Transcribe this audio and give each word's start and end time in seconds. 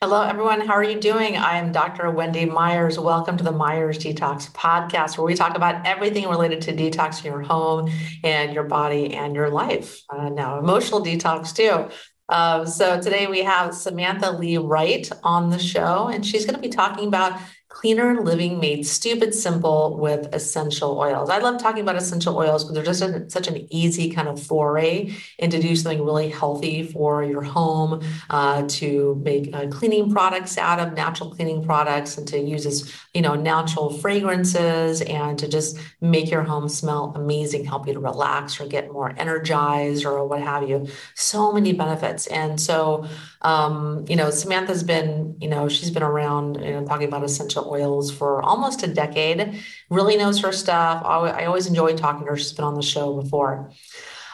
Hello, 0.00 0.22
everyone. 0.22 0.60
How 0.60 0.74
are 0.74 0.84
you 0.84 1.00
doing? 1.00 1.36
I'm 1.36 1.72
Dr. 1.72 2.08
Wendy 2.12 2.44
Myers. 2.44 3.00
Welcome 3.00 3.36
to 3.36 3.42
the 3.42 3.50
Myers 3.50 3.98
Detox 3.98 4.48
Podcast, 4.52 5.18
where 5.18 5.24
we 5.24 5.34
talk 5.34 5.56
about 5.56 5.84
everything 5.84 6.28
related 6.28 6.60
to 6.62 6.72
detoxing 6.72 7.24
your 7.24 7.42
home 7.42 7.90
and 8.22 8.54
your 8.54 8.62
body 8.62 9.12
and 9.14 9.34
your 9.34 9.50
life. 9.50 10.00
Uh, 10.08 10.28
now, 10.28 10.60
emotional 10.60 11.04
detox, 11.04 11.52
too. 11.52 11.92
Uh, 12.28 12.64
so, 12.64 13.00
today 13.00 13.26
we 13.26 13.42
have 13.42 13.74
Samantha 13.74 14.30
Lee 14.30 14.56
Wright 14.56 15.10
on 15.24 15.50
the 15.50 15.58
show, 15.58 16.06
and 16.06 16.24
she's 16.24 16.44
going 16.46 16.54
to 16.54 16.62
be 16.62 16.68
talking 16.68 17.08
about 17.08 17.32
cleaner 17.68 18.22
living 18.22 18.58
made 18.58 18.86
stupid 18.86 19.34
simple 19.34 19.98
with 19.98 20.34
essential 20.34 20.98
oils. 20.98 21.28
I 21.28 21.38
love 21.38 21.60
talking 21.60 21.82
about 21.82 21.96
essential 21.96 22.36
oils 22.36 22.64
because 22.64 22.74
they're 22.74 22.82
just 22.82 23.02
a, 23.02 23.30
such 23.30 23.46
an 23.46 23.66
easy 23.70 24.10
kind 24.10 24.26
of 24.26 24.42
foray 24.42 25.12
into 25.38 25.60
do 25.60 25.76
something 25.76 26.02
really 26.02 26.30
healthy 26.30 26.82
for 26.82 27.22
your 27.22 27.42
home, 27.42 28.02
uh, 28.30 28.66
to 28.68 29.20
make 29.22 29.54
uh, 29.54 29.68
cleaning 29.68 30.10
products 30.10 30.56
out 30.56 30.80
of 30.80 30.94
natural 30.94 31.30
cleaning 31.30 31.62
products, 31.64 32.16
and 32.16 32.26
to 32.28 32.38
use 32.38 32.64
as 32.64 32.90
you 33.12 33.20
know 33.20 33.34
natural 33.34 33.92
fragrances, 33.98 35.02
and 35.02 35.38
to 35.38 35.46
just 35.46 35.78
make 36.00 36.30
your 36.30 36.42
home 36.42 36.68
smell 36.68 37.12
amazing, 37.16 37.64
help 37.64 37.86
you 37.86 37.92
to 37.92 38.00
relax 38.00 38.60
or 38.60 38.66
get 38.66 38.90
more 38.90 39.14
energized 39.18 40.06
or 40.06 40.26
what 40.26 40.40
have 40.40 40.68
you. 40.68 40.88
So 41.14 41.52
many 41.52 41.74
benefits, 41.74 42.26
and 42.28 42.58
so 42.58 43.06
um, 43.42 44.06
you 44.08 44.16
know 44.16 44.30
Samantha's 44.30 44.82
been 44.82 45.36
you 45.38 45.48
know 45.48 45.68
she's 45.68 45.90
been 45.90 46.02
around 46.02 46.56
you 46.56 46.72
know 46.72 46.84
talking 46.86 47.06
about 47.06 47.24
essential 47.24 47.57
essential 47.58 47.72
oils 47.72 48.10
for 48.10 48.42
almost 48.42 48.82
a 48.82 48.86
decade, 48.86 49.62
really 49.90 50.16
knows 50.16 50.40
her 50.40 50.52
stuff. 50.52 51.02
I, 51.04 51.44
always 51.44 51.66
enjoy 51.66 51.96
talking 51.96 52.24
to 52.24 52.30
her. 52.30 52.36
She's 52.36 52.52
been 52.52 52.64
on 52.64 52.74
the 52.74 52.82
show 52.82 53.20
before. 53.20 53.70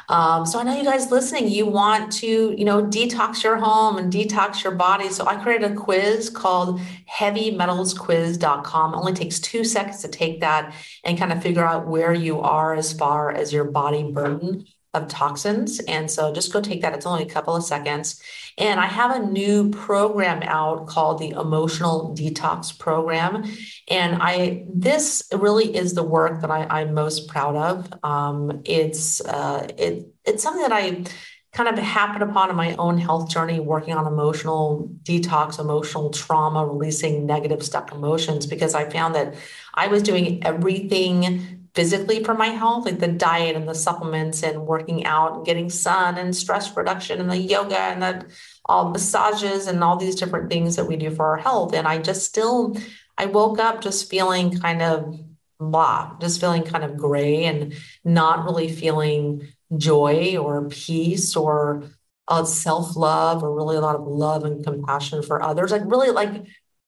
Um, 0.07 0.45
so 0.45 0.59
I 0.59 0.65
know 0.65 0.77
you 0.77 0.85
guys 0.85 1.11
listening, 1.11 1.49
you 1.49 1.65
want 1.65 2.13
to, 2.21 2.55
you 2.59 2.65
know, 2.67 2.85
detox 2.85 3.43
your 3.43 3.57
home 3.57 3.97
and 3.97 4.13
detox 4.13 4.63
your 4.63 4.75
body. 4.75 5.09
So 5.09 5.27
I 5.27 5.37
created 5.43 5.73
a 5.73 5.75
quiz 5.75 6.29
called 6.29 6.79
heavymetalsquiz.com. 7.11 8.93
It 8.93 8.97
only 8.97 9.15
takes 9.15 9.41
two 9.41 9.65
seconds 9.65 10.03
to 10.03 10.09
take 10.09 10.41
that 10.41 10.75
and 11.05 11.19
kind 11.19 11.33
of 11.33 11.43
figure 11.43 11.65
out 11.65 11.87
where 11.87 12.13
you 12.13 12.41
are 12.41 12.75
as 12.75 12.93
far 12.93 13.31
as 13.31 13.51
your 13.51 13.65
body 13.65 14.03
burden 14.03 14.67
of 14.95 15.09
toxins. 15.09 15.81
And 15.81 16.11
so 16.11 16.33
just 16.33 16.53
go 16.53 16.61
take 16.61 16.83
that. 16.83 16.95
It's 16.95 17.07
only 17.07 17.25
a 17.25 17.29
couple 17.29 17.55
of 17.55 17.65
seconds. 17.65 18.23
And 18.57 18.79
I 18.79 18.87
have 18.87 19.15
a 19.15 19.27
new 19.27 19.71
program 19.71 20.43
out 20.45 20.87
called 20.87 21.19
the 21.19 21.31
Emotional 21.31 22.15
Detox 22.17 22.79
Program. 22.79 23.45
And 23.89 24.23
I 24.23 24.65
this 24.73 25.29
really 25.33 25.75
is 25.77 25.95
the 25.95 26.05
work 26.05 26.41
that 26.41 26.51
I, 26.51 26.83
am 26.83 26.95
most 26.95 27.29
proud 27.29 27.57
of. 27.57 27.93
Um, 28.05 28.63
it's 28.65 29.21
uh, 29.21 29.69
it 29.77 30.07
it's 30.25 30.43
something 30.43 30.63
that 30.63 30.73
I 30.73 31.05
kind 31.53 31.69
of 31.69 31.79
happened 31.79 32.23
upon 32.23 32.51
in 32.51 32.57
my 32.57 32.75
own 32.77 32.99
health 32.99 33.31
journey, 33.31 33.61
working 33.61 33.95
on 33.95 34.07
emotional 34.07 34.91
detox, 35.05 35.61
emotional 35.61 36.11
trauma, 36.11 36.67
releasing 36.67 37.27
negative 37.27 37.63
stuck 37.63 37.93
emotions, 37.93 38.47
because 38.47 38.75
I 38.75 38.91
found 38.91 39.15
that 39.15 39.35
I 39.73 39.87
was 39.87 40.03
doing 40.03 40.45
everything 40.45 41.64
physically 41.75 42.23
for 42.23 42.35
my 42.35 42.47
health, 42.47 42.87
like 42.87 43.01
the 43.01 43.09
diet 43.09 43.57
and 43.57 43.69
the 43.69 43.75
supplements 43.75 44.43
and 44.43 44.67
working 44.67 45.05
out 45.05 45.37
and 45.37 45.47
getting 45.47 45.69
sun 45.69 46.17
and 46.17 46.35
stress 46.35 46.75
reduction 46.77 47.21
and 47.21 47.31
the 47.31 47.37
yoga 47.37 47.79
and 47.79 48.03
the 48.03 48.25
all 48.67 48.91
massages 48.91 49.67
and 49.67 49.83
all 49.83 49.97
these 49.97 50.15
different 50.15 50.51
things 50.51 50.77
that 50.77 50.87
we 50.87 50.97
do 50.97 51.11
for 51.11 51.27
our 51.27 51.37
health. 51.37 51.75
And 51.75 51.87
I 51.87 51.99
just 51.99 52.25
still, 52.25 52.77
I 53.19 53.27
woke 53.27 53.59
up 53.59 53.81
just 53.81 54.09
feeling 54.09 54.59
kind 54.59 54.83
of 54.83 55.19
blah, 55.59 56.17
just 56.21 56.41
feeling 56.41 56.63
kind 56.63 56.85
of 56.85 56.97
gray 56.97 57.45
and 57.45 57.75
not 58.05 58.45
really 58.45 58.69
feeling 58.69 59.49
joy 59.77 60.37
or 60.37 60.69
peace 60.69 61.35
or 61.35 61.85
uh, 62.29 62.45
self 62.45 62.97
love 62.97 63.43
or 63.43 63.55
really 63.55 63.77
a 63.77 63.81
lot 63.81 63.97
of 63.97 64.07
love 64.07 64.45
and 64.45 64.65
compassion 64.65 65.23
for 65.23 65.43
others. 65.43 65.73
Like 65.73 65.83
really 65.85 66.11
like 66.11 66.45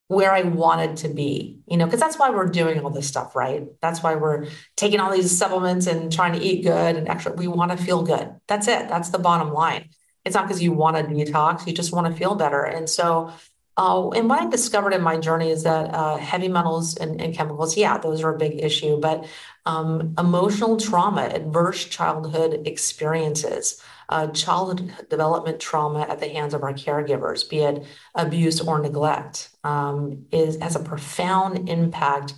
where 0.09 0.33
I 0.33 0.43
wanted 0.43 0.99
to 0.99 1.09
be, 1.09 1.59
you 1.67 1.77
know, 1.77 1.85
because 1.85 1.99
that's 1.99 2.19
why 2.19 2.31
we're 2.31 2.47
doing 2.47 2.81
all 2.81 2.91
this 2.91 3.09
stuff, 3.09 3.35
right? 3.35 3.65
That's 3.83 4.03
why 4.03 4.15
we're 4.15 4.47
taking 4.77 5.01
all 5.01 5.13
these 5.13 5.37
supplements 5.37 5.87
and 5.89 6.13
trying 6.13 6.33
to 6.35 6.39
eat 6.39 6.63
good 6.63 6.97
and 6.97 7.09
actually 7.09 7.37
We 7.37 7.49
want 7.49 7.73
to 7.73 7.77
feel 7.77 8.03
good. 8.03 8.33
That's 8.47 8.69
it. 8.69 8.89
That's 8.89 9.11
the 9.11 9.19
bottom 9.19 9.53
line. 9.53 9.91
It's 10.25 10.35
not 10.35 10.47
because 10.47 10.63
you 10.63 10.73
want 10.73 10.97
to 10.97 11.03
detox, 11.03 11.67
you 11.67 11.73
just 11.73 11.93
want 11.93 12.07
to 12.07 12.13
feel 12.13 12.35
better. 12.35 12.63
And 12.63 12.89
so, 12.89 13.33
uh, 13.77 14.09
and 14.11 14.29
what 14.29 14.41
I 14.41 14.49
discovered 14.49 14.95
in 14.95 15.03
my 15.03 15.19
journey 15.19 15.51
is 15.51 15.65
that 15.65 15.95
uh, 15.95 16.17
heavy 16.17 16.49
metals 16.49 16.97
and, 16.97 17.21
and, 17.21 17.35
chemicals, 17.35 17.77
yeah, 17.77 17.99
those 17.99 18.23
are 18.23 18.35
a 18.35 18.39
big 18.39 18.63
issue, 18.63 18.99
but 18.99 19.27
um, 19.67 20.15
emotional 20.19 20.79
trauma, 20.79 21.23
adverse 21.23 21.85
childhood 21.85 22.67
experiences, 22.67 23.83
uh, 24.09 24.29
child 24.29 24.91
development 25.11 25.61
trauma 25.61 26.07
at 26.09 26.21
the 26.21 26.29
hands 26.29 26.55
of 26.55 26.63
our 26.63 26.73
caregivers, 26.73 27.49
be 27.49 27.59
it 27.59 27.85
abuse 28.15 28.61
or 28.61 28.79
neglect, 28.79 29.51
um, 29.65 30.25
is 30.33 30.57
has 30.61 30.77
a 30.77 30.81
profound 30.81 31.69
impact 31.69 32.35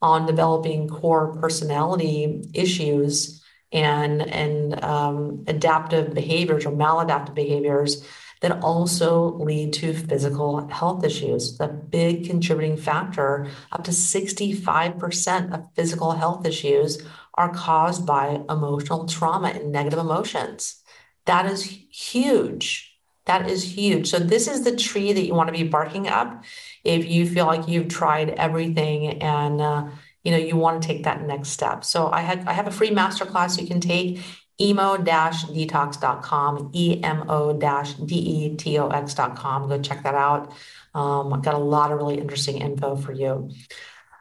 on 0.00 0.26
developing 0.26 0.88
core 0.88 1.36
personality 1.38 2.48
issues 2.54 3.44
and 3.72 4.22
and 4.22 4.82
um, 4.82 5.44
adaptive 5.48 6.14
behaviors 6.14 6.64
or 6.64 6.72
maladaptive 6.72 7.34
behaviors 7.34 8.06
that 8.40 8.62
also 8.62 9.34
lead 9.38 9.72
to 9.74 9.92
physical 9.92 10.66
health 10.68 11.04
issues. 11.04 11.58
The 11.58 11.68
big 11.68 12.26
contributing 12.26 12.76
factor, 12.76 13.48
up 13.72 13.84
to 13.84 13.90
65% 13.90 15.54
of 15.54 15.74
physical 15.74 16.12
health 16.12 16.46
issues 16.46 17.02
are 17.34 17.52
caused 17.52 18.06
by 18.06 18.40
emotional 18.48 19.06
trauma 19.06 19.48
and 19.48 19.72
negative 19.72 19.98
emotions. 19.98 20.82
That 21.26 21.46
is 21.46 21.62
huge. 21.90 22.96
That 23.26 23.48
is 23.48 23.62
huge. 23.62 24.08
So, 24.08 24.18
this 24.18 24.48
is 24.48 24.64
the 24.64 24.74
tree 24.74 25.12
that 25.12 25.26
you 25.26 25.34
want 25.34 25.48
to 25.48 25.52
be 25.52 25.68
barking 25.68 26.08
up 26.08 26.44
if 26.82 27.06
you 27.06 27.28
feel 27.28 27.44
like 27.44 27.68
you've 27.68 27.88
tried 27.88 28.30
everything 28.30 29.20
and 29.22 29.60
uh, 29.60 29.88
you 30.24 30.32
know 30.32 30.38
you 30.38 30.56
want 30.56 30.80
to 30.80 30.88
take 30.88 31.04
that 31.04 31.22
next 31.26 31.50
step. 31.50 31.84
So, 31.84 32.10
I 32.10 32.22
had 32.22 32.46
I 32.48 32.54
have 32.54 32.66
a 32.66 32.70
free 32.70 32.90
masterclass 32.90 33.60
you 33.60 33.66
can 33.66 33.80
take 33.80 34.20
emo-detox.com, 34.60 36.72
emo-detox.com. 36.74 39.68
Go 39.68 39.80
check 39.80 40.02
that 40.02 40.14
out. 40.14 40.52
Um, 40.94 41.32
I've 41.32 41.42
got 41.42 41.54
a 41.54 41.58
lot 41.58 41.92
of 41.92 41.98
really 41.98 42.18
interesting 42.18 42.58
info 42.58 42.96
for 42.96 43.12
you. 43.12 43.50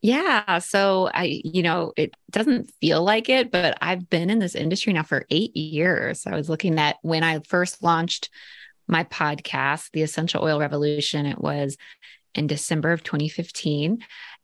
Yeah. 0.03 0.59
So 0.59 1.09
I, 1.15 1.41
you 1.44 1.62
know, 1.62 1.93
it 1.97 2.12
doesn't 2.31 2.70
feel 2.81 3.03
like 3.03 3.31
it, 3.31 3.50
but 3.50 3.79
I've 3.81 4.11
been 4.11 4.29
in 4.29 4.38
this 4.38 4.55
industry 4.55 4.93
now 4.93 5.03
for 5.03 5.25
eight 5.31 5.56
years. 5.56 6.27
I 6.27 6.35
was 6.35 6.50
looking 6.50 6.79
at 6.79 6.97
when 7.00 7.23
I 7.23 7.38
first 7.38 7.82
launched 7.82 8.29
my 8.87 9.05
podcast, 9.05 9.91
The 9.93 10.03
Essential 10.03 10.44
Oil 10.44 10.61
Revolution. 10.61 11.25
It 11.25 11.41
was 11.41 11.79
in 12.35 12.47
December 12.47 12.93
of 12.93 13.03
2015. 13.03 13.99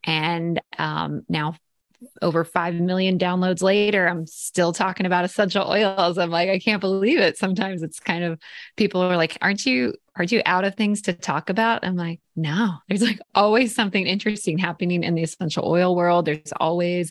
And 0.04 0.60
um, 0.78 1.22
now 1.28 1.56
over 2.22 2.44
5 2.44 2.74
million 2.74 3.18
downloads 3.18 3.62
later, 3.62 4.08
I'm 4.08 4.26
still 4.26 4.72
talking 4.72 5.06
about 5.06 5.24
essential 5.24 5.68
oils. 5.68 6.18
I'm 6.18 6.30
like, 6.30 6.48
I 6.48 6.58
can't 6.58 6.80
believe 6.80 7.18
it. 7.18 7.36
Sometimes 7.36 7.82
it's 7.82 8.00
kind 8.00 8.24
of 8.24 8.38
people 8.76 9.02
are 9.02 9.16
like, 9.16 9.36
aren't 9.42 9.66
you, 9.66 9.94
aren't 10.16 10.32
you 10.32 10.42
out 10.46 10.64
of 10.64 10.74
things 10.74 11.02
to 11.02 11.12
talk 11.12 11.50
about? 11.50 11.84
I'm 11.84 11.96
like, 11.96 12.20
no, 12.36 12.74
there's 12.88 13.02
like 13.02 13.20
always 13.34 13.74
something 13.74 14.06
interesting 14.06 14.58
happening 14.58 15.04
in 15.04 15.14
the 15.14 15.22
essential 15.22 15.66
oil 15.66 15.94
world. 15.94 16.24
There's 16.24 16.52
always 16.58 17.10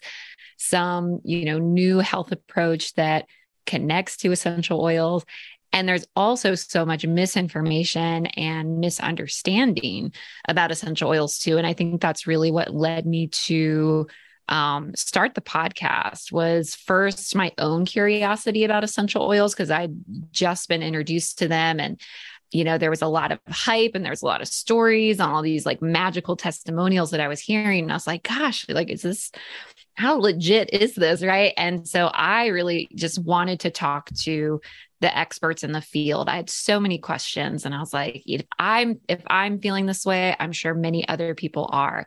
some, 0.58 1.22
you 1.24 1.46
know, 1.46 1.60
new 1.60 2.00
health 2.00 2.32
approach 2.32 2.94
that 2.96 3.26
connects 3.66 4.18
to 4.18 4.32
essential 4.32 4.82
oils. 4.82 5.26
And 5.72 5.88
there's 5.88 6.06
also 6.16 6.56
so 6.56 6.86
much 6.86 7.06
misinformation 7.06 8.26
and 8.28 8.80
misunderstanding 8.80 10.14
about 10.48 10.72
essential 10.72 11.10
oils 11.10 11.40
too. 11.40 11.58
And 11.58 11.68
I 11.68 11.74
think 11.74 12.02
that's 12.02 12.28
really 12.28 12.52
what 12.52 12.74
led 12.74 13.06
me 13.06 13.28
to 13.28 14.08
um, 14.50 14.96
start 14.96 15.36
the 15.36 15.42
podcast 15.42 16.32
was 16.32 16.74
first 16.74 17.36
my 17.36 17.52
own 17.60 17.86
curiosity 17.86 18.64
about 18.64 18.84
essential 18.84 19.22
oils 19.22 19.54
because 19.54 19.70
I'd 19.70 19.94
just 20.32 20.68
been 20.68 20.82
introduced 20.82 21.38
to 21.40 21.48
them 21.48 21.80
and 21.80 22.02
you 22.52 22.64
know 22.64 22.80
there 22.80 22.90
was 22.90 23.04
a 23.04 23.08
lot 23.08 23.32
of 23.32 23.40
hype 23.48 23.92
and 23.94 24.04
there 24.04 24.12
was 24.12 24.24
a 24.24 24.26
lot 24.26 24.42
of 24.42 24.48
stories 24.48 25.20
on 25.20 25.30
all 25.30 25.44
these 25.44 25.68
like 25.68 25.84
magical 25.84 26.36
testimonials 26.36 27.12
that 27.12 27.20
I 27.20 27.28
was 27.28 27.40
hearing 27.40 27.84
and 27.84 27.92
I 27.92 27.96
was 27.96 28.08
like 28.08 28.24
gosh 28.24 28.68
like 28.70 28.90
is 28.90 29.04
this 29.04 29.32
how 30.00 30.16
legit 30.16 30.74
is 30.74 30.96
this 30.96 31.22
right 31.22 31.54
and 31.58 31.88
so 31.88 32.08
I 32.08 32.48
really 32.48 32.88
just 32.96 33.24
wanted 33.24 33.60
to 33.62 33.70
talk 33.70 34.10
to 34.22 34.62
the 35.02 35.18
experts 35.18 35.64
in 35.64 35.72
the 35.72 35.82
field. 35.82 36.28
I 36.28 36.36
had 36.36 36.50
so 36.50 36.80
many 36.80 36.98
questions 36.98 37.66
and 37.66 37.74
I 37.74 37.80
was 37.80 37.94
like, 37.94 38.22
if 38.26 38.44
I'm 38.58 39.00
if 39.08 39.22
I'm 39.28 39.60
feeling 39.60 39.86
this 39.86 40.06
way, 40.06 40.36
I'm 40.40 40.52
sure 40.52 40.74
many 40.74 41.08
other 41.08 41.36
people 41.36 41.70
are. 41.72 42.06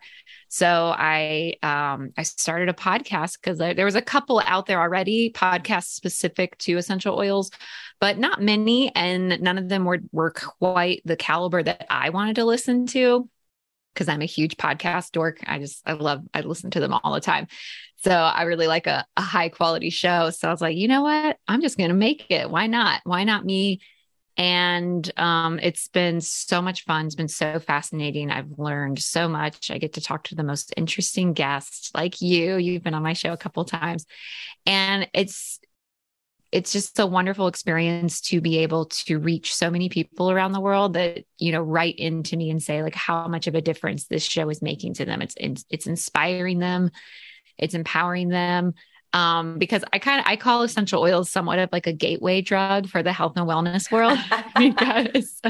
So 0.48 0.94
I 0.94 1.54
um 1.62 2.10
I 2.18 2.22
started 2.22 2.68
a 2.68 2.74
podcast 2.74 3.38
because 3.40 3.58
there 3.58 3.84
was 3.84 3.94
a 3.94 4.02
couple 4.02 4.42
out 4.44 4.66
there 4.66 4.80
already, 4.80 5.30
podcasts 5.30 5.94
specific 5.94 6.58
to 6.58 6.76
essential 6.76 7.16
oils, 7.18 7.50
but 8.00 8.18
not 8.18 8.42
many 8.42 8.94
and 8.94 9.40
none 9.40 9.58
of 9.58 9.68
them 9.68 9.84
were 9.84 10.00
were 10.12 10.30
quite 10.30 11.00
the 11.04 11.16
caliber 11.16 11.62
that 11.62 11.86
I 11.88 12.10
wanted 12.10 12.36
to 12.36 12.44
listen 12.44 12.86
to 12.88 13.28
because 13.92 14.08
I'm 14.08 14.22
a 14.22 14.26
huge 14.26 14.56
podcast 14.56 15.12
dork. 15.12 15.38
I 15.46 15.58
just 15.58 15.82
I 15.86 15.92
love 15.92 16.22
I 16.34 16.40
listen 16.40 16.70
to 16.72 16.80
them 16.80 16.92
all 16.92 17.12
the 17.12 17.20
time. 17.20 17.46
So 18.04 18.10
I 18.10 18.42
really 18.42 18.66
like 18.66 18.86
a, 18.88 19.06
a 19.16 19.22
high 19.22 19.48
quality 19.48 19.90
show. 19.90 20.30
So 20.30 20.48
I 20.48 20.50
was 20.50 20.60
like, 20.60 20.76
you 20.76 20.88
know 20.88 21.02
what? 21.02 21.36
I'm 21.46 21.60
just 21.60 21.78
going 21.78 21.90
to 21.90 21.94
make 21.94 22.26
it. 22.30 22.50
Why 22.50 22.66
not? 22.66 23.00
Why 23.04 23.22
not 23.22 23.44
me? 23.44 23.80
And 24.36 25.08
um, 25.16 25.60
it's 25.62 25.88
been 25.88 26.20
so 26.20 26.60
much 26.60 26.84
fun. 26.84 27.06
It's 27.06 27.14
been 27.14 27.28
so 27.28 27.60
fascinating. 27.60 28.30
I've 28.30 28.58
learned 28.58 28.98
so 28.98 29.28
much. 29.28 29.70
I 29.70 29.78
get 29.78 29.92
to 29.94 30.00
talk 30.00 30.24
to 30.24 30.34
the 30.34 30.42
most 30.42 30.74
interesting 30.76 31.32
guests 31.32 31.90
like 31.94 32.20
you. 32.20 32.56
You've 32.56 32.82
been 32.82 32.94
on 32.94 33.02
my 33.02 33.12
show 33.12 33.32
a 33.32 33.36
couple 33.36 33.64
times. 33.64 34.04
And 34.66 35.08
it's 35.12 35.60
it's 36.52 36.70
just 36.70 36.98
a 36.98 37.06
wonderful 37.06 37.48
experience 37.48 38.20
to 38.20 38.40
be 38.40 38.58
able 38.58 38.84
to 38.84 39.18
reach 39.18 39.54
so 39.54 39.70
many 39.70 39.88
people 39.88 40.30
around 40.30 40.52
the 40.52 40.60
world 40.60 40.92
that 40.92 41.24
you 41.38 41.50
know 41.50 41.62
write 41.62 41.96
into 41.96 42.36
me 42.36 42.50
and 42.50 42.62
say 42.62 42.82
like 42.82 42.94
how 42.94 43.26
much 43.26 43.46
of 43.46 43.54
a 43.54 43.62
difference 43.62 44.06
this 44.06 44.22
show 44.22 44.48
is 44.50 44.62
making 44.62 44.94
to 44.94 45.04
them. 45.04 45.22
It's 45.22 45.34
it's 45.70 45.86
inspiring 45.86 46.58
them. 46.58 46.90
It's 47.58 47.74
empowering 47.74 48.28
them. 48.28 48.74
Um, 49.14 49.58
because 49.58 49.84
I 49.92 49.98
kind 49.98 50.20
of 50.20 50.26
I 50.26 50.36
call 50.36 50.62
essential 50.62 51.02
oils 51.02 51.30
somewhat 51.30 51.58
of 51.58 51.68
like 51.70 51.86
a 51.86 51.92
gateway 51.92 52.40
drug 52.40 52.88
for 52.88 53.02
the 53.02 53.12
health 53.12 53.34
and 53.36 53.46
wellness 53.46 53.90
world 53.90 54.18
because 54.56 55.40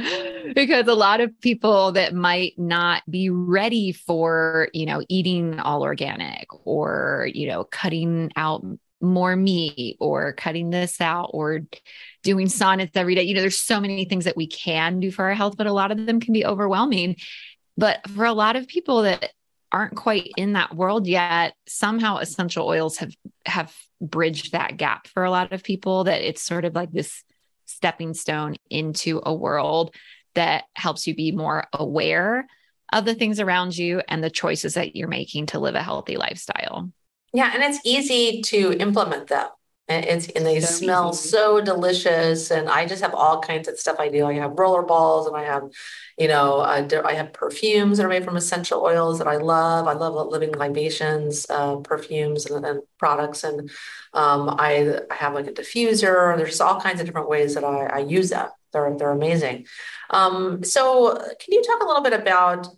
because 0.54 0.88
a 0.88 0.94
lot 0.94 1.20
of 1.20 1.40
people 1.40 1.92
that 1.92 2.12
might 2.12 2.58
not 2.58 3.02
be 3.08 3.30
ready 3.30 3.92
for 3.92 4.68
you 4.72 4.86
know 4.86 5.02
eating 5.08 5.60
all 5.60 5.82
organic 5.82 6.46
or 6.66 7.28
you 7.32 7.46
know 7.48 7.64
cutting 7.64 8.32
out 8.36 8.64
more 9.02 9.36
meat 9.36 9.96
or 10.00 10.32
cutting 10.32 10.70
this 10.70 11.00
out 11.00 11.30
or 11.32 11.60
doing 12.22 12.48
sonnets 12.48 12.96
every 12.96 13.14
day 13.14 13.22
you 13.22 13.34
know 13.34 13.40
there's 13.40 13.58
so 13.58 13.80
many 13.80 14.04
things 14.04 14.24
that 14.24 14.36
we 14.36 14.46
can 14.46 15.00
do 15.00 15.10
for 15.10 15.24
our 15.24 15.34
health 15.34 15.56
but 15.56 15.66
a 15.66 15.72
lot 15.72 15.90
of 15.90 16.06
them 16.06 16.20
can 16.20 16.32
be 16.32 16.46
overwhelming 16.46 17.16
but 17.76 18.06
for 18.10 18.24
a 18.24 18.32
lot 18.32 18.56
of 18.56 18.68
people 18.68 19.02
that 19.02 19.30
aren't 19.72 19.96
quite 19.96 20.30
in 20.36 20.52
that 20.52 20.74
world 20.74 21.06
yet 21.06 21.54
somehow 21.66 22.18
essential 22.18 22.66
oils 22.66 22.98
have 22.98 23.12
have 23.44 23.74
bridged 24.00 24.52
that 24.52 24.76
gap 24.76 25.06
for 25.08 25.24
a 25.24 25.30
lot 25.30 25.52
of 25.52 25.62
people 25.62 26.04
that 26.04 26.22
it's 26.22 26.42
sort 26.42 26.64
of 26.64 26.74
like 26.74 26.92
this 26.92 27.24
stepping 27.66 28.14
stone 28.14 28.56
into 28.70 29.20
a 29.24 29.34
world 29.34 29.94
that 30.34 30.64
helps 30.74 31.06
you 31.06 31.14
be 31.14 31.32
more 31.32 31.64
aware 31.72 32.46
of 32.92 33.04
the 33.04 33.14
things 33.14 33.40
around 33.40 33.76
you 33.76 34.02
and 34.08 34.22
the 34.22 34.30
choices 34.30 34.74
that 34.74 34.94
you're 34.94 35.08
making 35.08 35.46
to 35.46 35.58
live 35.58 35.74
a 35.74 35.82
healthy 35.82 36.16
lifestyle. 36.16 36.90
Yeah, 37.32 37.50
and 37.54 37.62
it's 37.62 37.80
easy 37.84 38.42
to 38.42 38.72
implement 38.78 39.28
them. 39.28 39.48
And 39.88 40.04
it's 40.04 40.28
and 40.28 40.46
they 40.46 40.60
so 40.60 40.66
smell 40.66 41.10
easy. 41.10 41.28
so 41.28 41.60
delicious. 41.60 42.50
And 42.50 42.68
I 42.68 42.86
just 42.86 43.02
have 43.02 43.14
all 43.14 43.40
kinds 43.40 43.66
of 43.68 43.78
stuff 43.78 43.96
I 43.98 44.08
do. 44.08 44.24
I 44.24 44.34
have 44.34 44.58
roller 44.58 44.82
balls 44.82 45.26
and 45.26 45.36
I 45.36 45.42
have, 45.42 45.64
you 46.16 46.28
know, 46.28 46.60
I, 46.60 46.86
I 47.04 47.14
have 47.14 47.32
perfumes 47.32 47.98
that 47.98 48.06
are 48.06 48.08
made 48.08 48.24
from 48.24 48.36
essential 48.36 48.80
oils 48.82 49.18
that 49.18 49.26
I 49.26 49.36
love. 49.36 49.88
I 49.88 49.94
love 49.94 50.28
living 50.28 50.52
libations, 50.52 51.46
uh, 51.50 51.76
perfumes 51.76 52.46
and, 52.46 52.64
and, 52.64 52.82
products. 52.98 53.42
And 53.42 53.70
um, 54.14 54.54
I, 54.56 55.00
I 55.10 55.14
have 55.14 55.34
like 55.34 55.48
a 55.48 55.52
diffuser. 55.52 56.36
There's 56.36 56.60
all 56.60 56.80
kinds 56.80 57.00
of 57.00 57.06
different 57.06 57.28
ways 57.28 57.54
that 57.54 57.64
I, 57.64 57.86
I 57.86 57.98
use 57.98 58.30
them. 58.30 58.48
They're 58.72 58.96
they're 58.96 59.10
amazing. 59.10 59.66
Um, 60.10 60.62
so 60.64 61.16
can 61.16 61.52
you 61.52 61.62
talk 61.62 61.82
a 61.82 61.86
little 61.86 62.02
bit 62.02 62.14
about 62.14 62.68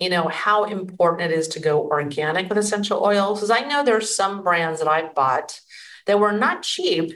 you 0.00 0.08
know 0.08 0.28
how 0.28 0.64
important 0.64 1.30
it 1.30 1.38
is 1.38 1.48
to 1.48 1.60
go 1.60 1.82
organic 1.88 2.48
with 2.48 2.58
essential 2.58 3.02
oils 3.04 3.38
because 3.38 3.50
i 3.50 3.60
know 3.60 3.84
there's 3.84 4.14
some 4.14 4.42
brands 4.42 4.80
that 4.80 4.88
i've 4.88 5.14
bought 5.14 5.60
that 6.06 6.20
were 6.20 6.32
not 6.32 6.62
cheap 6.62 7.14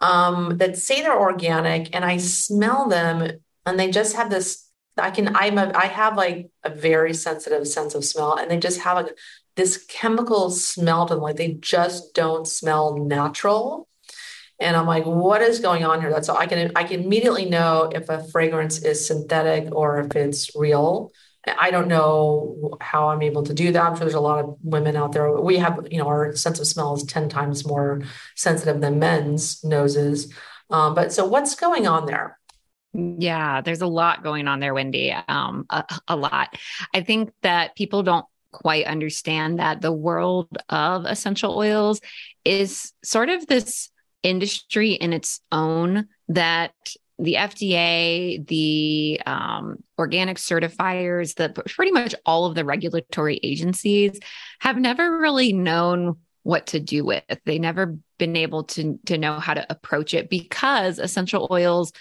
um, 0.00 0.58
that 0.58 0.76
say 0.76 1.00
they're 1.00 1.18
organic 1.18 1.94
and 1.94 2.04
I 2.04 2.18
smell 2.18 2.88
them 2.88 3.38
and 3.64 3.80
they 3.80 3.90
just 3.90 4.16
have 4.16 4.30
this 4.30 4.68
I 4.96 5.10
can 5.10 5.34
I'm 5.34 5.58
a, 5.58 5.72
I 5.74 5.86
have 5.86 6.16
like 6.16 6.50
a 6.62 6.70
very 6.70 7.14
sensitive 7.14 7.66
sense 7.66 7.94
of 7.94 8.04
smell 8.04 8.36
and 8.36 8.50
they 8.50 8.58
just 8.58 8.80
have 8.80 8.96
like 8.96 9.16
this 9.56 9.84
chemical 9.86 10.50
smell 10.50 11.06
to 11.06 11.14
them 11.14 11.22
like 11.22 11.36
they 11.36 11.54
just 11.54 12.14
don't 12.14 12.46
smell 12.46 12.98
natural. 12.98 13.88
And 14.60 14.76
I'm 14.76 14.86
like 14.86 15.04
what 15.04 15.42
is 15.42 15.60
going 15.60 15.84
on 15.84 16.00
here? 16.00 16.10
That's 16.10 16.28
all 16.28 16.36
I 16.36 16.46
can 16.46 16.72
I 16.76 16.84
can 16.84 17.02
immediately 17.02 17.46
know 17.46 17.90
if 17.92 18.08
a 18.08 18.24
fragrance 18.24 18.82
is 18.82 19.06
synthetic 19.06 19.74
or 19.74 20.00
if 20.00 20.14
it's 20.14 20.54
real 20.54 21.12
I 21.58 21.70
don't 21.70 21.88
know 21.88 22.76
how 22.80 23.08
I'm 23.08 23.22
able 23.22 23.42
to 23.44 23.54
do 23.54 23.72
that. 23.72 23.82
I'm 23.82 23.94
sure 23.94 24.00
there's 24.00 24.14
a 24.14 24.20
lot 24.20 24.44
of 24.44 24.56
women 24.62 24.96
out 24.96 25.12
there. 25.12 25.30
We 25.32 25.58
have, 25.58 25.86
you 25.90 25.98
know, 25.98 26.06
our 26.06 26.34
sense 26.34 26.60
of 26.60 26.66
smell 26.66 26.94
is 26.94 27.02
10 27.04 27.28
times 27.28 27.66
more 27.66 28.02
sensitive 28.34 28.80
than 28.80 28.98
men's 28.98 29.62
noses. 29.62 30.32
Um, 30.70 30.94
but 30.94 31.12
so 31.12 31.26
what's 31.26 31.54
going 31.54 31.86
on 31.86 32.06
there? 32.06 32.38
Yeah, 32.94 33.60
there's 33.60 33.82
a 33.82 33.86
lot 33.86 34.22
going 34.22 34.46
on 34.48 34.60
there, 34.60 34.72
Wendy. 34.72 35.12
Um, 35.12 35.66
a, 35.68 35.84
a 36.08 36.16
lot. 36.16 36.56
I 36.94 37.02
think 37.02 37.32
that 37.42 37.74
people 37.76 38.02
don't 38.02 38.26
quite 38.52 38.86
understand 38.86 39.58
that 39.58 39.80
the 39.80 39.92
world 39.92 40.48
of 40.68 41.04
essential 41.04 41.58
oils 41.58 42.00
is 42.44 42.92
sort 43.02 43.28
of 43.28 43.46
this 43.46 43.90
industry 44.22 44.92
in 44.92 45.12
its 45.12 45.40
own 45.50 46.06
that 46.28 46.72
the 47.18 47.34
FDA, 47.34 48.46
the 48.46 49.20
um, 49.24 49.82
organic 49.98 50.38
certifiers, 50.38 51.34
the 51.34 51.50
pretty 51.50 51.92
much 51.92 52.14
all 52.26 52.46
of 52.46 52.54
the 52.54 52.64
regulatory 52.64 53.38
agencies 53.42 54.18
have 54.60 54.76
never 54.76 55.18
really 55.18 55.52
known 55.52 56.18
what 56.42 56.66
to 56.68 56.80
do 56.80 57.04
with. 57.04 57.22
They 57.44 57.58
never 57.58 57.96
been 58.18 58.36
able 58.36 58.64
to 58.64 58.98
to 59.06 59.18
know 59.18 59.38
how 59.38 59.54
to 59.54 59.66
approach 59.70 60.14
it 60.14 60.28
because 60.28 60.98
essential 60.98 61.48
oils 61.50 61.92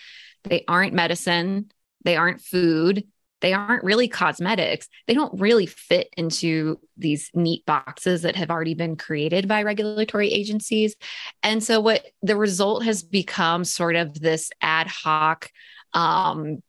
they 0.44 0.66
aren't 0.68 0.94
medicine, 0.94 1.72
they 2.04 2.18
aren't 2.18 2.42
food, 2.42 3.06
they 3.44 3.54
aren't 3.54 3.84
really 3.84 4.08
cosmetics. 4.08 4.88
They 5.06 5.14
don't 5.14 5.40
really 5.40 5.66
fit 5.66 6.08
into 6.16 6.80
these 6.96 7.30
neat 7.36 7.66
boxes 7.66 8.22
that 8.22 8.38
have 8.38 8.50
already 8.50 8.74
been 8.74 8.96
created 8.96 9.50
by 9.50 9.64
regulatory 9.64 10.32
agencies. 10.32 10.96
And 11.44 11.62
so, 11.62 11.82
what 11.82 12.06
the 12.22 12.38
result 12.38 12.86
has 12.86 13.04
become 13.04 13.66
sort 13.66 13.98
of 13.98 14.20
this 14.20 14.50
ad 14.62 14.88
hoc, 14.88 15.52
um, 15.94 16.64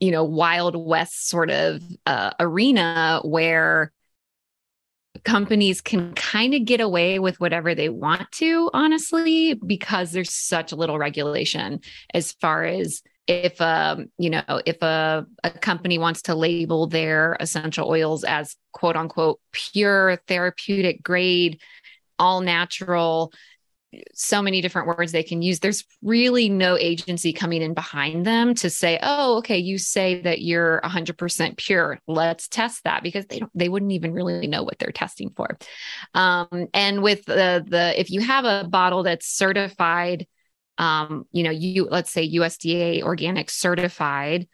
you 0.00 0.10
know, 0.10 0.24
Wild 0.24 0.74
West 0.74 1.28
sort 1.28 1.50
of 1.50 1.80
uh, 2.04 2.32
arena 2.40 3.20
where 3.22 3.92
companies 5.22 5.80
can 5.80 6.12
kind 6.14 6.54
of 6.54 6.64
get 6.64 6.80
away 6.80 7.20
with 7.20 7.38
whatever 7.38 7.72
they 7.72 7.88
want 7.88 8.32
to, 8.32 8.68
honestly, 8.74 9.54
because 9.54 10.10
there's 10.10 10.34
such 10.34 10.72
little 10.72 10.98
regulation 10.98 11.80
as 12.12 12.32
far 12.32 12.64
as 12.64 13.00
if 13.26 13.60
um 13.60 14.06
you 14.18 14.30
know 14.30 14.42
if 14.66 14.82
a, 14.82 15.26
a 15.42 15.50
company 15.50 15.98
wants 15.98 16.22
to 16.22 16.34
label 16.34 16.86
their 16.86 17.36
essential 17.40 17.88
oils 17.88 18.24
as 18.24 18.56
quote 18.72 18.96
unquote 18.96 19.40
pure 19.52 20.18
therapeutic 20.26 21.02
grade 21.02 21.60
all 22.18 22.40
natural 22.40 23.32
so 24.14 24.42
many 24.42 24.60
different 24.60 24.88
words 24.88 25.12
they 25.12 25.22
can 25.22 25.42
use. 25.42 25.60
There's 25.60 25.84
really 26.02 26.48
no 26.48 26.76
agency 26.76 27.32
coming 27.32 27.62
in 27.62 27.74
behind 27.74 28.26
them 28.26 28.54
to 28.56 28.70
say, 28.70 28.98
"Oh, 29.02 29.38
okay, 29.38 29.58
you 29.58 29.78
say 29.78 30.20
that 30.22 30.40
you're 30.42 30.80
100% 30.82 31.56
pure. 31.56 32.00
Let's 32.06 32.48
test 32.48 32.84
that," 32.84 33.02
because 33.02 33.26
they 33.26 33.40
don't, 33.40 33.52
they 33.54 33.68
wouldn't 33.68 33.92
even 33.92 34.12
really 34.12 34.46
know 34.46 34.62
what 34.62 34.78
they're 34.78 34.92
testing 34.92 35.30
for. 35.30 35.58
Um, 36.14 36.68
and 36.72 37.02
with 37.02 37.24
the 37.24 37.64
the 37.66 37.98
if 37.98 38.10
you 38.10 38.20
have 38.20 38.44
a 38.44 38.66
bottle 38.68 39.02
that's 39.02 39.26
certified, 39.26 40.26
um, 40.78 41.26
you 41.32 41.42
know, 41.42 41.50
you 41.50 41.88
let's 41.90 42.10
say 42.10 42.28
USDA 42.28 43.02
organic 43.02 43.50
certified 43.50 44.48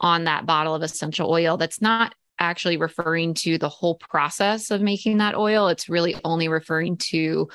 on 0.00 0.24
that 0.24 0.46
bottle 0.46 0.74
of 0.74 0.82
essential 0.82 1.30
oil, 1.30 1.56
that's 1.56 1.80
not 1.80 2.14
actually 2.38 2.76
referring 2.76 3.34
to 3.34 3.58
the 3.58 3.68
whole 3.68 3.96
process 3.96 4.70
of 4.70 4.80
making 4.80 5.18
that 5.18 5.36
oil. 5.36 5.68
It's 5.68 5.88
really 5.88 6.16
only 6.24 6.48
referring 6.48 6.96
to 6.96 7.48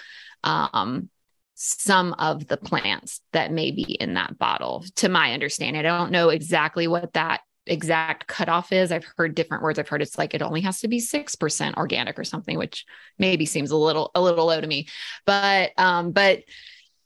um, 0.44 1.10
some 1.56 2.14
of 2.14 2.48
the 2.48 2.58
plants 2.58 3.22
that 3.34 3.52
may 3.52 3.72
be 3.72 3.84
in 3.84 4.14
that 4.14 4.38
bottle, 4.38 4.86
to 4.96 5.10
my 5.10 5.34
understanding. 5.34 5.80
I 5.80 5.84
don't 5.84 6.12
know 6.12 6.30
exactly 6.30 6.88
what 6.88 7.14
that 7.14 7.42
exact 7.66 8.28
cutoff 8.28 8.72
is. 8.72 8.92
I've 8.92 9.06
heard 9.18 9.36
different 9.36 9.64
words. 9.64 9.78
I've 9.78 9.90
heard 9.90 10.02
it's 10.02 10.18
like 10.18 10.34
it 10.34 10.42
only 10.42 10.62
has 10.62 10.80
to 10.80 10.88
be 10.88 11.00
6% 11.00 11.76
organic 11.76 12.18
or 12.18 12.24
something, 12.24 12.58
which 12.58 12.86
maybe 13.18 13.46
seems 13.46 13.72
a 13.72 13.78
little 13.78 14.12
a 14.16 14.22
little 14.22 14.48
low 14.48 14.60
to 14.60 14.68
me. 14.68 14.88
But 15.26 15.72
um, 15.78 16.12
but 16.12 16.44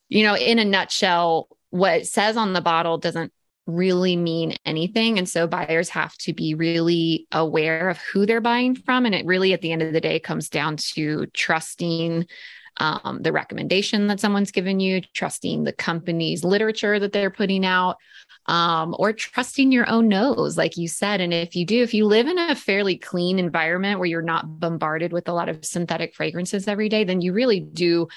you 0.10 0.24
know, 0.24 0.36
in 0.36 0.60
a 0.60 0.66
nutshell, 0.66 1.48
what 1.70 2.02
it 2.02 2.08
says 2.08 2.38
on 2.38 2.54
the 2.54 2.62
bottle 2.62 2.98
doesn't 2.98 3.34
really 3.66 4.16
mean 4.16 4.56
anything. 4.66 5.18
And 5.18 5.28
so 5.28 5.48
buyers 5.48 5.90
have 5.90 6.16
to 6.18 6.34
be 6.34 6.54
really 6.54 7.28
aware 7.32 7.90
of 7.90 7.98
who 7.98 8.26
they're 8.26 8.42
buying 8.42 8.76
from. 8.76 9.06
And 9.06 9.16
it 9.16 9.26
really, 9.26 9.54
at 9.54 9.62
the 9.62 9.72
end 9.72 9.82
of 9.82 9.94
the 9.94 10.02
day, 10.02 10.20
comes 10.20 10.50
down 10.50 10.78
to 10.94 11.26
trusting 11.28 12.28
um, 12.78 13.20
the 13.22 13.32
recommendation 13.32 14.08
that 14.08 14.20
someone's 14.20 14.52
given 14.52 14.80
you, 14.80 15.02
trusting 15.14 15.64
the 15.64 15.74
company's 15.74 16.44
literature 16.44 17.00
that 17.00 17.14
they're 17.14 17.30
putting 17.30 17.66
out, 17.66 17.98
um, 18.48 18.96
or 19.00 19.14
trusting 19.14 19.72
your 19.72 19.90
own 19.90 20.08
nose, 20.10 20.58
like 20.58 20.78
you 20.78 20.88
said. 20.88 21.22
And 21.22 21.34
if 21.34 21.56
you 21.56 21.66
do, 21.66 21.82
if 21.82 21.94
you 21.94 22.06
live 22.06 22.28
in 22.28 22.38
a 22.38 22.56
fairly 22.56 22.98
clean 22.98 23.40
environment 23.40 24.00
where 24.00 24.08
you're 24.08 24.22
not 24.22 24.60
bombarded 24.60 25.14
with 25.14 25.28
a 25.28 25.34
lot 25.34 25.50
of 25.50 25.64
synthetic 25.64 26.14
fragrances 26.14 26.68
every 26.68 26.90
day, 26.90 27.04
then 27.04 27.22
you 27.22 27.34
really 27.34 27.60
do 27.60 28.08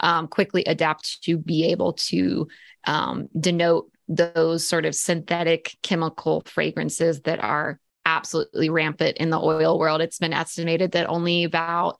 um, 0.00 0.28
quickly 0.28 0.64
adapt 0.64 1.22
to 1.24 1.36
be 1.36 1.66
able 1.66 1.94
to 1.94 2.48
um, 2.84 3.28
denote 3.38 3.90
those 4.08 4.66
sort 4.66 4.84
of 4.84 4.94
synthetic 4.94 5.76
chemical 5.82 6.42
fragrances 6.46 7.22
that 7.22 7.42
are 7.42 7.80
absolutely 8.04 8.68
rampant 8.68 9.16
in 9.18 9.30
the 9.30 9.40
oil 9.40 9.78
world. 9.78 10.00
It's 10.00 10.18
been 10.18 10.32
estimated 10.32 10.92
that 10.92 11.08
only 11.08 11.44
about 11.44 11.98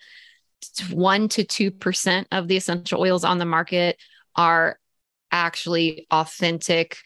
one 0.91 1.29
to 1.29 1.45
2% 1.45 2.27
of 2.31 2.49
the 2.49 2.57
essential 2.57 3.01
oils 3.01 3.25
on 3.25 3.39
the 3.39 3.45
market 3.45 3.97
are 4.37 4.79
actually 5.31 6.07
authentic, 6.11 6.99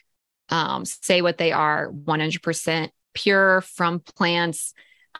um, 0.49 0.85
say 0.85 1.21
what 1.21 1.37
they 1.37 1.51
are 1.51 1.91
100% 1.91 2.89
pure 3.13 3.61
from 3.61 3.99
plants. 3.99 4.73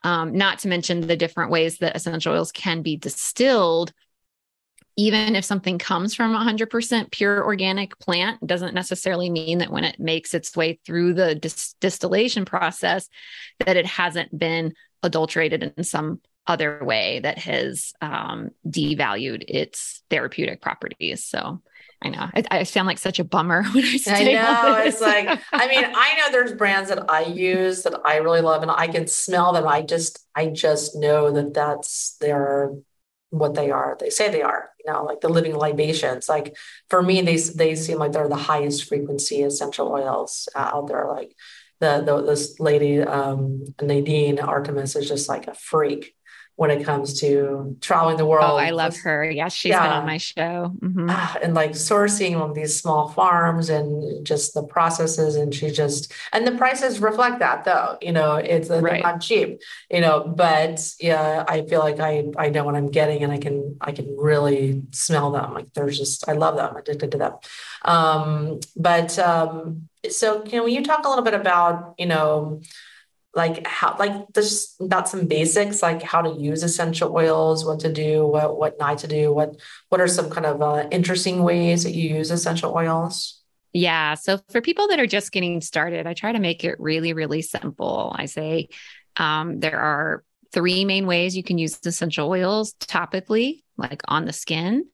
Um, 0.03 0.33
not 0.37 0.59
to 0.59 0.67
mention 0.67 1.01
the 1.01 1.17
different 1.17 1.51
ways 1.51 1.79
that 1.79 1.95
essential 1.95 2.33
oils 2.33 2.51
can 2.51 2.81
be 2.81 2.97
distilled. 2.97 3.91
Even 4.95 5.35
if 5.35 5.45
something 5.45 5.77
comes 5.77 6.15
from 6.15 6.33
100% 6.33 7.11
pure 7.11 7.43
organic 7.43 7.97
plant, 7.99 8.45
doesn't 8.45 8.73
necessarily 8.73 9.29
mean 9.29 9.59
that 9.59 9.71
when 9.71 9.83
it 9.83 9.99
makes 9.99 10.33
its 10.33 10.55
way 10.55 10.79
through 10.85 11.13
the 11.13 11.35
dis- 11.35 11.75
distillation 11.79 12.45
process, 12.45 13.07
that 13.65 13.77
it 13.77 13.85
hasn't 13.85 14.37
been 14.37 14.73
adulterated 15.03 15.73
in 15.77 15.83
some 15.83 16.19
other 16.47 16.83
way 16.83 17.19
that 17.19 17.37
has 17.37 17.93
um, 18.01 18.49
devalued 18.67 19.43
its 19.47 20.03
therapeutic 20.09 20.61
properties. 20.61 21.25
So 21.25 21.61
I 22.01 22.09
know 22.09 22.29
I, 22.33 22.43
I, 22.51 22.63
sound 22.63 22.87
like 22.87 22.99
such 22.99 23.19
a 23.19 23.23
bummer 23.23 23.63
when 23.73 23.83
I 23.83 23.97
say 23.97 24.37
I 24.37 24.41
know 24.41 24.77
it's 24.77 25.01
like 25.01 25.27
I 25.51 25.67
mean 25.67 25.83
I 25.95 26.15
know 26.17 26.31
there's 26.31 26.53
brands 26.53 26.89
that 26.89 27.09
I 27.09 27.23
use 27.23 27.83
that 27.83 27.99
I 28.05 28.17
really 28.17 28.41
love 28.41 28.61
and 28.61 28.71
I 28.71 28.87
can 28.87 29.07
smell 29.07 29.53
them. 29.53 29.67
I 29.67 29.81
just 29.81 30.25
I 30.35 30.47
just 30.47 30.95
know 30.95 31.31
that 31.31 31.53
that's 31.53 32.17
their 32.21 32.71
what 33.29 33.55
they 33.55 33.71
are. 33.71 33.97
They 33.99 34.09
say 34.09 34.29
they 34.29 34.41
are. 34.41 34.69
You 34.85 34.93
know, 34.93 35.03
like 35.03 35.21
the 35.21 35.29
living 35.29 35.55
libations. 35.55 36.29
Like 36.29 36.55
for 36.89 37.01
me, 37.01 37.21
they 37.21 37.37
they 37.37 37.75
seem 37.75 37.97
like 37.97 38.11
they're 38.11 38.29
the 38.29 38.35
highest 38.35 38.85
frequency 38.85 39.41
essential 39.41 39.89
oils 39.89 40.47
uh, 40.55 40.71
out 40.73 40.87
there. 40.87 41.07
Like 41.07 41.35
the, 41.79 42.03
the 42.05 42.21
this 42.21 42.59
lady 42.59 43.01
um, 43.01 43.65
Nadine 43.81 44.39
Artemis 44.39 44.95
is 44.95 45.07
just 45.07 45.29
like 45.29 45.47
a 45.47 45.53
freak 45.53 46.15
when 46.57 46.71
it 46.71 46.83
comes 46.83 47.19
to 47.21 47.77
traveling 47.81 48.17
the 48.17 48.25
world. 48.25 48.49
Oh, 48.49 48.57
I 48.57 48.71
love 48.71 48.97
her. 48.97 49.29
Yeah, 49.29 49.47
she's 49.47 49.69
yeah. 49.69 49.83
been 49.83 49.91
on 49.91 50.05
my 50.07 50.17
show. 50.17 50.73
Mm-hmm. 50.79 51.07
Ah, 51.07 51.37
and 51.43 51.53
like 51.53 51.73
sourcing 51.73 52.41
on 52.41 52.53
these 52.53 52.75
small 52.75 53.09
farms 53.09 53.69
and 53.69 54.25
just 54.25 54.55
the 54.55 54.63
processes. 54.63 55.35
And 55.35 55.53
she 55.53 55.69
just, 55.69 56.11
and 56.33 56.47
the 56.47 56.53
prices 56.53 56.99
reflect 56.99 57.37
that 57.39 57.63
though, 57.63 57.99
you 58.01 58.11
know, 58.11 58.37
it's 58.37 58.71
right. 58.71 59.03
not 59.03 59.21
cheap, 59.21 59.61
you 59.91 60.01
know, 60.01 60.23
but 60.35 60.91
yeah, 60.99 61.45
I 61.47 61.61
feel 61.61 61.79
like 61.79 61.99
I, 61.99 62.25
I 62.35 62.49
know 62.49 62.63
what 62.63 62.73
I'm 62.73 62.89
getting 62.89 63.23
and 63.23 63.31
I 63.31 63.37
can, 63.37 63.77
I 63.79 63.91
can 63.91 64.17
really 64.17 64.81
smell 64.91 65.29
them. 65.29 65.53
Like 65.53 65.71
there's 65.73 65.95
just, 65.95 66.27
I 66.27 66.31
love 66.33 66.55
them, 66.55 66.71
I'm 66.71 66.77
addicted 66.77 67.11
to 67.11 67.19
them. 67.19 67.33
Um, 67.85 68.61
but 68.75 69.19
um, 69.19 69.89
so 70.09 70.41
can 70.41 70.67
you 70.67 70.83
talk 70.83 71.05
a 71.05 71.09
little 71.09 71.23
bit 71.23 71.35
about, 71.35 71.93
you 71.99 72.07
know, 72.07 72.61
like 73.37 73.65
how 73.67 73.95
like 73.99 74.11
just 74.33 74.81
about 74.81 75.07
some 75.07 75.27
basics 75.27 75.83
like 75.83 76.01
how 76.01 76.21
to 76.21 76.41
use 76.41 76.63
essential 76.63 77.15
oils 77.15 77.63
what 77.63 77.79
to 77.79 77.93
do 77.93 78.25
what 78.25 78.57
what 78.57 78.77
not 78.79 78.97
to 78.97 79.07
do 79.07 79.31
what 79.31 79.55
what 79.89 80.01
are 80.01 80.07
some 80.07 80.29
kind 80.29 80.45
of 80.45 80.61
uh, 80.61 80.87
interesting 80.91 81.43
ways 81.43 81.83
that 81.83 81.91
you 81.91 82.15
use 82.15 82.31
essential 82.31 82.73
oils? 82.73 83.41
Yeah 83.73 84.15
so 84.15 84.39
for 84.49 84.59
people 84.59 84.87
that 84.87 84.99
are 84.99 85.07
just 85.07 85.31
getting 85.31 85.61
started 85.61 86.07
i 86.07 86.13
try 86.13 86.31
to 86.31 86.39
make 86.39 86.63
it 86.63 86.79
really 86.79 87.13
really 87.13 87.43
simple. 87.43 88.13
I 88.17 88.25
say 88.25 88.69
um, 89.15 89.59
there 89.59 89.79
are 89.79 90.23
three 90.51 90.83
main 90.83 91.05
ways 91.05 91.37
you 91.37 91.43
can 91.43 91.57
use 91.57 91.79
essential 91.85 92.29
oils 92.29 92.73
topically 92.79 93.63
like 93.77 94.01
on 94.07 94.25
the 94.25 94.33
skin 94.33 94.85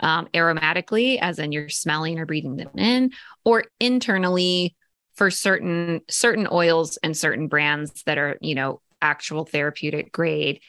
um, 0.00 0.28
aromatically 0.32 1.18
as 1.20 1.40
in 1.40 1.50
you're 1.50 1.68
smelling 1.68 2.20
or 2.20 2.26
breathing 2.26 2.56
them 2.56 2.70
in 2.76 3.10
or 3.44 3.64
internally 3.80 4.76
for 5.18 5.32
certain 5.32 6.00
certain 6.08 6.46
oils 6.50 6.96
and 6.98 7.16
certain 7.16 7.48
brands 7.48 8.04
that 8.04 8.18
are 8.18 8.38
you 8.40 8.54
know 8.54 8.80
actual 9.02 9.44
therapeutic 9.44 10.12
grade. 10.12 10.60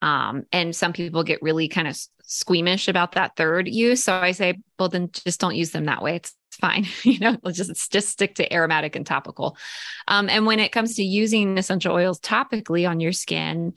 Um, 0.00 0.44
and 0.50 0.74
some 0.74 0.92
people 0.92 1.22
get 1.24 1.42
really 1.42 1.68
kind 1.68 1.86
of 1.86 1.98
squeamish 2.22 2.88
about 2.88 3.12
that 3.12 3.36
third 3.36 3.68
use. 3.68 4.04
So 4.04 4.14
i 4.14 4.32
say 4.32 4.58
well 4.78 4.88
then 4.88 5.10
just 5.12 5.40
don't 5.40 5.56
use 5.56 5.70
them 5.72 5.84
that 5.84 6.02
way. 6.02 6.16
It's 6.16 6.34
fine. 6.52 6.86
You 7.04 7.18
know 7.18 7.36
let's 7.42 7.58
just 7.58 7.92
just 7.92 8.08
stick 8.08 8.36
to 8.36 8.52
aromatic 8.52 8.96
and 8.96 9.06
topical. 9.06 9.58
Um, 10.08 10.30
and 10.30 10.46
when 10.46 10.58
it 10.58 10.72
comes 10.72 10.94
to 10.94 11.02
using 11.02 11.58
essential 11.58 11.94
oils 11.94 12.18
topically 12.18 12.88
on 12.88 13.00
your 13.00 13.12
skin 13.12 13.74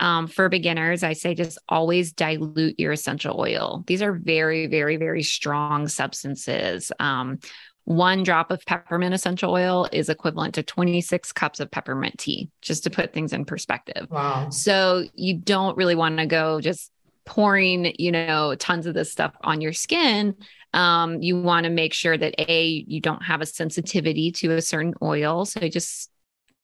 um, 0.00 0.26
for 0.26 0.48
beginners 0.48 1.04
i 1.04 1.12
say 1.12 1.34
just 1.34 1.56
always 1.68 2.12
dilute 2.14 2.80
your 2.80 2.92
essential 2.92 3.38
oil. 3.38 3.84
These 3.86 4.00
are 4.00 4.12
very 4.12 4.66
very 4.66 4.96
very 4.96 5.22
strong 5.22 5.88
substances. 5.88 6.90
Um, 6.98 7.38
one 7.84 8.22
drop 8.22 8.50
of 8.50 8.64
peppermint 8.64 9.14
essential 9.14 9.52
oil 9.52 9.88
is 9.92 10.08
equivalent 10.08 10.54
to 10.54 10.62
26 10.62 11.32
cups 11.32 11.60
of 11.60 11.70
peppermint 11.70 12.18
tea, 12.18 12.50
just 12.62 12.84
to 12.84 12.90
put 12.90 13.12
things 13.12 13.32
in 13.32 13.44
perspective. 13.44 14.06
Wow. 14.10 14.48
So 14.50 15.04
you 15.14 15.34
don't 15.34 15.76
really 15.76 15.94
want 15.94 16.18
to 16.18 16.26
go 16.26 16.60
just 16.60 16.90
pouring, 17.26 17.94
you 17.98 18.12
know, 18.12 18.54
tons 18.54 18.86
of 18.86 18.94
this 18.94 19.12
stuff 19.12 19.34
on 19.42 19.60
your 19.60 19.72
skin. 19.72 20.34
Um, 20.72 21.22
you 21.22 21.40
want 21.40 21.64
to 21.64 21.70
make 21.70 21.92
sure 21.92 22.16
that 22.16 22.34
A, 22.38 22.84
you 22.86 23.00
don't 23.00 23.22
have 23.22 23.40
a 23.40 23.46
sensitivity 23.46 24.32
to 24.32 24.52
a 24.52 24.62
certain 24.62 24.94
oil. 25.02 25.44
So 25.44 25.60
just, 25.68 26.10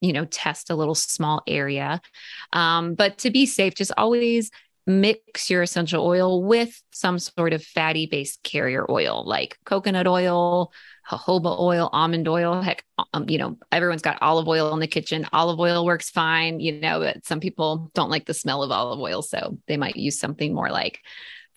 you 0.00 0.12
know, 0.12 0.25
test 0.25 0.71
a 0.71 0.75
little 0.75 0.95
small 0.95 1.43
area. 1.47 2.00
Um, 2.53 2.95
but 2.95 3.19
to 3.19 3.31
be 3.31 3.47
safe, 3.47 3.75
just 3.75 3.93
always 3.97 4.50
mix 4.90 5.49
your 5.49 5.62
essential 5.62 6.04
oil 6.04 6.42
with 6.42 6.82
some 6.90 7.18
sort 7.18 7.52
of 7.52 7.64
fatty 7.64 8.06
based 8.06 8.42
carrier 8.42 8.85
oil 8.90 9.25
like 9.26 9.59
coconut 9.64 10.06
oil, 10.06 10.73
jojoba 11.09 11.59
oil, 11.59 11.88
almond 11.92 12.28
oil. 12.28 12.61
Heck, 12.61 12.85
um, 13.12 13.28
you 13.28 13.38
know, 13.38 13.56
everyone's 13.73 14.02
got 14.02 14.20
olive 14.23 14.49
oil 14.49 14.73
in 14.73 14.80
the 14.80 14.87
kitchen. 14.87 15.26
Olive 15.32 15.59
oil 15.61 15.85
works 15.85 16.11
fine, 16.11 16.61
you 16.61 16.80
know, 16.80 17.00
but 17.00 17.25
some 17.25 17.40
people 17.40 17.90
don't 17.94 18.11
like 18.11 18.26
the 18.26 18.35
smell 18.35 18.62
of 18.62 18.70
olive 18.70 19.00
oil. 19.00 19.23
So 19.23 19.59
they 19.66 19.76
might 19.76 19.97
use 19.97 20.18
something 20.18 20.54
more 20.54 20.70
like 20.70 21.00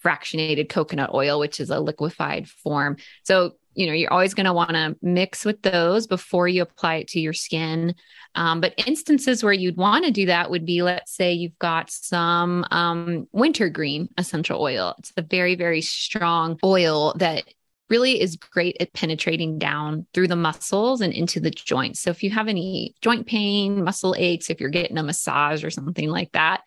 fractionated 0.04 0.70
coconut 0.70 1.14
oil, 1.14 1.40
which 1.40 1.60
is 1.60 1.70
a 1.70 1.80
liquefied 1.80 2.48
form. 2.48 2.98
So, 3.24 3.54
you 3.76 3.88
know, 3.88 3.94
you're 3.94 4.14
always 4.14 4.34
going 4.34 4.46
to 4.46 4.54
want 4.54 4.72
to 4.72 4.96
mix 5.02 5.46
with 5.46 5.62
those 5.62 6.08
before 6.08 6.48
you 6.48 6.62
apply 6.62 6.96
it 6.96 7.08
to 7.10 7.20
your 7.20 7.34
skin. 7.34 7.96
Um, 8.36 8.62
but 8.62 8.74
instances 8.88 9.44
where 9.44 9.54
you'd 9.54 9.78
want 9.78 10.06
to 10.06 10.12
do 10.12 10.26
that 10.28 10.50
would 10.50 10.66
be, 10.66 10.82
let's 10.82 11.16
say 11.16 11.34
you've 11.34 11.58
got 11.60 11.92
some 11.92 12.66
um, 12.72 13.28
wintergreen 13.32 14.10
essential 14.18 14.62
oil. 14.62 14.96
It's 15.00 15.14
a 15.18 15.22
very, 15.22 15.56
very 15.56 15.82
strong 15.82 16.58
oil 16.64 17.14
that 17.18 17.44
really 17.90 18.20
is 18.20 18.38
great 18.38 18.78
at 18.80 18.94
penetrating 18.94 19.60
down 19.60 20.08
through 20.14 20.28
the 20.28 20.36
muscles 20.36 21.02
and 21.02 21.14
into 21.14 21.40
the 21.40 21.52
joints. 21.52 22.00
So 22.00 22.10
if 22.10 22.24
you 22.24 22.32
have 22.32 22.48
any 22.48 22.96
joint 23.02 23.28
pain, 23.28 23.84
muscle 23.84 24.16
aches, 24.18 24.50
if 24.50 24.60
you're 24.60 24.70
getting 24.70 24.98
a 24.98 25.04
massage 25.04 25.64
or 25.64 25.70
something 25.70 26.10
like 26.10 26.32
that, 26.32 26.62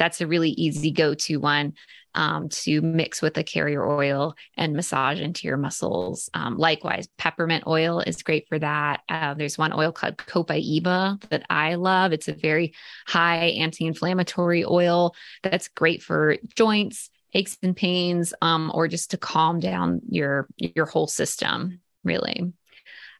that's 0.00 0.22
a 0.22 0.26
really 0.26 0.50
easy 0.50 0.90
go-to 0.90 1.36
one 1.36 1.74
um, 2.14 2.48
to 2.48 2.80
mix 2.80 3.20
with 3.20 3.36
a 3.36 3.44
carrier 3.44 3.86
oil 3.86 4.34
and 4.56 4.72
massage 4.72 5.20
into 5.20 5.46
your 5.46 5.58
muscles. 5.58 6.30
Um, 6.32 6.56
likewise, 6.56 7.06
peppermint 7.18 7.64
oil 7.66 8.00
is 8.00 8.22
great 8.22 8.48
for 8.48 8.58
that. 8.58 9.02
Uh, 9.08 9.34
there's 9.34 9.58
one 9.58 9.74
oil 9.74 9.92
called 9.92 10.16
Copaiba 10.16 11.22
that 11.28 11.44
I 11.50 11.74
love. 11.74 12.12
It's 12.12 12.28
a 12.28 12.32
very 12.32 12.72
high 13.06 13.50
anti-inflammatory 13.60 14.64
oil 14.64 15.14
that's 15.42 15.68
great 15.68 16.02
for 16.02 16.38
joints, 16.56 17.10
aches 17.34 17.58
and 17.62 17.76
pains, 17.76 18.32
um, 18.40 18.72
or 18.74 18.88
just 18.88 19.10
to 19.10 19.18
calm 19.18 19.60
down 19.60 20.00
your 20.08 20.48
your 20.56 20.86
whole 20.86 21.06
system. 21.06 21.80
Really. 22.02 22.54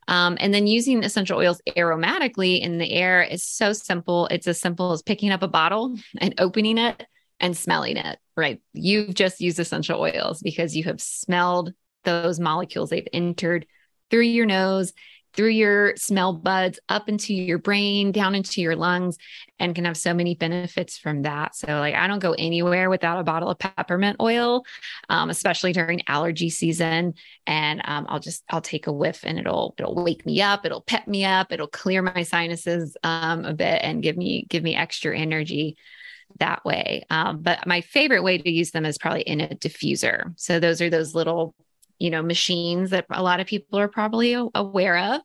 Um, 0.09 0.37
and 0.40 0.52
then 0.52 0.66
using 0.66 1.04
essential 1.04 1.38
oils 1.38 1.61
aromatically 1.69 2.61
in 2.61 2.78
the 2.78 2.92
air 2.92 3.23
is 3.23 3.45
so 3.45 3.73
simple. 3.73 4.26
It's 4.26 4.47
as 4.47 4.61
simple 4.61 4.92
as 4.92 5.02
picking 5.02 5.30
up 5.30 5.42
a 5.42 5.49
bottle 5.49 5.97
and 6.19 6.35
opening 6.38 6.78
it 6.78 7.07
and 7.38 7.57
smelling 7.57 7.97
it, 7.97 8.19
right? 8.37 8.61
You've 8.73 9.14
just 9.14 9.40
used 9.40 9.59
essential 9.59 10.00
oils 10.00 10.42
because 10.42 10.76
you 10.76 10.85
have 10.85 11.00
smelled 11.00 11.73
those 12.04 12.40
molecules. 12.40 12.90
They've 12.90 13.07
entered 13.12 13.66
through 14.11 14.23
your 14.23 14.47
nose 14.47 14.92
through 15.35 15.51
your 15.51 15.97
smell 15.97 16.33
buds 16.33 16.79
up 16.89 17.09
into 17.09 17.35
your 17.35 17.59
brain, 17.59 18.13
down 18.13 18.35
into 18.35 18.61
your 18.61 18.77
lungs, 18.77 19.17
and 19.59 19.75
can 19.75 19.85
have 19.85 19.97
so 19.97 20.15
many 20.15 20.35
benefits 20.35 20.99
from 20.99 21.23
that. 21.23 21.55
So, 21.55 21.67
like, 21.79 21.95
I 21.95 22.07
don't 22.07 22.19
go 22.19 22.33
anywhere 22.33 22.91
without 22.91 23.21
a 23.21 23.25
bottle 23.25 23.51
of 23.51 23.59
peppermint 23.59 24.17
oil, 24.21 24.65
um, 25.09 25.31
especially 25.31 25.73
during 25.73 26.03
allergy 26.09 26.51
season. 26.51 27.15
And 27.47 27.83
um, 27.85 28.07
I'll 28.09 28.21
just 28.21 28.43
I'll 28.51 28.61
take 28.61 28.87
a 28.87 28.93
whiff, 28.93 29.21
and 29.25 29.39
it'll 29.39 29.75
it'll 29.79 29.95
wake 29.95 30.27
me 30.27 30.43
up, 30.43 30.67
it'll 30.67 30.83
pep 30.83 31.07
me 31.07 31.25
up, 31.25 31.53
it'll 31.53 31.67
clear 31.69 32.03
my 32.03 32.23
sinuses 32.23 32.97
um, 33.03 33.45
a 33.45 33.53
bit, 33.53 33.81
and 33.83 34.03
give 34.03 34.17
me 34.17 34.47
give 34.49 34.63
me 34.63 34.75
extra 34.75 35.17
energy 35.17 35.77
that 36.39 36.65
way. 36.65 37.05
Um, 37.11 37.43
but 37.43 37.67
my 37.67 37.81
favorite 37.81 38.23
way 38.23 38.39
to 38.39 38.51
use 38.51 38.71
them 38.71 38.85
is 38.85 38.99
probably 38.99 39.23
in 39.23 39.41
a 39.41 39.49
diffuser. 39.49 40.33
So 40.37 40.61
those 40.61 40.81
are 40.81 40.91
those 40.91 41.15
little 41.15 41.55
you 42.00 42.11
know 42.11 42.23
machines 42.23 42.90
that 42.90 43.07
a 43.11 43.23
lot 43.23 43.38
of 43.38 43.47
people 43.47 43.78
are 43.78 43.87
probably 43.87 44.35
aware 44.54 44.99
of 44.99 45.21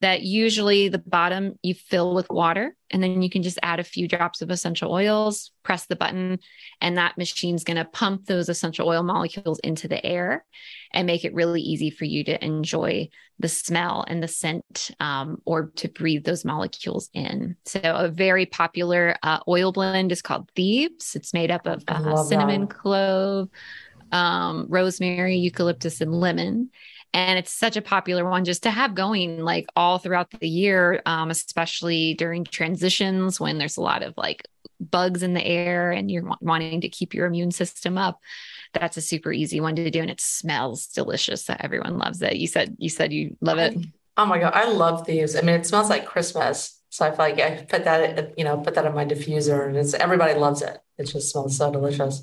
that 0.00 0.22
usually 0.22 0.88
the 0.88 0.98
bottom 0.98 1.58
you 1.62 1.74
fill 1.74 2.14
with 2.14 2.30
water 2.30 2.74
and 2.90 3.02
then 3.02 3.20
you 3.20 3.28
can 3.28 3.42
just 3.42 3.58
add 3.62 3.80
a 3.80 3.84
few 3.84 4.08
drops 4.08 4.40
of 4.40 4.50
essential 4.50 4.90
oils 4.90 5.50
press 5.62 5.86
the 5.86 5.96
button 5.96 6.38
and 6.80 6.96
that 6.96 7.18
machine's 7.18 7.64
going 7.64 7.76
to 7.76 7.84
pump 7.84 8.24
those 8.24 8.48
essential 8.48 8.88
oil 8.88 9.02
molecules 9.02 9.58
into 9.58 9.88
the 9.88 10.04
air 10.06 10.44
and 10.94 11.06
make 11.06 11.24
it 11.24 11.34
really 11.34 11.60
easy 11.60 11.90
for 11.90 12.04
you 12.04 12.24
to 12.24 12.42
enjoy 12.42 13.08
the 13.38 13.48
smell 13.48 14.04
and 14.06 14.22
the 14.22 14.28
scent 14.28 14.92
um, 15.00 15.42
or 15.44 15.72
to 15.74 15.88
breathe 15.88 16.24
those 16.24 16.44
molecules 16.44 17.10
in 17.12 17.56
so 17.64 17.80
a 17.82 18.08
very 18.08 18.46
popular 18.46 19.16
uh, 19.22 19.40
oil 19.48 19.72
blend 19.72 20.12
is 20.12 20.22
called 20.22 20.50
thieves 20.54 21.16
it's 21.16 21.34
made 21.34 21.50
up 21.50 21.66
of 21.66 21.82
uh, 21.88 22.16
cinnamon 22.24 22.62
that. 22.62 22.70
clove 22.70 23.48
um, 24.12 24.66
rosemary, 24.68 25.36
eucalyptus, 25.36 26.00
and 26.00 26.14
lemon. 26.14 26.70
And 27.14 27.38
it's 27.38 27.52
such 27.52 27.76
a 27.76 27.82
popular 27.82 28.28
one 28.28 28.44
just 28.44 28.62
to 28.62 28.70
have 28.70 28.94
going 28.94 29.40
like 29.44 29.66
all 29.76 29.98
throughout 29.98 30.30
the 30.30 30.48
year, 30.48 31.02
um, 31.04 31.30
especially 31.30 32.14
during 32.14 32.44
transitions 32.44 33.38
when 33.38 33.58
there's 33.58 33.76
a 33.76 33.82
lot 33.82 34.02
of 34.02 34.14
like 34.16 34.48
bugs 34.80 35.22
in 35.22 35.34
the 35.34 35.44
air 35.44 35.92
and 35.92 36.10
you're 36.10 36.28
wanting 36.40 36.80
to 36.80 36.88
keep 36.88 37.12
your 37.12 37.26
immune 37.26 37.50
system 37.50 37.98
up. 37.98 38.20
That's 38.72 38.96
a 38.96 39.02
super 39.02 39.32
easy 39.32 39.60
one 39.60 39.76
to 39.76 39.90
do, 39.90 40.00
and 40.00 40.10
it 40.10 40.20
smells 40.20 40.86
delicious. 40.86 41.48
Everyone 41.50 41.98
loves 41.98 42.22
it. 42.22 42.36
You 42.36 42.46
said 42.46 42.76
you 42.78 42.88
said 42.88 43.12
you 43.12 43.36
love 43.42 43.58
it. 43.58 43.76
Oh 44.16 44.24
my 44.24 44.38
god, 44.38 44.52
I 44.54 44.70
love 44.70 45.04
these. 45.04 45.36
I 45.36 45.42
mean, 45.42 45.56
it 45.56 45.66
smells 45.66 45.90
like 45.90 46.06
Christmas. 46.06 46.81
So 46.92 47.06
I 47.06 47.08
feel 47.08 47.18
like 47.20 47.40
I 47.40 47.64
put 47.64 47.84
that, 47.84 48.38
you 48.38 48.44
know, 48.44 48.58
put 48.58 48.74
that 48.74 48.84
in 48.84 48.94
my 48.94 49.06
diffuser, 49.06 49.66
and 49.66 49.78
it's 49.78 49.94
everybody 49.94 50.38
loves 50.38 50.60
it. 50.60 50.76
It 50.98 51.04
just 51.04 51.30
smells 51.32 51.56
so 51.56 51.72
delicious. 51.72 52.22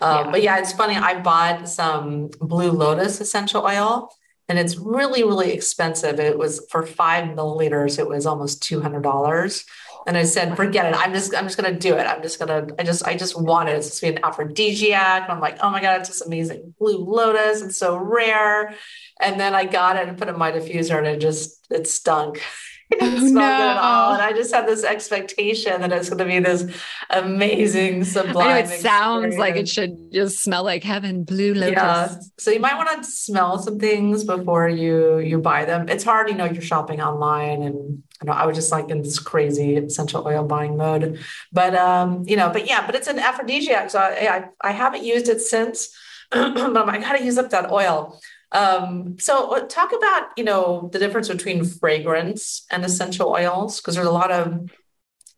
Um, 0.00 0.24
yeah. 0.26 0.30
But 0.32 0.42
yeah, 0.42 0.58
it's 0.58 0.72
funny. 0.72 0.96
I 0.96 1.20
bought 1.20 1.68
some 1.68 2.30
Blue 2.40 2.72
Lotus 2.72 3.20
essential 3.20 3.64
oil, 3.64 4.10
and 4.48 4.58
it's 4.58 4.76
really, 4.76 5.22
really 5.22 5.52
expensive. 5.52 6.18
It 6.18 6.36
was 6.36 6.66
for 6.68 6.84
five 6.84 7.28
milliliters. 7.28 8.00
It 8.00 8.08
was 8.08 8.26
almost 8.26 8.60
two 8.60 8.80
hundred 8.80 9.04
dollars. 9.04 9.64
And 10.08 10.16
I 10.16 10.24
said, 10.24 10.56
forget 10.56 10.86
it. 10.86 10.98
I'm 10.98 11.12
just, 11.12 11.36
I'm 11.36 11.44
just 11.44 11.56
gonna 11.56 11.78
do 11.78 11.94
it. 11.94 12.04
I'm 12.04 12.20
just 12.20 12.40
gonna, 12.40 12.66
I 12.76 12.82
just, 12.82 13.06
I 13.06 13.16
just 13.16 13.40
want 13.40 13.68
it. 13.68 13.76
It's 13.76 13.86
supposed 13.86 14.00
to 14.00 14.06
be 14.06 14.16
an 14.16 14.24
aphrodisiac. 14.24 15.22
And 15.24 15.32
I'm 15.32 15.40
like, 15.40 15.58
oh 15.60 15.70
my 15.70 15.80
god, 15.80 16.00
it's 16.00 16.08
just 16.08 16.26
amazing. 16.26 16.74
Blue 16.80 16.98
Lotus. 16.98 17.62
It's 17.62 17.76
so 17.76 17.96
rare. 17.96 18.74
And 19.20 19.38
then 19.38 19.54
I 19.54 19.64
got 19.64 19.94
it 19.94 20.08
and 20.08 20.18
put 20.18 20.26
it 20.26 20.32
in 20.32 20.38
my 20.38 20.50
diffuser, 20.50 20.98
and 20.98 21.06
it 21.06 21.20
just, 21.20 21.68
it 21.70 21.86
stunk. 21.86 22.42
didn't 22.98 23.14
oh, 23.14 23.28
smell 23.28 23.32
no. 23.32 23.56
good 23.56 23.70
at 23.70 23.76
all. 23.76 24.12
And 24.14 24.22
I 24.22 24.32
just 24.32 24.52
had 24.52 24.66
this 24.66 24.82
expectation 24.82 25.80
that 25.82 25.92
it's 25.92 26.08
going 26.08 26.18
to 26.18 26.24
be 26.24 26.38
this 26.38 26.64
amazing, 27.10 28.04
sublime. 28.04 28.64
it 28.64 28.68
sounds 28.68 29.36
like 29.36 29.56
it 29.56 29.68
should 29.68 30.10
just 30.12 30.42
smell 30.42 30.64
like 30.64 30.82
heaven, 30.82 31.24
blue 31.24 31.52
lotus. 31.52 31.76
Yeah. 31.76 32.18
So 32.38 32.50
you 32.50 32.60
might 32.60 32.76
want 32.76 33.02
to 33.02 33.10
smell 33.10 33.58
some 33.58 33.78
things 33.78 34.24
before 34.24 34.68
you 34.68 35.18
you 35.18 35.38
buy 35.38 35.66
them. 35.66 35.88
It's 35.88 36.04
hard, 36.04 36.28
you 36.30 36.34
know, 36.34 36.46
you're 36.46 36.62
shopping 36.62 37.00
online 37.00 37.62
and 37.62 38.02
I 38.20 38.24
know 38.24 38.32
I 38.32 38.46
was 38.46 38.56
just 38.56 38.72
like 38.72 38.88
in 38.88 39.02
this 39.02 39.18
crazy 39.18 39.76
essential 39.76 40.26
oil 40.26 40.44
buying 40.44 40.76
mode. 40.76 41.20
But 41.52 41.74
um, 41.74 42.24
you 42.26 42.36
know, 42.36 42.50
but 42.50 42.66
yeah, 42.66 42.84
but 42.86 42.94
it's 42.94 43.06
an 43.06 43.18
aphrodisiac. 43.18 43.90
So 43.90 43.98
I 43.98 44.36
I, 44.36 44.68
I 44.68 44.72
haven't 44.72 45.04
used 45.04 45.28
it 45.28 45.40
since, 45.40 45.94
but 46.30 46.88
I 46.88 46.98
gotta 46.98 47.22
use 47.22 47.38
up 47.38 47.50
that 47.50 47.70
oil. 47.70 48.20
Um, 48.52 49.18
so 49.18 49.54
uh, 49.54 49.66
talk 49.66 49.92
about, 49.92 50.30
you 50.36 50.44
know, 50.44 50.88
the 50.92 50.98
difference 50.98 51.28
between 51.28 51.64
fragrance 51.64 52.64
and 52.70 52.84
essential 52.84 53.28
oils, 53.28 53.80
because 53.80 53.94
there's 53.94 54.06
a 54.06 54.10
lot 54.10 54.30
of 54.30 54.70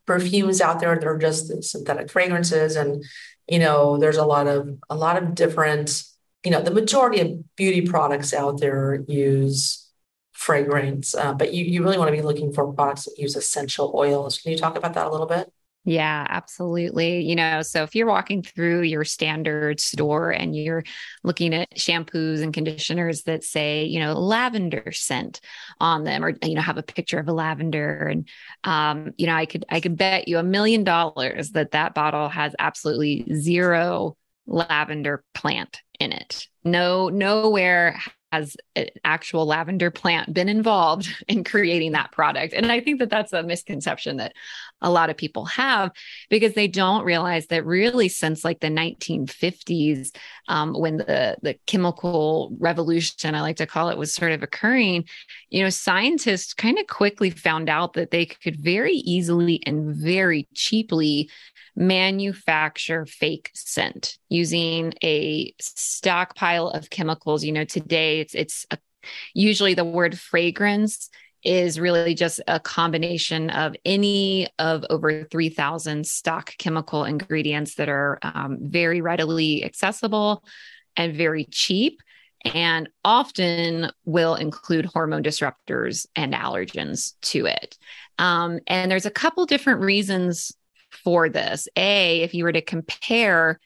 perfumes 0.07 0.61
out 0.61 0.81
there 0.81 0.95
that 0.95 1.07
are 1.07 1.19
just 1.19 1.63
synthetic 1.65 2.11
fragrances. 2.11 2.77
And, 2.77 3.05
you 3.49 3.59
know, 3.59 3.99
there's 3.99 4.17
a 4.17 4.25
lot 4.25 4.47
of, 4.47 4.79
a 4.89 4.95
lot 4.95 5.21
of 5.21 5.35
different, 5.35 6.05
you 6.45 6.51
know, 6.51 6.63
the 6.63 6.71
majority 6.71 7.21
of 7.21 7.57
beauty 7.57 7.83
products 7.83 8.33
out 8.33 8.61
there 8.61 9.05
use 9.09 9.89
fragrance, 10.33 11.15
uh, 11.15 11.35
but 11.35 11.53
you, 11.53 11.65
you 11.65 11.83
really 11.83 11.99
want 11.99 12.09
to 12.09 12.17
be 12.17 12.23
looking 12.23 12.53
for 12.53 12.73
products 12.73 13.05
that 13.05 13.19
use 13.19 13.37
essential 13.37 13.93
oils. 13.95 14.39
Can 14.39 14.53
you 14.53 14.59
talk 14.59 14.77
about 14.77 14.95
that 14.95 15.07
a 15.07 15.11
little 15.11 15.27
bit? 15.27 15.53
Yeah, 15.85 16.27
absolutely. 16.29 17.23
You 17.23 17.35
know, 17.37 17.63
so 17.63 17.83
if 17.85 17.95
you're 17.95 18.07
walking 18.07 18.43
through 18.43 18.83
your 18.83 19.05
standard 19.05 19.81
store 19.81 20.31
and 20.31 20.55
you're 20.55 20.85
looking 21.25 21.55
at 21.55 21.71
shampoos 21.75 22.43
and 22.43 22.53
conditioners 22.53 23.23
that 23.23 23.45
say, 23.45 23.85
you 23.85 23.99
know, 23.99 24.13
lavender 24.13 24.93
scent 24.93 25.41
on 25.81 26.05
them 26.05 26.23
or 26.23 26.35
you 26.43 26.55
know 26.55 26.61
have 26.61 26.77
a 26.77 26.83
picture 26.83 27.19
of 27.19 27.29
a 27.29 27.33
lavender 27.33 28.09
and 28.09 28.29
um, 28.65 29.13
you 29.17 29.27
know, 29.27 29.35
I 29.35 29.47
could 29.47 29.65
I 29.71 29.81
could 29.81 29.97
bet 29.97 30.29
you 30.29 30.37
a 30.39 30.43
million 30.43 30.85
dollars 30.85 31.51
that 31.53 31.71
that 31.71 31.95
bottle 31.95 32.29
has 32.29 32.55
absolutely 32.59 33.27
zero 33.35 34.19
lavender 34.47 35.25
plant 35.33 35.81
in 35.99 36.13
it. 36.13 36.47
No 36.63 37.09
nowhere 37.09 37.99
has 38.33 38.57
an 38.77 38.87
actual 39.05 39.45
lavender 39.47 39.91
plant 39.91 40.33
been 40.33 40.49
involved 40.49 41.09
in 41.29 41.43
creating 41.43 41.93
that 41.93 42.13
product 42.13 42.53
and 42.55 42.71
i 42.71 42.79
think 42.81 43.01
that 43.01 43.11
that's 43.11 43.33
a 43.33 43.43
misconception 43.43 44.19
that 44.19 44.33
a 44.83 44.91
lot 44.91 45.11
of 45.11 45.17
people 45.17 45.45
have 45.45 45.91
because 46.29 46.55
they 46.55 46.69
don't 46.69 47.05
realize 47.05 47.47
that 47.49 47.65
really 47.65 48.09
since 48.09 48.45
like 48.45 48.61
the 48.61 48.69
1950s 48.69 50.15
um, 50.49 50.75
when 50.75 50.99
the 50.99 51.37
the 51.43 51.57
chemical 51.67 52.55
revolution 52.59 53.35
i 53.35 53.41
like 53.41 53.57
to 53.57 53.67
call 53.67 53.89
it 53.89 53.99
was 53.99 54.15
sort 54.15 54.33
of 54.33 54.43
occurring 54.43 55.05
you 55.51 55.63
know 55.63 55.71
scientists 55.71 56.55
kind 56.55 56.79
of 56.79 56.87
quickly 56.87 57.31
found 57.31 57.69
out 57.69 57.95
that 57.95 58.11
they 58.11 58.27
could 58.27 58.57
very 58.57 58.95
easily 58.95 59.63
and 59.67 59.95
very 59.95 60.49
cheaply 60.55 61.29
manufacture 61.77 63.07
fake 63.07 63.51
scent 63.55 64.19
using 64.29 64.93
a 65.03 65.53
stockpile 65.61 66.69
of 66.69 66.91
chemicals. 66.91 67.45
You 67.45 67.53
know, 67.53 67.65
today 67.65 68.21
it's 68.21 68.35
it's 68.35 68.67
a, 68.71 68.79
usually 69.35 69.75
the 69.75 69.85
word 69.85 70.19
fragrance 70.19 71.09
is 71.43 71.81
really 71.81 72.15
just 72.15 72.41
a 72.47 72.61
combination 72.61 73.51
of 73.51 73.75
any 73.85 74.49
of 74.59 74.85
over 74.91 75.25
3,000 75.25 76.07
stock 76.07 76.55
chemical 76.59 77.05
ingredients 77.05 77.77
that 77.77 77.89
are 77.89 78.19
um, 78.23 78.59
very 78.61 79.01
readily 79.01 79.65
accessible 79.65 80.45
and 80.97 81.15
very 81.15 81.45
cheap 81.45 82.01
and 82.45 82.89
often 83.05 83.91
will 84.05 84.35
include 84.35 84.87
hormone 84.87 85.23
disruptors 85.23 86.07
and 86.17 86.33
allergens 86.33 87.15
to 87.21 87.47
it. 87.47 87.77
Um, 88.19 88.61
and 88.67 88.91
there's 88.91 89.07
a 89.07 89.11
couple 89.11 89.45
different 89.47 89.81
reasons 89.81 90.53
for 90.91 91.29
this. 91.29 91.69
A, 91.77 92.23
if 92.23 92.35
you 92.35 92.45
were 92.45 92.53
to 92.53 92.63
compare 92.63 93.61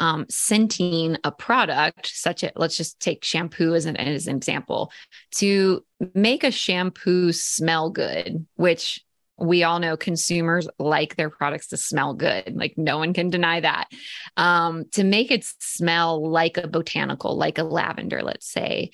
um, 0.00 0.26
scenting 0.28 1.16
a 1.22 1.30
product, 1.30 2.10
such 2.12 2.42
as 2.42 2.50
let's 2.56 2.76
just 2.76 2.98
take 3.00 3.22
shampoo 3.22 3.74
as 3.74 3.84
an, 3.84 3.96
as 3.96 4.26
an 4.26 4.36
example, 4.36 4.90
to 5.36 5.84
make 6.14 6.42
a 6.42 6.50
shampoo 6.50 7.32
smell 7.32 7.90
good, 7.90 8.46
which 8.56 9.04
we 9.38 9.62
all 9.62 9.78
know 9.78 9.96
consumers 9.96 10.68
like 10.78 11.16
their 11.16 11.30
products 11.30 11.68
to 11.68 11.76
smell 11.76 12.14
good. 12.14 12.54
Like 12.56 12.74
no 12.76 12.98
one 12.98 13.12
can 13.12 13.30
deny 13.30 13.60
that. 13.60 13.88
Um, 14.36 14.86
to 14.92 15.04
make 15.04 15.30
it 15.30 15.44
smell 15.44 16.28
like 16.28 16.56
a 16.56 16.66
botanical, 16.66 17.36
like 17.36 17.58
a 17.58 17.62
lavender, 17.62 18.22
let's 18.22 18.50
say, 18.50 18.90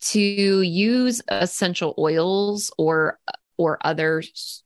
to 0.00 0.20
use 0.20 1.22
essential 1.28 1.94
oils 1.98 2.72
or 2.78 3.18
or 3.56 3.78
other 3.84 4.22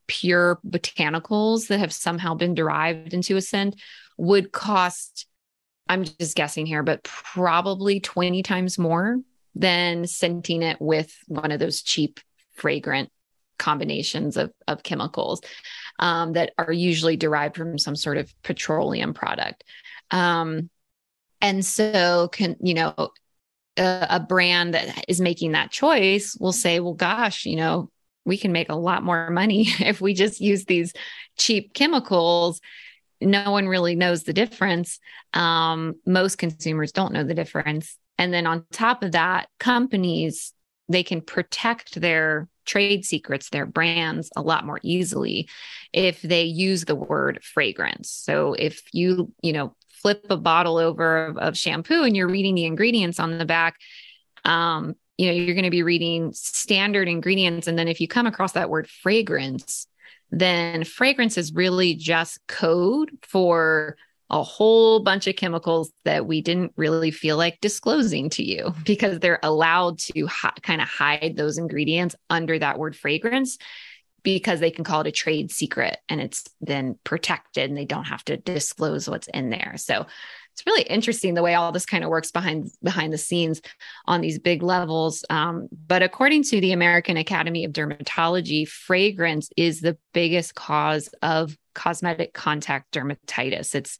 pure 0.07 0.61
botanicals 0.67 1.69
that 1.69 1.79
have 1.79 1.93
somehow 1.95 2.35
been 2.35 2.55
derived 2.55 3.15
into 3.15 3.37
a 3.37 3.41
scent 3.41 3.81
would 4.19 4.53
cost, 4.53 5.27
I'm 5.93 6.05
just 6.05 6.37
guessing 6.37 6.65
here, 6.65 6.83
but 6.83 7.03
probably 7.05 8.01
20 8.01 8.43
times 8.43 8.79
more 8.79 9.19
than 9.55 10.07
scenting 10.07 10.63
it 10.63 10.81
with 10.81 11.15
one 11.27 11.53
of 11.53 11.61
those 11.61 11.83
cheap 11.83 12.19
fragrant 12.55 13.11
combinations 13.59 14.39
of, 14.39 14.53
of 14.67 14.83
chemicals 14.83 15.43
um, 15.99 16.33
that 16.33 16.53
are 16.57 16.73
usually 16.73 17.17
derived 17.17 17.57
from 17.57 17.79
some 17.79 17.95
sort 17.95 18.17
of 18.17 18.33
petroleum 18.43 19.13
product. 19.13 19.65
Um, 20.11 20.71
and 21.43 21.63
so, 21.63 22.29
can 22.29 22.57
you 22.63 22.73
know, 22.73 22.95
a, 23.77 24.07
a 24.09 24.21
brand 24.21 24.73
that 24.73 25.05
is 25.09 25.21
making 25.21 25.53
that 25.53 25.71
choice 25.71 26.37
will 26.41 26.53
say, 26.53 26.81
well, 26.81 26.95
gosh, 26.95 27.45
you 27.45 27.57
know, 27.57 27.91
we 28.25 28.39
can 28.39 28.53
make 28.53 28.71
a 28.71 28.77
lot 28.77 29.03
more 29.03 29.29
money 29.29 29.67
if 29.81 30.01
we 30.01 30.15
just 30.15 30.41
use 30.41 30.65
these 30.65 30.95
cheap 31.37 31.75
chemicals. 31.75 32.63
No 33.23 33.51
one 33.51 33.69
really 33.69 33.95
knows 33.95 34.25
the 34.25 34.33
difference. 34.33 34.99
Um, 35.33 35.95
most 36.07 36.39
consumers 36.39 36.93
don't 36.93 37.13
know 37.13 37.25
the 37.25 37.35
difference. 37.35 37.97
And 38.19 38.33
then 38.33 38.47
on 38.47 38.67
top 38.73 39.03
of 39.03 39.13
that, 39.13 39.49
companies, 39.59 40.53
they 40.89 41.03
can 41.03 41.21
protect 41.21 42.01
their 42.01 42.49
trade 42.65 43.05
secrets, 43.05 43.49
their 43.51 43.67
brands 43.67 44.31
a 44.37 44.43
lot 44.43 44.67
more 44.67 44.81
easily 44.83 45.49
if 45.93 46.23
they 46.23 46.45
use 46.45 46.85
the 46.85 46.95
word 46.95 47.43
fragrance. 47.43 48.11
So 48.11 48.55
if 48.55 48.83
you, 48.93 49.33
you 49.43 49.53
know, 49.53 49.75
flip 49.89 50.27
a 50.31 50.37
bottle 50.37 50.79
over 50.79 51.27
of, 51.27 51.39
of 51.39 51.57
shampoo 51.57 52.03
and 52.03 52.17
you're 52.17 52.29
reading 52.29 52.55
the 52.55 52.67
ingredients 52.67 53.19
on 53.19 53.39
the 53.39 53.45
back, 53.45 53.77
um, 54.45 54.95
you 55.17 55.27
know, 55.27 55.33
you're 55.33 55.55
going 55.55 55.65
to 55.65 55.71
be 55.71 55.83
reading 55.83 56.33
standard 56.33 57.09
ingredients. 57.09 57.67
And 57.67 57.79
then 57.79 57.89
if 57.89 58.01
you 58.01 58.09
come 58.09 58.27
across 58.27 58.53
that 58.53 58.71
word 58.71 58.89
fragrance, 58.89 59.87
then 60.33 60.83
fragrance 60.83 61.37
is 61.37 61.53
really 61.53 61.95
just 61.95 62.40
code 62.49 63.11
for 63.23 63.97
a 64.31 64.42
whole 64.42 65.01
bunch 65.01 65.27
of 65.27 65.37
chemicals 65.37 65.92
that 66.07 66.27
we 66.27 66.40
didn't 66.40 66.73
really 66.75 67.11
feel 67.11 67.37
like 67.37 67.61
disclosing 67.61 68.31
to 68.31 68.42
you 68.42 68.75
because 68.85 69.21
they're 69.21 69.38
allowed 69.42 69.99
to 69.99 70.27
kind 70.62 70.81
of 70.81 70.88
hide 70.88 71.35
those 71.37 71.59
ingredients 71.59 72.16
under 72.31 72.59
that 72.59 72.79
word 72.79 72.97
fragrance 72.97 73.59
because 74.23 74.61
they 74.61 74.71
can 74.71 74.85
call 74.85 75.01
it 75.03 75.07
a 75.07 75.12
trade 75.12 75.51
secret 75.51 75.99
and 76.09 76.21
it's 76.21 76.45
then 76.61 76.97
protected 77.05 77.68
and 77.68 77.77
they 77.77 77.85
don't 77.85 78.05
have 78.05 78.25
to 78.25 78.37
disclose 78.37 79.09
what's 79.09 79.27
in 79.29 79.51
there. 79.51 79.75
So 79.77 80.07
it's 80.53 80.67
really 80.67 80.83
interesting 80.83 81.35
the 81.35 81.43
way 81.43 81.55
all 81.55 81.73
this 81.73 81.87
kind 81.87 82.05
of 82.05 82.11
works 82.11 82.31
behind 82.31 82.71
behind 82.83 83.12
the 83.12 83.19
scenes 83.19 83.61
on 84.07 84.21
these 84.21 84.38
big 84.38 84.62
levels. 84.62 85.25
Um, 85.31 85.69
but 85.87 86.03
according 86.03 86.45
to 86.45 86.61
the 86.61 86.73
American 86.73 87.17
Academy 87.17 87.65
of 87.65 87.73
Dermatology, 87.73 88.69
fragrance 88.69 89.49
is 89.57 89.81
the 89.81 89.97
biggest 90.12 90.55
cause 90.55 91.09
of 91.23 91.57
cosmetic 91.75 92.35
contact 92.35 92.93
dermatitis. 92.93 93.75
It's 93.75 93.99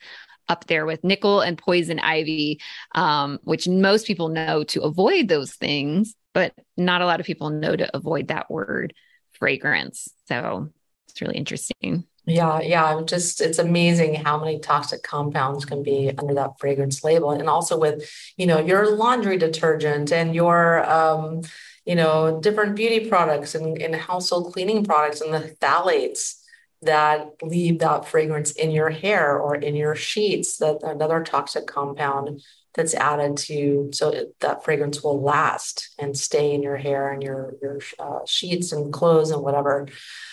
up 0.49 0.67
there 0.67 0.85
with 0.85 1.05
nickel 1.05 1.41
and 1.41 1.57
poison 1.57 1.99
ivy, 1.99 2.61
um, 2.95 3.39
which 3.45 3.67
most 3.67 4.07
people 4.07 4.29
know 4.29 4.65
to 4.65 4.83
avoid 4.83 5.29
those 5.29 5.55
things, 5.55 6.15
but 6.35 6.53
not 6.77 7.01
a 7.01 7.07
lot 7.07 7.21
of 7.21 7.27
people 7.27 7.51
know 7.51 7.75
to 7.75 7.97
avoid 7.97 8.29
that 8.29 8.51
word 8.51 8.93
fragrance. 9.33 10.09
So 10.29 10.69
it's 11.09 11.21
really 11.21 11.37
interesting. 11.37 12.05
Yeah, 12.25 12.61
yeah. 12.61 12.85
I'm 12.85 13.07
Just 13.07 13.41
it's 13.41 13.59
amazing 13.59 14.15
how 14.15 14.39
many 14.39 14.61
toxic 14.61 15.03
compounds 15.03 15.65
can 15.65 15.83
be 15.83 16.13
under 16.17 16.35
that 16.35 16.59
fragrance 16.61 17.03
label. 17.03 17.33
And 17.33 17.49
also 17.49 17.77
with, 17.79 18.09
you 18.37 18.47
know, 18.47 18.61
your 18.61 18.95
laundry 18.95 19.37
detergent 19.39 20.13
and 20.13 20.35
your 20.35 20.89
um, 20.89 21.43
you 21.85 21.97
know, 21.97 22.41
different 22.41 22.77
beauty 22.77 23.09
products 23.09 23.57
and, 23.57 23.77
and 23.83 23.95
household 23.97 24.53
cleaning 24.53 24.85
products 24.85 25.21
and 25.21 25.35
the 25.35 25.57
phthalates 25.61 26.39
that 26.83 27.29
leave 27.43 27.81
that 27.81 28.07
fragrance 28.07 28.53
in 28.53 28.71
your 28.71 28.91
hair 28.91 29.37
or 29.39 29.57
in 29.57 29.75
your 29.75 29.95
sheets, 29.97 30.59
that 30.59 30.79
another 30.85 31.25
toxic 31.25 31.67
compound 31.67 32.41
that's 32.75 32.95
added 32.95 33.37
to 33.37 33.91
so 33.93 34.27
that 34.41 34.65
fragrance 34.65 35.03
will 35.03 35.21
last 35.21 35.91
and 35.99 36.17
stay 36.17 36.55
in 36.55 36.63
your 36.63 36.77
hair 36.77 37.13
and 37.13 37.23
your 37.23 37.55
your 37.61 37.81
uh, 37.99 38.21
sheets 38.27 38.73
and 38.73 38.93
clothes 38.93 39.31
and 39.31 39.43
whatever 39.43 39.87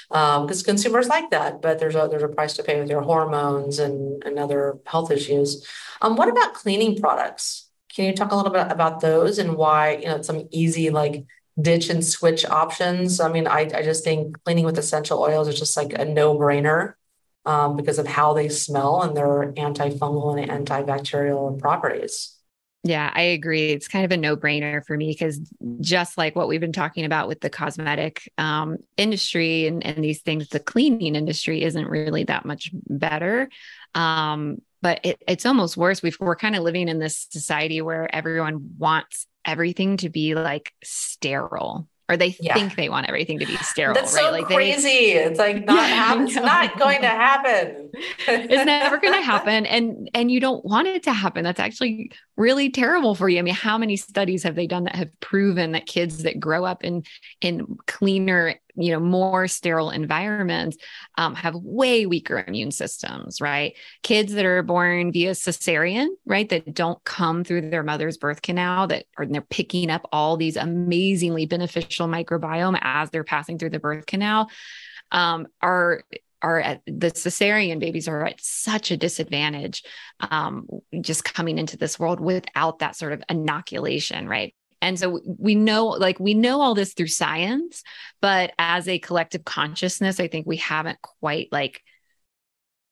because 0.10 0.62
um, 0.62 0.66
consumers 0.66 1.08
like 1.08 1.30
that 1.30 1.62
but 1.62 1.80
there's 1.80 1.96
a 1.96 2.08
there's 2.10 2.24
a 2.24 2.28
price 2.28 2.54
to 2.56 2.64
pay 2.64 2.80
with 2.80 2.90
your 2.90 3.02
hormones 3.02 3.80
and, 3.80 4.24
and 4.24 4.40
other 4.40 4.80
health 4.86 5.12
issues. 5.12 5.68
Um, 6.02 6.16
what 6.16 6.30
about 6.30 6.54
cleaning 6.54 7.00
products? 7.00 7.70
Can 7.94 8.06
you 8.06 8.14
talk 8.14 8.32
a 8.32 8.36
little 8.36 8.52
bit 8.52 8.68
about 8.72 9.02
those 9.02 9.38
and 9.38 9.56
why 9.56 9.98
you 9.98 10.08
know 10.08 10.22
some 10.22 10.48
easy 10.52 10.90
like 10.90 11.26
ditch 11.62 11.90
and 11.90 12.04
switch 12.04 12.46
options? 12.46 13.20
I 13.20 13.30
mean 13.32 13.48
i, 13.48 13.62
I 13.62 13.84
just 13.84 14.04
think 14.04 14.44
cleaning 14.44 14.66
with 14.66 14.78
essential 14.80 15.22
oils 15.22 15.48
is 15.48 15.60
just 15.60 15.78
like 15.78 15.94
a 15.94 16.06
no-brainer 16.06 16.94
um, 17.46 17.76
because 17.76 18.00
of 18.00 18.08
how 18.08 18.34
they 18.34 18.50
smell 18.50 19.02
and 19.02 19.16
their 19.16 19.54
antifungal 19.54 20.42
and 20.42 20.68
antibacterial 20.68 21.60
properties. 21.60 22.39
Yeah, 22.84 23.12
I 23.14 23.22
agree. 23.22 23.72
It's 23.72 23.90
kind 23.90 24.06
of 24.06 24.12
a 24.12 24.18
no 24.18 24.38
brainer 24.38 24.86
for 24.86 24.96
me 24.96 25.12
because 25.12 25.40
just 25.82 26.18
like 26.18 26.36
what 26.36 26.48
we've 26.48 26.62
been 26.62 26.72
talking 26.72 27.04
about 27.04 27.28
with 27.28 27.42
the 27.42 27.50
cosmetic 27.50 28.32
um, 28.38 28.78
industry 28.96 29.68
and, 29.68 29.86
and 29.86 30.02
these 30.02 30.22
things, 30.22 30.48
the 30.48 30.62
cleaning 30.62 31.16
industry 31.16 31.64
isn't 31.64 31.88
really 31.88 32.24
that 32.26 32.46
much 32.46 32.72
better. 32.74 33.50
Um, 33.96 34.62
but 34.82 35.02
it, 35.04 35.22
it's 35.28 35.46
almost 35.46 35.76
worse. 35.76 36.02
we 36.02 36.14
are 36.22 36.36
kind 36.38 36.56
of 36.56 36.64
living 36.64 36.88
in 36.88 37.00
this 37.00 37.28
society 37.30 37.82
where 37.82 38.14
everyone 38.16 38.76
wants 38.78 39.28
everything 39.44 39.98
to 39.98 40.10
be 40.10 40.36
like 40.36 40.74
sterile 40.82 41.86
or 42.10 42.18
they 42.18 42.36
yeah. 42.40 42.56
think 42.56 42.76
they 42.76 42.90
want 42.90 43.08
everything 43.08 43.38
to 43.40 43.46
be 43.46 43.56
sterile. 43.58 43.94
That's 43.94 44.14
right? 44.16 44.26
so 44.26 44.32
like 44.32 44.46
crazy. 44.46 45.14
They, 45.14 45.24
it's 45.24 45.38
like 45.40 45.64
not 45.66 45.88
yeah, 45.88 46.24
it's 46.24 46.36
not 46.36 46.78
going 46.80 47.02
to 47.02 47.08
happen. 47.08 47.92
it's 48.28 48.66
never 48.66 48.98
going 48.98 49.14
to 49.14 49.22
happen, 49.22 49.68
and 49.68 50.10
and 50.16 50.32
you 50.32 50.40
don't 50.40 50.66
want 50.66 50.88
it 50.88 51.04
to 51.04 51.14
happen. 51.14 51.44
That's 51.44 51.60
actually 51.60 52.12
really 52.36 52.72
terrible 52.72 53.14
for 53.14 53.30
you. 53.30 53.38
I 53.38 53.44
mean, 53.44 53.54
how 53.54 53.78
many 53.78 53.96
studies 53.96 54.44
have 54.44 54.56
they 54.56 54.66
done 54.66 54.86
that 54.86 54.96
have 54.96 55.18
proven 55.20 55.74
that 55.74 55.86
kids 55.86 56.24
that 56.24 56.40
grow 56.40 56.66
up 56.66 56.84
in 56.84 57.04
in 57.42 57.78
cleaner, 57.86 58.56
you 58.80 58.92
know, 58.92 59.00
more 59.00 59.48
sterile 59.48 59.92
environments 59.92 60.78
um, 61.18 61.36
have 61.36 61.56
way 61.56 62.06
weaker 62.06 62.44
immune 62.48 62.72
systems, 62.72 63.42
right? 63.42 63.76
Kids 64.04 64.34
that 64.34 64.46
are 64.46 64.64
born 64.64 65.12
via 65.12 65.32
cesarean, 65.32 66.08
right, 66.26 66.48
that 66.50 66.74
don't 66.74 67.04
come 67.04 67.44
through 67.44 67.70
their 67.70 67.84
mother's 67.84 68.18
birth 68.18 68.42
canal, 68.42 68.88
that 68.88 69.06
are 69.18 69.26
they're 69.26 69.42
picking 69.42 69.90
up 69.90 70.08
all 70.12 70.38
these 70.38 70.56
amazingly 70.56 71.46
beneficial 71.46 72.08
microbiome 72.08 72.80
as 72.82 73.10
they're 73.10 73.24
passing 73.24 73.58
through 73.58 73.72
the 73.72 73.80
birth 73.80 74.06
canal, 74.06 74.50
um, 75.12 75.48
are 75.62 76.04
are 76.42 76.60
at 76.60 76.82
the 76.86 77.12
cesarean 77.12 77.80
babies 77.80 78.08
are 78.08 78.26
at 78.26 78.40
such 78.40 78.92
a 78.92 78.98
disadvantage 78.98 79.84
um, 80.22 80.68
just 81.02 81.26
coming 81.26 81.58
into 81.58 81.76
this 81.76 82.00
world 82.00 82.20
without 82.20 82.80
that 82.80 82.96
sort 82.96 83.12
of 83.12 83.22
inoculation 83.30 84.28
right 84.28 84.56
and 84.82 84.98
so 84.98 85.20
we 85.38 85.56
know 85.56 85.88
like 85.88 86.20
we 86.20 86.34
know 86.34 86.62
all 86.62 86.76
this 86.76 86.94
through 86.94 87.08
science 87.08 87.84
but 88.22 88.52
as 88.58 88.88
a 88.88 89.00
collective 89.00 89.44
consciousness 89.44 90.20
i 90.20 90.28
think 90.28 90.46
we 90.46 90.58
haven't 90.58 91.02
quite 91.02 91.48
like 91.52 91.82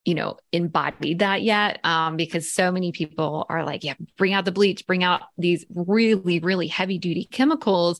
you 0.07 0.15
know 0.15 0.37
embodied 0.53 1.19
that 1.19 1.41
yet 1.41 1.79
um, 1.83 2.15
because 2.15 2.53
so 2.53 2.71
many 2.71 2.93
people 2.93 3.45
are 3.49 3.65
like 3.65 3.83
yeah 3.83 3.93
bring 4.17 4.33
out 4.33 4.45
the 4.45 4.53
bleach 4.53 4.87
bring 4.87 5.03
out 5.03 5.21
these 5.37 5.65
really 5.75 6.39
really 6.39 6.67
heavy 6.67 6.97
duty 6.97 7.25
chemicals 7.25 7.99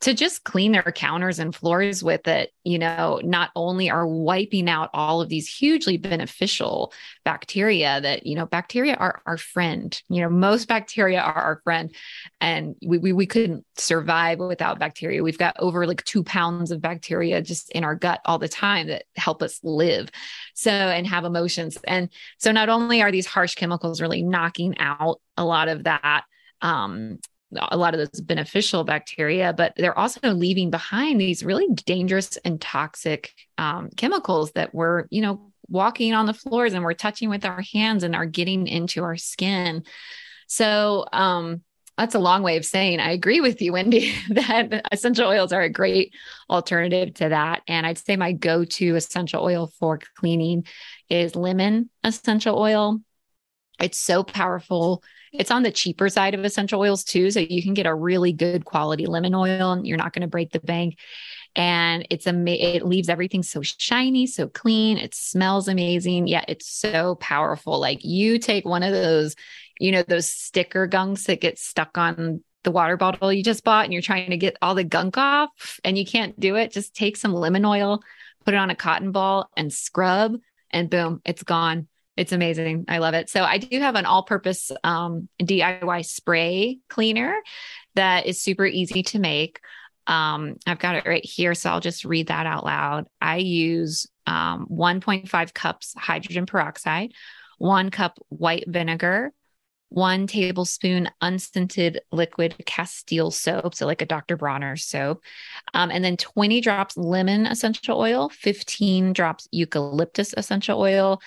to 0.00 0.12
just 0.12 0.44
clean 0.44 0.72
their 0.72 0.82
counters 0.82 1.38
and 1.38 1.54
floors 1.54 2.02
with 2.02 2.28
it, 2.28 2.50
you 2.62 2.78
know, 2.78 3.20
not 3.24 3.50
only 3.56 3.88
are 3.88 4.06
wiping 4.06 4.68
out 4.68 4.90
all 4.92 5.22
of 5.22 5.28
these 5.28 5.48
hugely 5.48 5.96
beneficial 5.96 6.92
bacteria 7.24 8.00
that, 8.00 8.26
you 8.26 8.34
know, 8.34 8.44
bacteria 8.44 8.94
are 8.94 9.22
our 9.24 9.38
friend. 9.38 10.02
You 10.08 10.22
know, 10.22 10.28
most 10.28 10.68
bacteria 10.68 11.20
are 11.20 11.32
our 11.32 11.60
friend. 11.64 11.94
And 12.40 12.74
we, 12.84 12.98
we, 12.98 13.12
we 13.12 13.26
couldn't 13.26 13.64
survive 13.76 14.40
without 14.40 14.78
bacteria. 14.78 15.22
We've 15.22 15.38
got 15.38 15.56
over 15.58 15.86
like 15.86 16.04
two 16.04 16.22
pounds 16.22 16.70
of 16.70 16.82
bacteria 16.82 17.40
just 17.40 17.70
in 17.70 17.82
our 17.84 17.94
gut 17.94 18.20
all 18.26 18.38
the 18.38 18.48
time 18.48 18.88
that 18.88 19.04
help 19.16 19.42
us 19.42 19.60
live. 19.62 20.10
So, 20.54 20.70
and 20.70 21.06
have 21.06 21.24
emotions. 21.24 21.78
And 21.86 22.10
so 22.38 22.52
not 22.52 22.68
only 22.68 23.00
are 23.00 23.12
these 23.12 23.26
harsh 23.26 23.54
chemicals 23.54 24.00
really 24.00 24.22
knocking 24.22 24.76
out 24.78 25.20
a 25.36 25.44
lot 25.44 25.68
of 25.68 25.84
that 25.84 26.24
um, 26.60 27.18
a 27.56 27.76
lot 27.76 27.94
of 27.94 27.98
those 27.98 28.20
beneficial 28.20 28.84
bacteria, 28.84 29.52
but 29.52 29.72
they're 29.76 29.98
also 29.98 30.20
leaving 30.32 30.70
behind 30.70 31.20
these 31.20 31.44
really 31.44 31.68
dangerous 31.84 32.36
and 32.38 32.60
toxic 32.60 33.32
um, 33.58 33.90
chemicals 33.96 34.52
that 34.52 34.74
we're, 34.74 35.06
you 35.10 35.22
know, 35.22 35.52
walking 35.68 36.14
on 36.14 36.26
the 36.26 36.34
floors 36.34 36.74
and 36.74 36.84
we're 36.84 36.94
touching 36.94 37.30
with 37.30 37.44
our 37.44 37.62
hands 37.72 38.02
and 38.02 38.14
are 38.14 38.26
getting 38.26 38.66
into 38.66 39.02
our 39.02 39.16
skin. 39.16 39.84
So, 40.46 41.06
um, 41.12 41.62
that's 41.96 42.14
a 42.14 42.20
long 42.20 42.42
way 42.42 42.56
of 42.56 42.64
saying 42.64 42.98
I 42.98 43.12
agree 43.12 43.40
with 43.40 43.62
you, 43.62 43.72
Wendy, 43.72 44.14
that 44.30 44.86
essential 44.90 45.28
oils 45.28 45.52
are 45.52 45.62
a 45.62 45.70
great 45.70 46.12
alternative 46.50 47.14
to 47.14 47.28
that. 47.28 47.62
And 47.68 47.86
I'd 47.86 47.98
say 47.98 48.16
my 48.16 48.32
go 48.32 48.64
to 48.64 48.96
essential 48.96 49.42
oil 49.42 49.70
for 49.78 50.00
cleaning 50.16 50.66
is 51.08 51.36
lemon 51.36 51.90
essential 52.02 52.58
oil 52.58 53.00
It's 53.80 53.98
so 53.98 54.22
powerful. 54.22 55.02
It's 55.32 55.50
on 55.50 55.62
the 55.62 55.72
cheaper 55.72 56.08
side 56.08 56.34
of 56.34 56.44
essential 56.44 56.80
oils 56.80 57.04
too. 57.04 57.30
So 57.30 57.40
you 57.40 57.62
can 57.62 57.74
get 57.74 57.86
a 57.86 57.94
really 57.94 58.32
good 58.32 58.64
quality 58.64 59.06
lemon 59.06 59.34
oil 59.34 59.72
and 59.72 59.86
you're 59.86 59.98
not 59.98 60.12
going 60.12 60.22
to 60.22 60.28
break 60.28 60.52
the 60.52 60.60
bank. 60.60 60.98
And 61.56 62.06
it's 62.10 62.26
a, 62.26 62.44
it 62.46 62.84
leaves 62.84 63.08
everything 63.08 63.42
so 63.42 63.62
shiny, 63.62 64.26
so 64.26 64.48
clean. 64.48 64.98
It 64.98 65.14
smells 65.14 65.68
amazing. 65.68 66.26
Yeah, 66.26 66.44
it's 66.48 66.68
so 66.68 67.16
powerful. 67.16 67.78
Like 67.78 68.04
you 68.04 68.38
take 68.38 68.64
one 68.64 68.82
of 68.82 68.92
those, 68.92 69.36
you 69.78 69.92
know, 69.92 70.02
those 70.02 70.26
sticker 70.26 70.88
gunks 70.88 71.26
that 71.26 71.40
get 71.40 71.58
stuck 71.58 71.96
on 71.98 72.42
the 72.64 72.70
water 72.70 72.96
bottle 72.96 73.30
you 73.30 73.44
just 73.44 73.62
bought 73.62 73.84
and 73.84 73.92
you're 73.92 74.02
trying 74.02 74.30
to 74.30 74.38
get 74.38 74.56
all 74.62 74.74
the 74.74 74.84
gunk 74.84 75.16
off 75.18 75.78
and 75.84 75.96
you 75.96 76.04
can't 76.04 76.38
do 76.40 76.56
it. 76.56 76.72
Just 76.72 76.94
take 76.94 77.16
some 77.16 77.32
lemon 77.32 77.64
oil, 77.64 78.02
put 78.44 78.54
it 78.54 78.56
on 78.56 78.70
a 78.70 78.74
cotton 78.74 79.12
ball 79.12 79.50
and 79.56 79.72
scrub 79.72 80.36
and 80.70 80.90
boom, 80.90 81.20
it's 81.24 81.42
gone. 81.42 81.88
It's 82.16 82.32
amazing. 82.32 82.84
I 82.88 82.98
love 82.98 83.14
it. 83.14 83.28
So 83.28 83.42
I 83.42 83.58
do 83.58 83.80
have 83.80 83.96
an 83.96 84.06
all-purpose 84.06 84.70
um, 84.84 85.28
DIY 85.42 86.04
spray 86.04 86.78
cleaner 86.88 87.34
that 87.96 88.26
is 88.26 88.40
super 88.40 88.66
easy 88.66 89.02
to 89.04 89.18
make. 89.18 89.60
Um, 90.06 90.56
I've 90.66 90.78
got 90.78 90.96
it 90.96 91.06
right 91.06 91.24
here, 91.24 91.54
so 91.54 91.70
I'll 91.70 91.80
just 91.80 92.04
read 92.04 92.28
that 92.28 92.46
out 92.46 92.64
loud. 92.64 93.06
I 93.20 93.38
use 93.38 94.06
um, 94.26 94.66
1.5 94.70 95.54
cups 95.54 95.94
hydrogen 95.96 96.46
peroxide, 96.46 97.12
one 97.58 97.90
cup 97.90 98.18
white 98.28 98.64
vinegar, 98.68 99.32
one 99.88 100.26
tablespoon 100.26 101.08
unscented 101.20 102.00
liquid 102.12 102.54
Castile 102.66 103.30
soap, 103.30 103.74
so 103.74 103.86
like 103.86 104.02
a 104.02 104.06
Dr. 104.06 104.36
Bronner 104.36 104.76
soap, 104.76 105.22
um, 105.72 105.90
and 105.90 106.04
then 106.04 106.16
20 106.16 106.60
drops 106.60 106.96
lemon 106.96 107.46
essential 107.46 107.98
oil, 107.98 108.28
15 108.28 109.12
drops 109.12 109.48
eucalyptus 109.52 110.34
essential 110.36 110.80
oil, 110.80 111.20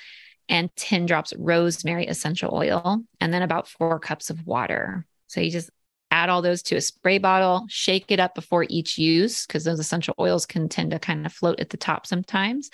and 0.50 0.74
10 0.76 1.06
drops 1.06 1.34
rosemary 1.38 2.08
essential 2.08 2.54
oil, 2.54 3.02
and 3.20 3.34
then 3.34 3.42
about 3.42 3.68
four 3.68 4.00
cups 4.00 4.30
of 4.30 4.46
water. 4.46 5.06
So 5.28 5.42
you 5.42 5.52
just 5.52 5.70
add 6.12 6.30
all 6.30 6.42
those 6.42 6.62
to 6.64 6.76
a 6.76 6.82
spray 6.82 7.18
bottle, 7.18 7.66
shake 7.70 8.12
it 8.12 8.20
up 8.20 8.34
before 8.34 8.66
each 8.70 8.98
use 8.98 9.46
because 9.46 9.64
those 9.64 9.80
essential 9.80 10.16
oils 10.20 10.46
can 10.46 10.70
tend 10.70 10.92
to 10.92 11.00
kind 11.00 11.26
of 11.26 11.34
float 11.34 11.60
at 11.60 11.70
the 11.70 11.78
top 11.78 12.08
sometimes. 12.08 12.70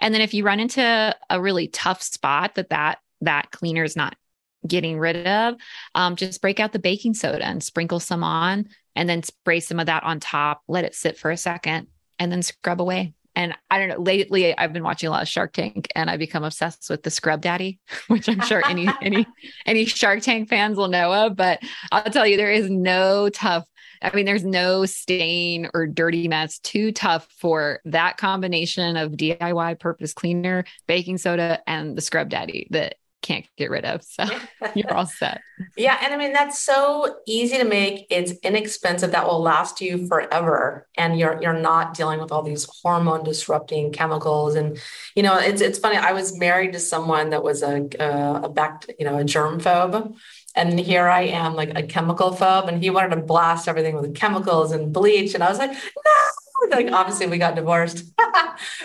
And 0.00 0.12
then 0.12 0.20
if 0.20 0.34
you 0.34 0.44
run 0.44 0.60
into 0.60 1.16
a 1.30 1.40
really 1.40 1.68
tough 1.68 2.02
spot 2.02 2.54
that 2.56 2.70
that 2.70 2.98
that 3.22 3.50
cleaner 3.50 3.82
is 3.82 3.96
not 3.96 4.14
getting 4.66 4.98
rid 4.98 5.26
of, 5.26 5.54
um, 5.94 6.16
just 6.16 6.42
break 6.42 6.60
out 6.60 6.72
the 6.72 6.78
baking 6.78 7.14
soda 7.14 7.44
and 7.44 7.62
sprinkle 7.62 8.00
some 8.00 8.22
on, 8.22 8.68
and 8.94 9.08
then 9.08 9.22
spray 9.22 9.60
some 9.60 9.80
of 9.80 9.86
that 9.86 10.02
on 10.02 10.20
top. 10.20 10.62
Let 10.68 10.84
it 10.84 10.94
sit 10.94 11.16
for 11.16 11.30
a 11.30 11.36
second, 11.36 11.86
and 12.18 12.30
then 12.30 12.42
scrub 12.42 12.80
away. 12.80 13.14
And 13.36 13.56
I 13.70 13.78
don't 13.78 13.88
know, 13.88 14.00
lately 14.00 14.56
I've 14.56 14.72
been 14.72 14.82
watching 14.82 15.08
a 15.08 15.12
lot 15.12 15.22
of 15.22 15.28
Shark 15.28 15.52
Tank 15.52 15.88
and 15.94 16.10
I 16.10 16.16
become 16.16 16.42
obsessed 16.42 16.88
with 16.90 17.02
the 17.02 17.10
Scrub 17.10 17.42
Daddy, 17.42 17.78
which 18.08 18.28
I'm 18.28 18.40
sure 18.40 18.66
any 18.66 18.88
any 19.02 19.26
any 19.66 19.84
Shark 19.84 20.22
Tank 20.22 20.48
fans 20.48 20.76
will 20.76 20.88
know 20.88 21.12
of. 21.12 21.36
But 21.36 21.60
I'll 21.92 22.04
tell 22.04 22.26
you, 22.26 22.36
there 22.36 22.50
is 22.50 22.70
no 22.70 23.28
tough 23.28 23.66
I 24.02 24.14
mean, 24.14 24.26
there's 24.26 24.44
no 24.44 24.84
stain 24.84 25.68
or 25.72 25.86
dirty 25.86 26.28
mess 26.28 26.58
too 26.58 26.92
tough 26.92 27.26
for 27.38 27.80
that 27.86 28.16
combination 28.18 28.96
of 28.96 29.12
DIY 29.12 29.80
purpose 29.80 30.12
cleaner, 30.12 30.64
baking 30.86 31.18
soda, 31.18 31.60
and 31.66 31.96
the 31.96 32.02
scrub 32.02 32.28
daddy 32.28 32.68
that 32.70 32.96
can't 33.26 33.46
get 33.56 33.70
rid 33.70 33.84
of. 33.84 34.02
So 34.04 34.24
you're 34.74 34.94
all 34.94 35.06
set. 35.06 35.40
Yeah. 35.76 35.98
And 36.02 36.14
I 36.14 36.16
mean, 36.16 36.32
that's 36.32 36.58
so 36.58 37.16
easy 37.26 37.58
to 37.58 37.64
make. 37.64 38.06
It's 38.10 38.32
inexpensive. 38.42 39.10
That 39.10 39.26
will 39.26 39.40
last 39.40 39.80
you 39.80 40.06
forever. 40.06 40.86
And 40.96 41.18
you're, 41.18 41.40
you're 41.42 41.58
not 41.58 41.94
dealing 41.94 42.20
with 42.20 42.30
all 42.30 42.42
these 42.42 42.66
hormone 42.82 43.24
disrupting 43.24 43.92
chemicals. 43.92 44.54
And, 44.54 44.78
you 45.14 45.22
know, 45.22 45.36
it's, 45.38 45.60
it's 45.60 45.78
funny. 45.78 45.96
I 45.96 46.12
was 46.12 46.38
married 46.38 46.72
to 46.74 46.78
someone 46.78 47.30
that 47.30 47.42
was 47.42 47.62
a, 47.62 47.88
a, 47.98 48.40
a 48.44 48.48
back, 48.48 48.86
you 48.98 49.04
know, 49.04 49.18
a 49.18 49.24
germ 49.24 49.60
phobe. 49.60 50.14
And 50.54 50.80
here 50.80 51.06
I 51.06 51.22
am, 51.22 51.54
like 51.54 51.78
a 51.78 51.82
chemical 51.82 52.30
phobe, 52.30 52.68
and 52.68 52.82
he 52.82 52.88
wanted 52.88 53.14
to 53.14 53.20
blast 53.20 53.68
everything 53.68 53.96
with 54.00 54.14
chemicals 54.14 54.72
and 54.72 54.90
bleach. 54.90 55.34
And 55.34 55.44
I 55.44 55.50
was 55.50 55.58
like, 55.58 55.70
no, 55.70 56.28
like 56.70 56.90
obviously 56.92 57.26
we 57.26 57.38
got 57.38 57.54
divorced. 57.54 58.04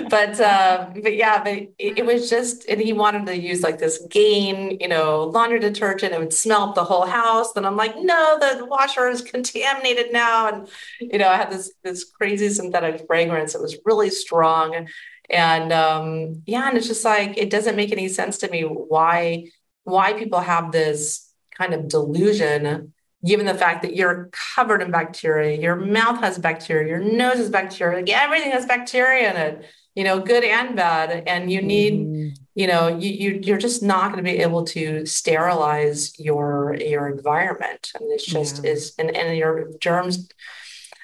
But 0.09 0.39
uh, 0.39 0.89
but 1.01 1.15
yeah 1.15 1.41
but 1.41 1.53
it, 1.53 1.73
it, 1.79 2.05
was 2.05 2.29
just 2.29 2.65
and 2.67 2.81
he 2.81 2.91
wanted 2.91 3.25
to 3.27 3.37
use 3.37 3.61
like 3.61 3.79
this 3.79 4.05
gain 4.09 4.77
you 4.81 4.87
know 4.87 5.23
laundry 5.23 5.59
detergent. 5.59 6.13
It 6.13 6.19
would 6.19 6.33
smell 6.33 6.63
up 6.63 6.75
the 6.75 6.83
whole 6.83 7.05
house. 7.05 7.53
Then 7.53 7.65
i'm 7.65 7.77
like 7.77 7.95
no 7.97 8.37
the 8.39 8.65
washer 8.65 9.07
is 9.07 9.21
contaminated 9.21 10.11
now. 10.11 10.49
And 10.49 10.69
you 10.99 11.17
know 11.17 11.29
i 11.29 11.37
had 11.37 11.49
this 11.51 11.71
this 11.83 12.03
crazy 12.03 12.49
synthetic 12.49 13.07
fragrance 13.07 13.55
it 13.55 13.61
was 13.61 13.77
really 13.85 14.09
strong. 14.09 14.87
And 15.29 15.71
um 15.71 16.43
yeah 16.45 16.67
and 16.67 16.77
it's 16.77 16.87
just 16.87 17.05
like 17.05 17.37
it 17.37 17.49
doesn't 17.49 17.77
make 17.77 17.93
any 17.93 18.09
sense 18.09 18.39
to 18.39 18.49
me 18.49 18.63
why 18.63 19.45
why 19.83 20.13
people 20.13 20.39
have 20.39 20.71
this 20.71 21.31
kind 21.57 21.73
of 21.73 21.87
delusion 21.87 22.93
given 23.25 23.45
the 23.45 23.53
fact 23.53 23.83
that 23.83 23.95
you're 23.95 24.29
covered 24.55 24.81
in 24.81 24.91
bacteria, 24.91 25.59
your 25.59 25.75
mouth 25.75 26.19
has 26.19 26.37
bacteria, 26.39 26.87
your 26.87 26.99
nose 26.99 27.37
has 27.37 27.49
bacteria, 27.49 27.97
like 27.97 28.09
everything 28.09 28.51
has 28.51 28.65
bacteria 28.65 29.29
in 29.29 29.37
it, 29.37 29.65
you 29.95 30.03
know, 30.03 30.19
good 30.19 30.43
and 30.43 30.75
bad. 30.75 31.23
And 31.27 31.51
you 31.51 31.61
need, 31.61 31.93
mm. 31.93 32.37
you 32.55 32.67
know, 32.67 32.87
you, 32.87 33.09
you 33.09 33.39
you're 33.43 33.57
just 33.57 33.83
not 33.83 34.11
going 34.11 34.23
to 34.23 34.31
be 34.31 34.39
able 34.39 34.65
to 34.65 35.05
sterilize 35.05 36.19
your 36.19 36.75
your 36.75 37.09
environment. 37.09 37.91
I 37.95 37.99
mean, 37.99 38.11
it's 38.11 38.25
just 38.25 38.63
yeah. 38.63 38.71
is 38.71 38.93
and, 38.97 39.15
and 39.15 39.37
your 39.37 39.71
germs. 39.79 40.27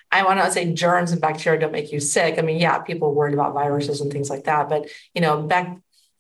I 0.10 0.24
want 0.24 0.40
to 0.40 0.50
say 0.52 0.72
germs 0.74 1.12
and 1.12 1.20
bacteria 1.20 1.60
don't 1.60 1.74
make 1.74 1.92
you 1.92 2.00
sick. 2.00 2.40
I 2.40 2.42
mean, 2.42 2.60
yeah, 2.60 2.80
people 2.80 3.14
worried 3.14 3.34
about 3.34 3.54
viruses 3.54 4.00
and 4.00 4.12
things 4.12 4.30
like 4.30 4.46
that, 4.46 4.70
but 4.70 4.88
you 5.14 5.22
know, 5.22 5.42
back 5.42 5.78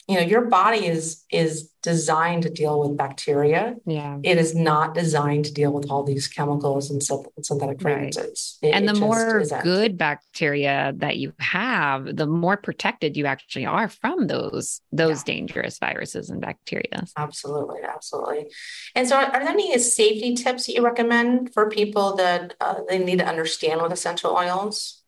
you 0.07 0.15
know 0.15 0.21
your 0.21 0.45
body 0.45 0.85
is 0.85 1.23
is 1.31 1.69
designed 1.83 2.43
to 2.43 2.49
deal 2.49 2.81
with 2.81 2.97
bacteria. 2.97 3.75
Yeah. 3.85 4.17
It 4.21 4.37
is 4.37 4.53
not 4.53 4.93
designed 4.93 5.45
to 5.45 5.53
deal 5.53 5.71
with 5.71 5.89
all 5.89 6.03
these 6.03 6.27
chemicals 6.27 6.89
and 6.91 7.01
synthetic 7.01 7.81
fragrances. 7.81 8.57
Right. 8.61 8.73
and 8.73 8.89
the 8.89 8.93
more 8.93 9.45
good 9.63 9.97
bacteria 9.97 10.93
that 10.97 11.15
you 11.15 11.31
have 11.39 12.13
the 12.15 12.25
more 12.27 12.57
protected 12.57 13.15
you 13.15 13.25
actually 13.25 13.65
are 13.65 13.87
from 13.87 14.27
those 14.27 14.81
those 14.91 15.19
yeah. 15.19 15.35
dangerous 15.35 15.77
viruses 15.77 16.29
and 16.29 16.41
bacteria. 16.41 17.05
Absolutely 17.17 17.81
absolutely. 17.83 18.47
And 18.95 19.07
so 19.07 19.17
are 19.17 19.31
there 19.31 19.49
any 19.49 19.77
safety 19.77 20.35
tips 20.35 20.65
that 20.65 20.73
you 20.73 20.83
recommend 20.83 21.53
for 21.53 21.69
people 21.69 22.15
that 22.15 22.53
uh, 22.61 22.75
they 22.87 22.99
need 22.99 23.19
to 23.19 23.27
understand 23.27 23.81
with 23.81 23.91
essential 23.91 24.31
oils? 24.31 25.03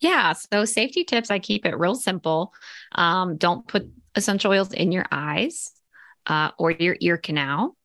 Yeah 0.00 0.34
so 0.34 0.66
safety 0.66 1.04
tips 1.04 1.30
i 1.30 1.38
keep 1.38 1.64
it 1.64 1.78
real 1.78 1.94
simple. 1.94 2.52
Um, 2.94 3.36
don't 3.38 3.66
put 3.66 3.90
essential 4.14 4.52
oils 4.52 4.72
in 4.72 4.92
your 4.92 5.06
eyes 5.10 5.72
uh, 6.26 6.50
or 6.58 6.70
your 6.70 6.96
ear 7.00 7.16
canal. 7.16 7.76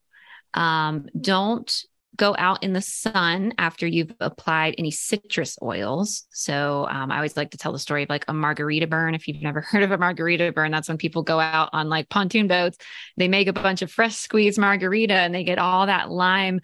Um, 0.53 1.07
don't 1.19 1.71
go 2.17 2.35
out 2.37 2.63
in 2.63 2.73
the 2.73 2.81
sun 2.81 3.53
after 3.57 3.85
you've 3.85 4.13
applied 4.19 4.75
any 4.77 4.91
citrus 4.91 5.57
oils. 5.61 6.25
So 6.31 6.87
um, 6.89 7.11
I 7.11 7.17
always 7.17 7.37
like 7.37 7.51
to 7.51 7.57
tell 7.57 7.71
the 7.71 7.79
story 7.79 8.03
of 8.03 8.09
like 8.09 8.25
a 8.27 8.33
margarita 8.33 8.87
burn. 8.87 9.13
If 9.15 9.27
you've 9.27 9.41
never 9.41 9.61
heard 9.69 9.83
of 9.83 9.91
a 9.91 9.97
margarita 9.97 10.51
burn, 10.51 10.71
that's 10.71 10.87
when 10.87 10.97
people 10.97 11.21
go 11.21 11.39
out 11.39 11.69
on 11.73 11.89
like 11.89 12.09
pontoon 12.09 12.47
boats. 12.47 12.77
They 13.17 13.27
make 13.27 13.47
a 13.47 13.53
bunch 13.53 13.81
of 13.81 13.91
fresh 13.91 14.15
squeezed 14.15 14.59
margarita 14.59 15.13
and 15.13 15.33
they 15.33 15.43
get 15.43 15.59
all 15.59 15.85
that 15.85 16.09
lime. 16.09 16.59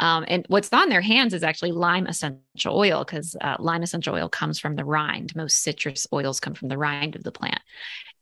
Um, 0.00 0.24
and 0.26 0.44
what's 0.48 0.72
on 0.72 0.88
their 0.88 1.00
hands 1.00 1.32
is 1.32 1.44
actually 1.44 1.72
lime 1.72 2.06
essential 2.06 2.76
oil 2.76 3.04
because 3.04 3.36
uh, 3.40 3.56
lime 3.60 3.82
essential 3.82 4.14
oil 4.14 4.28
comes 4.28 4.58
from 4.58 4.76
the 4.76 4.84
rind. 4.84 5.34
Most 5.36 5.62
citrus 5.62 6.06
oils 6.12 6.40
come 6.40 6.54
from 6.54 6.68
the 6.68 6.78
rind 6.78 7.16
of 7.16 7.22
the 7.22 7.32
plant 7.32 7.60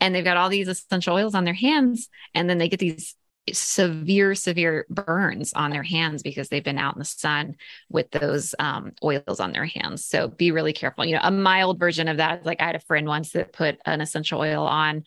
and 0.00 0.14
they've 0.14 0.24
got 0.24 0.36
all 0.36 0.48
these 0.50 0.68
essential 0.68 1.16
oils 1.16 1.34
on 1.34 1.44
their 1.44 1.54
hands 1.54 2.08
and 2.34 2.48
then 2.48 2.58
they 2.58 2.68
get 2.68 2.80
these 2.80 3.14
severe 3.52 4.34
severe 4.34 4.86
burns 4.88 5.52
on 5.52 5.70
their 5.70 5.82
hands 5.82 6.22
because 6.22 6.48
they've 6.48 6.64
been 6.64 6.78
out 6.78 6.94
in 6.94 6.98
the 6.98 7.04
sun 7.04 7.56
with 7.90 8.10
those 8.10 8.54
um, 8.58 8.92
oils 9.02 9.40
on 9.40 9.52
their 9.52 9.66
hands. 9.66 10.04
So 10.04 10.28
be 10.28 10.50
really 10.50 10.72
careful. 10.72 11.04
You 11.04 11.14
know 11.14 11.20
a 11.22 11.30
mild 11.30 11.78
version 11.78 12.08
of 12.08 12.18
that 12.18 12.40
is 12.40 12.46
like 12.46 12.60
i 12.60 12.66
had 12.66 12.74
a 12.76 12.80
friend 12.80 13.06
once 13.06 13.32
that 13.32 13.52
put 13.52 13.78
an 13.84 14.00
essential 14.00 14.40
oil 14.40 14.64
on 14.64 15.04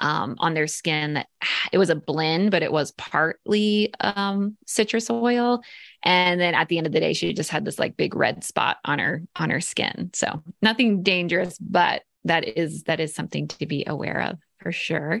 um, 0.00 0.34
on 0.38 0.54
their 0.54 0.66
skin 0.66 1.14
that 1.14 1.28
it 1.72 1.78
was 1.78 1.90
a 1.90 1.94
blend 1.94 2.50
but 2.50 2.62
it 2.62 2.72
was 2.72 2.92
partly 2.92 3.92
um, 4.00 4.56
citrus 4.66 5.10
oil. 5.10 5.62
And 6.02 6.40
then 6.40 6.54
at 6.54 6.68
the 6.68 6.78
end 6.78 6.86
of 6.86 6.92
the 6.92 7.00
day 7.00 7.12
she 7.12 7.32
just 7.32 7.50
had 7.50 7.64
this 7.64 7.78
like 7.78 7.96
big 7.96 8.14
red 8.14 8.44
spot 8.44 8.78
on 8.84 8.98
her 8.98 9.22
on 9.36 9.50
her 9.50 9.60
skin. 9.60 10.10
So 10.14 10.42
nothing 10.62 11.02
dangerous 11.02 11.58
but 11.58 12.02
that 12.24 12.46
is 12.58 12.84
that 12.84 13.00
is 13.00 13.14
something 13.14 13.48
to 13.48 13.66
be 13.66 13.84
aware 13.86 14.22
of 14.22 14.38
for 14.64 14.72
sure. 14.72 15.20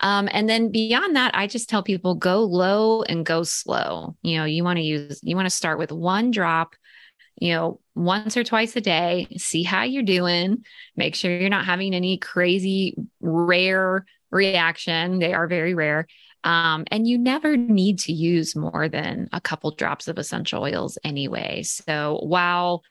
Um, 0.00 0.28
and 0.32 0.48
then 0.48 0.72
beyond 0.72 1.14
that, 1.14 1.36
I 1.36 1.46
just 1.46 1.68
tell 1.68 1.82
people 1.82 2.14
go 2.14 2.42
low 2.42 3.02
and 3.02 3.24
go 3.24 3.42
slow. 3.44 4.16
You 4.22 4.38
know, 4.38 4.44
you 4.46 4.64
want 4.64 4.78
to 4.78 4.82
use 4.82 5.20
you 5.22 5.36
want 5.36 5.46
to 5.46 5.54
start 5.54 5.78
with 5.78 5.92
one 5.92 6.32
drop 6.32 6.74
you 7.40 7.54
know, 7.54 7.80
once 7.94 8.36
or 8.36 8.44
twice 8.44 8.76
a 8.76 8.80
day, 8.80 9.26
see 9.38 9.62
how 9.62 9.82
you're 9.82 10.02
doing, 10.02 10.62
make 10.94 11.14
sure 11.14 11.34
you're 11.34 11.48
not 11.48 11.64
having 11.64 11.94
any 11.94 12.18
crazy 12.18 12.94
rare 13.20 14.04
reaction. 14.30 15.18
They 15.18 15.32
are 15.32 15.48
very 15.48 15.74
rare. 15.74 16.06
Um, 16.44 16.84
and 16.90 17.06
you 17.06 17.18
never 17.18 17.56
need 17.56 17.98
to 18.00 18.12
use 18.12 18.54
more 18.54 18.88
than 18.88 19.28
a 19.32 19.40
couple 19.40 19.70
drops 19.72 20.06
of 20.06 20.18
essential 20.18 20.62
oils 20.62 20.98
anyway. 21.02 21.62
So 21.62 22.20
while 22.22 22.82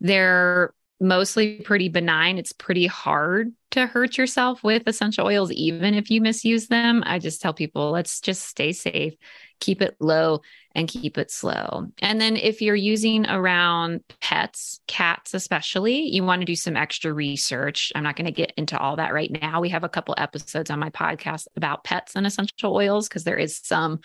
they're 0.00 0.72
mostly 1.00 1.60
pretty 1.60 1.88
benign. 1.88 2.38
It's 2.38 2.52
pretty 2.52 2.86
hard 2.86 3.52
to 3.70 3.86
hurt 3.86 4.18
yourself 4.18 4.64
with 4.64 4.82
essential 4.86 5.26
oils, 5.26 5.52
even 5.52 5.94
if 5.94 6.10
you 6.10 6.20
misuse 6.20 6.68
them. 6.68 7.02
I 7.06 7.18
just 7.18 7.40
tell 7.40 7.52
people, 7.52 7.90
let's 7.90 8.20
just 8.20 8.46
stay 8.46 8.72
safe, 8.72 9.14
keep 9.60 9.82
it 9.82 9.96
low, 10.00 10.40
and 10.74 10.88
keep 10.88 11.18
it 11.18 11.30
slow. 11.30 11.88
And 12.00 12.20
then 12.20 12.36
if 12.36 12.62
you're 12.62 12.74
using 12.74 13.28
around 13.28 14.00
pets, 14.20 14.80
cats 14.86 15.34
especially, 15.34 16.02
you 16.02 16.24
want 16.24 16.40
to 16.42 16.46
do 16.46 16.56
some 16.56 16.76
extra 16.76 17.12
research. 17.12 17.92
I'm 17.94 18.04
not 18.04 18.16
going 18.16 18.26
to 18.26 18.32
get 18.32 18.52
into 18.56 18.78
all 18.78 18.96
that 18.96 19.12
right 19.12 19.30
now. 19.30 19.60
We 19.60 19.70
have 19.70 19.84
a 19.84 19.88
couple 19.88 20.14
episodes 20.18 20.70
on 20.70 20.78
my 20.78 20.90
podcast 20.90 21.46
about 21.56 21.84
pets 21.84 22.16
and 22.16 22.26
essential 22.26 22.74
oils 22.74 23.08
because 23.08 23.24
there 23.24 23.36
is 23.36 23.60
some 23.62 24.00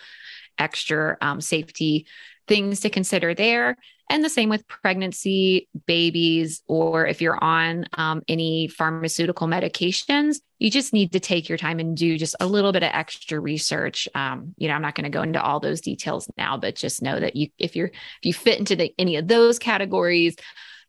extra 0.58 1.16
um, 1.20 1.40
safety 1.40 2.06
things 2.46 2.80
to 2.80 2.90
consider 2.90 3.34
there. 3.34 3.76
And 4.10 4.22
the 4.22 4.28
same 4.28 4.50
with 4.50 4.68
pregnancy, 4.68 5.68
babies, 5.86 6.62
or 6.66 7.06
if 7.06 7.22
you're 7.22 7.42
on 7.42 7.86
um, 7.94 8.22
any 8.28 8.68
pharmaceutical 8.68 9.46
medications, 9.46 10.40
you 10.58 10.70
just 10.70 10.92
need 10.92 11.12
to 11.12 11.20
take 11.20 11.48
your 11.48 11.58
time 11.58 11.80
and 11.80 11.96
do 11.96 12.18
just 12.18 12.36
a 12.38 12.46
little 12.46 12.72
bit 12.72 12.82
of 12.82 12.90
extra 12.92 13.40
research. 13.40 14.06
Um, 14.14 14.54
you 14.58 14.68
know, 14.68 14.74
I'm 14.74 14.82
not 14.82 14.94
going 14.94 15.04
to 15.04 15.10
go 15.10 15.22
into 15.22 15.42
all 15.42 15.58
those 15.58 15.80
details 15.80 16.30
now, 16.36 16.58
but 16.58 16.76
just 16.76 17.02
know 17.02 17.18
that 17.18 17.34
you, 17.34 17.48
if 17.58 17.76
you're, 17.76 17.88
if 17.88 18.24
you 18.24 18.34
fit 18.34 18.58
into 18.58 18.76
the, 18.76 18.94
any 18.98 19.16
of 19.16 19.26
those 19.26 19.58
categories, 19.58 20.36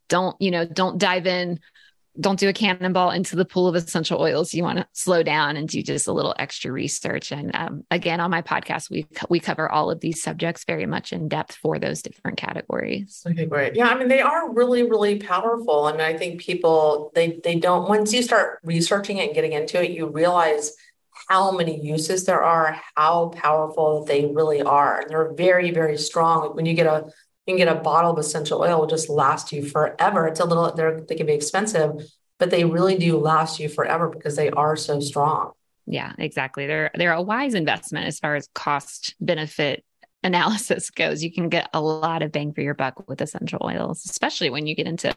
don't, 0.09 0.35
you 0.41 0.51
know, 0.51 0.65
don't 0.65 0.97
dive 0.97 1.25
in 1.25 1.59
don't 2.19 2.39
do 2.39 2.47
a 2.47 2.53
cannonball 2.53 3.11
into 3.11 3.35
the 3.35 3.45
pool 3.45 3.67
of 3.67 3.75
essential 3.75 4.21
oils. 4.21 4.53
You 4.53 4.63
want 4.63 4.79
to 4.79 4.87
slow 4.93 5.23
down 5.23 5.57
and 5.57 5.67
do 5.67 5.81
just 5.81 6.07
a 6.07 6.13
little 6.13 6.35
extra 6.39 6.71
research. 6.71 7.31
And 7.31 7.53
um, 7.55 7.83
again, 7.91 8.19
on 8.19 8.31
my 8.31 8.41
podcast, 8.41 8.89
we 8.89 9.07
we 9.29 9.39
cover 9.39 9.69
all 9.69 9.91
of 9.91 9.99
these 9.99 10.21
subjects 10.21 10.63
very 10.65 10.85
much 10.85 11.11
in 11.11 11.27
depth 11.27 11.55
for 11.55 11.79
those 11.79 12.01
different 12.01 12.37
categories. 12.37 13.21
Okay, 13.27 13.45
great. 13.45 13.75
Yeah, 13.75 13.87
I 13.87 13.97
mean, 13.97 14.07
they 14.07 14.21
are 14.21 14.51
really, 14.51 14.83
really 14.83 15.17
powerful. 15.17 15.85
I 15.85 15.91
mean, 15.91 16.01
I 16.01 16.17
think 16.17 16.41
people 16.41 17.11
they 17.15 17.39
they 17.43 17.55
don't 17.55 17.89
once 17.89 18.13
you 18.13 18.21
start 18.21 18.59
researching 18.63 19.17
it 19.17 19.27
and 19.27 19.35
getting 19.35 19.53
into 19.53 19.83
it, 19.83 19.91
you 19.91 20.07
realize 20.07 20.73
how 21.27 21.51
many 21.51 21.81
uses 21.81 22.25
there 22.25 22.43
are, 22.43 22.79
how 22.95 23.29
powerful 23.29 24.05
they 24.05 24.25
really 24.25 24.61
are. 24.61 24.99
And 24.99 25.09
they're 25.09 25.33
very, 25.33 25.71
very 25.71 25.97
strong. 25.97 26.55
When 26.55 26.65
you 26.65 26.73
get 26.73 26.85
a 26.85 27.11
you 27.45 27.53
can 27.53 27.57
get 27.57 27.75
a 27.75 27.79
bottle 27.79 28.11
of 28.11 28.17
essential 28.17 28.61
oil 28.61 28.79
will 28.79 28.87
just 28.87 29.09
last 29.09 29.51
you 29.51 29.63
forever. 29.63 30.27
It's 30.27 30.39
a 30.39 30.45
little 30.45 30.71
they're 30.73 31.01
they 31.01 31.15
can 31.15 31.27
be 31.27 31.33
expensive, 31.33 31.91
but 32.39 32.49
they 32.49 32.65
really 32.65 32.97
do 32.97 33.17
last 33.17 33.59
you 33.59 33.69
forever 33.69 34.09
because 34.09 34.35
they 34.35 34.49
are 34.49 34.75
so 34.75 34.99
strong. 34.99 35.51
Yeah, 35.85 36.13
exactly. 36.17 36.65
They're 36.65 36.91
they're 36.95 37.13
a 37.13 37.21
wise 37.21 37.53
investment 37.53 38.07
as 38.07 38.19
far 38.19 38.35
as 38.35 38.49
cost 38.53 39.15
benefit 39.19 39.83
analysis 40.23 40.89
goes. 40.89 41.23
You 41.23 41.31
can 41.31 41.49
get 41.49 41.69
a 41.73 41.79
lot 41.79 42.23
of 42.23 42.31
bang 42.31 42.53
for 42.53 42.61
your 42.61 42.73
buck 42.73 43.07
with 43.07 43.21
essential 43.21 43.59
oils, 43.63 44.05
especially 44.05 44.49
when 44.49 44.65
you 44.65 44.75
get 44.75 44.87
into 44.87 45.13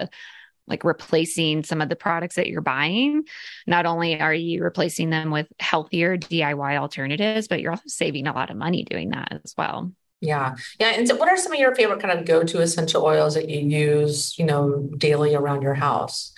like 0.66 0.84
replacing 0.84 1.64
some 1.64 1.80
of 1.80 1.88
the 1.88 1.96
products 1.96 2.36
that 2.36 2.46
you're 2.46 2.60
buying. 2.60 3.24
Not 3.66 3.86
only 3.86 4.20
are 4.20 4.34
you 4.34 4.62
replacing 4.62 5.08
them 5.08 5.30
with 5.30 5.46
healthier 5.58 6.18
DIY 6.18 6.76
alternatives, 6.76 7.48
but 7.48 7.62
you're 7.62 7.70
also 7.72 7.84
saving 7.86 8.26
a 8.26 8.34
lot 8.34 8.50
of 8.50 8.56
money 8.58 8.84
doing 8.84 9.08
that 9.10 9.40
as 9.44 9.54
well. 9.56 9.92
Yeah. 10.20 10.56
Yeah. 10.80 10.94
And 10.96 11.06
so 11.06 11.16
what 11.16 11.28
are 11.28 11.36
some 11.36 11.52
of 11.52 11.58
your 11.58 11.74
favorite 11.74 12.00
kind 12.00 12.18
of 12.18 12.26
go-to 12.26 12.60
essential 12.60 13.04
oils 13.04 13.34
that 13.34 13.48
you 13.48 13.60
use, 13.60 14.38
you 14.38 14.44
know, 14.44 14.90
daily 14.98 15.34
around 15.34 15.62
your 15.62 15.74
house? 15.74 16.34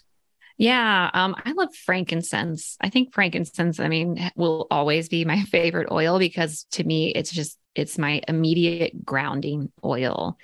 Yeah, 0.58 1.10
um, 1.14 1.34
I 1.42 1.52
love 1.52 1.74
frankincense. 1.74 2.76
I 2.82 2.90
think 2.90 3.14
frankincense, 3.14 3.80
I 3.80 3.88
mean, 3.88 4.30
will 4.36 4.66
always 4.70 5.08
be 5.08 5.24
my 5.24 5.40
favorite 5.44 5.88
oil 5.90 6.18
because 6.18 6.66
to 6.72 6.84
me, 6.84 7.08
it's 7.08 7.30
just, 7.30 7.58
it's 7.74 7.96
my 7.96 8.20
immediate 8.28 9.04
grounding 9.04 9.72
oil. 9.82 10.36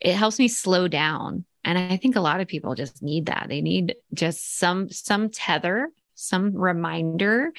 It 0.00 0.14
helps 0.14 0.38
me 0.38 0.48
slow 0.48 0.88
down. 0.88 1.44
And 1.64 1.76
I 1.76 1.98
think 1.98 2.16
a 2.16 2.20
lot 2.20 2.40
of 2.40 2.48
people 2.48 2.74
just 2.74 3.02
need 3.02 3.26
that. 3.26 3.46
They 3.48 3.60
need 3.60 3.94
just 4.14 4.58
some, 4.58 4.88
some 4.88 5.28
tether, 5.28 5.90
some 6.14 6.56
reminder 6.56 7.52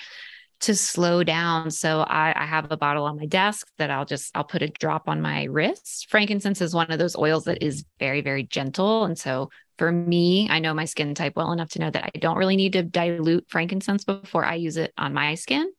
to 0.63 0.75
slow 0.75 1.23
down. 1.23 1.69
So 1.69 1.99
I, 2.01 2.33
I, 2.35 2.45
have 2.45 2.71
a 2.71 2.77
bottle 2.77 3.03
on 3.03 3.17
my 3.17 3.25
desk 3.25 3.67
that 3.79 3.91
I'll 3.91 4.05
just 4.05 4.31
I'll 4.33 4.45
put 4.45 4.61
a 4.61 4.69
drop 4.69 5.09
on 5.09 5.21
my 5.21 5.43
wrist. 5.43 6.07
Frankincense 6.09 6.61
is 6.61 6.73
one 6.73 6.89
of 6.89 6.99
those 6.99 7.17
oils 7.17 7.43
that 7.45 7.61
is 7.61 7.83
very 7.99 8.21
very 8.21 8.43
gentle, 8.43 9.03
and 9.03 9.17
so 9.17 9.49
for 9.77 9.91
me, 9.91 10.47
I 10.49 10.59
know 10.59 10.73
my 10.73 10.85
skin 10.85 11.15
type 11.15 11.33
well 11.35 11.51
enough 11.51 11.71
to 11.71 11.79
know 11.79 11.89
that 11.89 12.11
I 12.15 12.17
don't 12.17 12.37
really 12.37 12.55
need 12.55 12.73
to 12.73 12.83
dilute 12.83 13.45
frankincense 13.49 14.05
before 14.05 14.45
I 14.45 14.55
use 14.55 14.77
it 14.77 14.93
on 14.97 15.13
my 15.13 15.35
skin. 15.35 15.69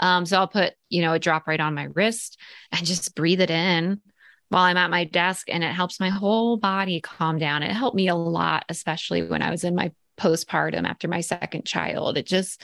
Um, 0.00 0.24
so 0.24 0.38
I'll 0.38 0.48
put 0.48 0.72
you 0.88 1.02
know 1.02 1.12
a 1.12 1.18
drop 1.18 1.46
right 1.46 1.60
on 1.60 1.74
my 1.74 1.88
wrist 1.94 2.40
and 2.72 2.86
just 2.86 3.14
breathe 3.14 3.42
it 3.42 3.50
in 3.50 4.00
while 4.48 4.62
I'm 4.62 4.78
at 4.78 4.90
my 4.90 5.04
desk, 5.04 5.50
and 5.50 5.62
it 5.62 5.74
helps 5.74 6.00
my 6.00 6.08
whole 6.08 6.56
body 6.56 7.02
calm 7.02 7.38
down. 7.38 7.62
It 7.62 7.72
helped 7.72 7.96
me 7.96 8.08
a 8.08 8.14
lot, 8.14 8.64
especially 8.70 9.26
when 9.26 9.42
I 9.42 9.50
was 9.50 9.62
in 9.62 9.74
my 9.74 9.92
postpartum 10.16 10.88
after 10.88 11.06
my 11.06 11.20
second 11.20 11.66
child. 11.66 12.16
It 12.16 12.26
just 12.26 12.62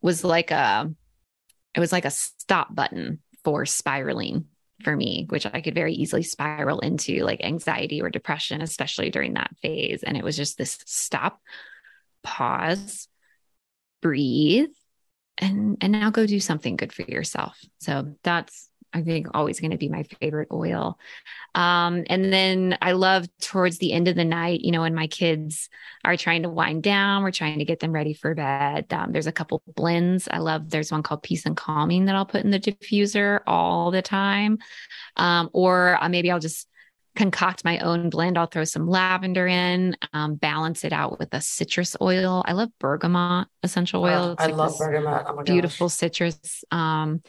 was 0.00 0.24
like 0.24 0.50
a 0.50 0.90
it 1.74 1.80
was 1.80 1.92
like 1.92 2.04
a 2.04 2.10
stop 2.10 2.74
button 2.74 3.20
for 3.44 3.66
spiraling 3.66 4.46
for 4.82 4.94
me, 4.94 5.26
which 5.28 5.46
I 5.46 5.60
could 5.60 5.74
very 5.74 5.94
easily 5.94 6.22
spiral 6.22 6.80
into 6.80 7.24
like 7.24 7.44
anxiety 7.44 8.02
or 8.02 8.10
depression, 8.10 8.60
especially 8.60 9.10
during 9.10 9.34
that 9.34 9.54
phase. 9.62 10.02
And 10.02 10.16
it 10.16 10.24
was 10.24 10.36
just 10.36 10.58
this 10.58 10.78
stop, 10.84 11.40
pause, 12.22 13.08
breathe, 14.02 14.68
and 15.38 15.76
and 15.80 15.92
now 15.92 16.10
go 16.10 16.26
do 16.26 16.40
something 16.40 16.76
good 16.76 16.92
for 16.92 17.02
yourself. 17.02 17.58
So 17.78 18.14
that's 18.22 18.70
I 18.96 19.02
think 19.02 19.28
always 19.34 19.60
going 19.60 19.72
to 19.72 19.76
be 19.76 19.88
my 19.88 20.04
favorite 20.20 20.48
oil. 20.50 20.98
Um, 21.54 22.04
and 22.08 22.32
then 22.32 22.78
I 22.80 22.92
love 22.92 23.26
towards 23.40 23.78
the 23.78 23.92
end 23.92 24.08
of 24.08 24.16
the 24.16 24.24
night, 24.24 24.60
you 24.62 24.72
know, 24.72 24.80
when 24.80 24.94
my 24.94 25.06
kids 25.06 25.68
are 26.04 26.16
trying 26.16 26.42
to 26.44 26.48
wind 26.48 26.82
down, 26.82 27.22
we're 27.22 27.30
trying 27.30 27.58
to 27.58 27.64
get 27.64 27.80
them 27.80 27.92
ready 27.92 28.14
for 28.14 28.34
bed. 28.34 28.92
Um, 28.92 29.12
there's 29.12 29.26
a 29.26 29.32
couple 29.32 29.62
blends. 29.74 30.28
I 30.30 30.38
love, 30.38 30.70
there's 30.70 30.92
one 30.92 31.02
called 31.02 31.22
Peace 31.22 31.44
and 31.44 31.56
Calming 31.56 32.06
that 32.06 32.14
I'll 32.14 32.24
put 32.24 32.44
in 32.44 32.50
the 32.50 32.60
diffuser 32.60 33.40
all 33.46 33.90
the 33.90 34.02
time. 34.02 34.58
Um, 35.16 35.50
or 35.52 35.98
uh, 36.02 36.08
maybe 36.08 36.30
I'll 36.30 36.40
just 36.40 36.68
concoct 37.16 37.64
my 37.64 37.78
own 37.78 38.10
blend. 38.10 38.38
I'll 38.38 38.46
throw 38.46 38.64
some 38.64 38.86
lavender 38.86 39.46
in, 39.46 39.96
um, 40.12 40.34
balance 40.36 40.84
it 40.84 40.92
out 40.92 41.18
with 41.18 41.32
a 41.32 41.40
citrus 41.40 41.96
oil. 42.00 42.42
I 42.46 42.52
love 42.52 42.70
bergamot 42.78 43.48
essential 43.62 44.04
oil. 44.04 44.36
I 44.38 44.46
like 44.46 44.56
love 44.56 44.78
bergamot. 44.78 45.24
Oh 45.26 45.42
beautiful 45.42 45.88
citrus. 45.88 46.64
Um, 46.70 47.22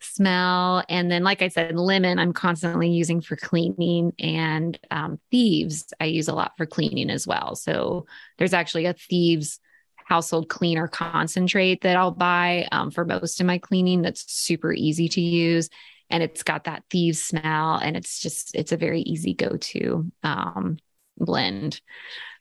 smell. 0.00 0.84
And 0.88 1.10
then, 1.10 1.22
like 1.22 1.42
I 1.42 1.48
said, 1.48 1.76
lemon 1.76 2.18
I'm 2.18 2.32
constantly 2.32 2.90
using 2.90 3.20
for 3.20 3.36
cleaning, 3.36 4.12
and 4.18 4.78
um, 4.90 5.18
thieves 5.30 5.92
I 6.00 6.04
use 6.06 6.28
a 6.28 6.34
lot 6.34 6.52
for 6.56 6.66
cleaning 6.66 7.10
as 7.10 7.26
well. 7.26 7.54
So 7.54 8.06
there's 8.38 8.54
actually 8.54 8.86
a 8.86 8.94
thieves 8.94 9.60
household 9.96 10.48
cleaner 10.48 10.86
concentrate 10.86 11.82
that 11.82 11.96
I'll 11.96 12.12
buy 12.12 12.68
um, 12.70 12.90
for 12.92 13.04
most 13.04 13.40
of 13.40 13.46
my 13.46 13.58
cleaning 13.58 14.02
that's 14.02 14.32
super 14.32 14.72
easy 14.72 15.08
to 15.08 15.20
use. 15.20 15.68
And 16.10 16.22
it's 16.22 16.44
got 16.44 16.64
that 16.64 16.84
thieves 16.90 17.22
smell, 17.22 17.76
and 17.76 17.96
it's 17.96 18.20
just, 18.20 18.54
it's 18.54 18.72
a 18.72 18.76
very 18.76 19.00
easy 19.00 19.34
go 19.34 19.56
to 19.56 20.12
um, 20.22 20.78
blend 21.18 21.80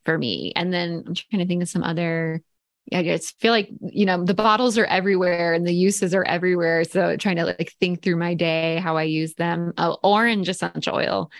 for 0.06 0.16
me. 0.16 0.54
And 0.56 0.72
then 0.72 1.04
I'm 1.08 1.16
trying 1.16 1.40
to 1.40 1.48
think 1.48 1.64
of 1.64 1.70
some 1.70 1.84
other 1.84 2.44
I 2.94 3.04
just 3.04 3.40
feel 3.40 3.52
like, 3.52 3.70
you 3.82 4.06
know, 4.06 4.24
the 4.24 4.34
bottles 4.34 4.78
are 4.78 4.86
everywhere 4.86 5.54
and 5.54 5.66
the 5.66 5.74
uses 5.74 6.14
are 6.14 6.24
everywhere. 6.24 6.84
So 6.84 7.18
trying 7.18 7.38
to 7.38 7.46
like 7.46 7.74
think 7.80 8.02
through 8.02 8.18
my 8.18 8.36
day, 8.36 8.78
how 8.78 8.96
I 8.98 9.04
use 9.04 9.34
them. 9.34 9.74
Uh, 9.78 9.96
orange 10.04 10.50
essential 10.50 10.96
oil 10.96 11.32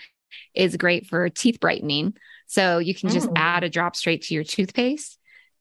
is 0.54 0.76
great 0.76 1.06
for 1.06 1.28
teeth 1.28 1.60
brightening. 1.60 2.16
So 2.48 2.78
you 2.78 2.94
can 2.94 3.10
just 3.10 3.28
mm. 3.28 3.32
add 3.36 3.64
a 3.64 3.68
drop 3.68 3.94
straight 3.94 4.22
to 4.22 4.34
your 4.34 4.44
toothpaste 4.44 5.18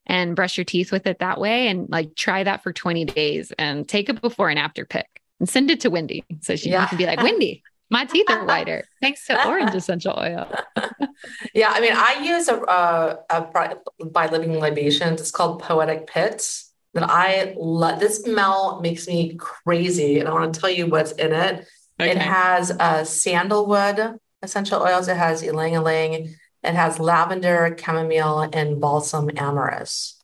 and 0.07 0.35
brush 0.35 0.57
your 0.57 0.65
teeth 0.65 0.91
with 0.91 1.05
it 1.07 1.19
that 1.19 1.39
way. 1.39 1.67
And 1.67 1.89
like 1.89 2.15
try 2.15 2.43
that 2.43 2.63
for 2.63 2.73
20 2.73 3.05
days 3.05 3.53
and 3.57 3.87
take 3.87 4.09
a 4.09 4.13
before 4.13 4.49
and 4.49 4.59
after 4.59 4.85
pic 4.85 5.07
and 5.39 5.47
send 5.47 5.69
it 5.69 5.81
to 5.81 5.89
Wendy. 5.89 6.23
So 6.41 6.55
she 6.55 6.69
yeah. 6.69 6.87
can 6.87 6.97
be 6.97 7.05
like, 7.05 7.21
Wendy, 7.21 7.63
my 7.89 8.05
teeth 8.05 8.25
are 8.29 8.45
whiter 8.45 8.83
thanks 9.01 9.25
to 9.27 9.47
orange 9.47 9.75
essential 9.75 10.13
oil. 10.17 10.51
yeah, 11.53 11.69
I 11.71 11.81
mean, 11.81 11.93
I 11.93 12.21
use 12.23 12.47
a, 12.47 12.57
a, 12.61 13.19
a 13.29 14.05
by 14.05 14.27
Living 14.27 14.59
Libations. 14.59 15.21
It's 15.21 15.31
called 15.31 15.61
Poetic 15.61 16.07
Pits. 16.07 16.71
That 16.93 17.09
I 17.09 17.53
love. 17.57 17.99
This 17.99 18.23
smell 18.23 18.79
makes 18.81 19.05
me 19.05 19.35
crazy, 19.35 20.19
and 20.19 20.29
I 20.29 20.33
want 20.33 20.53
to 20.53 20.59
tell 20.59 20.69
you 20.69 20.87
what's 20.87 21.11
in 21.11 21.33
it. 21.33 21.67
Okay. 21.99 22.11
It 22.11 22.17
has 22.17 22.71
uh, 22.71 23.03
sandalwood 23.03 24.17
essential 24.41 24.81
oils. 24.81 25.09
It 25.09 25.17
has 25.17 25.43
ylang 25.43 25.73
ylang. 25.73 26.35
It 26.63 26.73
has 26.73 26.99
lavender, 26.99 27.75
chamomile, 27.77 28.49
and 28.53 28.79
balsam 28.79 29.29
amyris. 29.29 30.14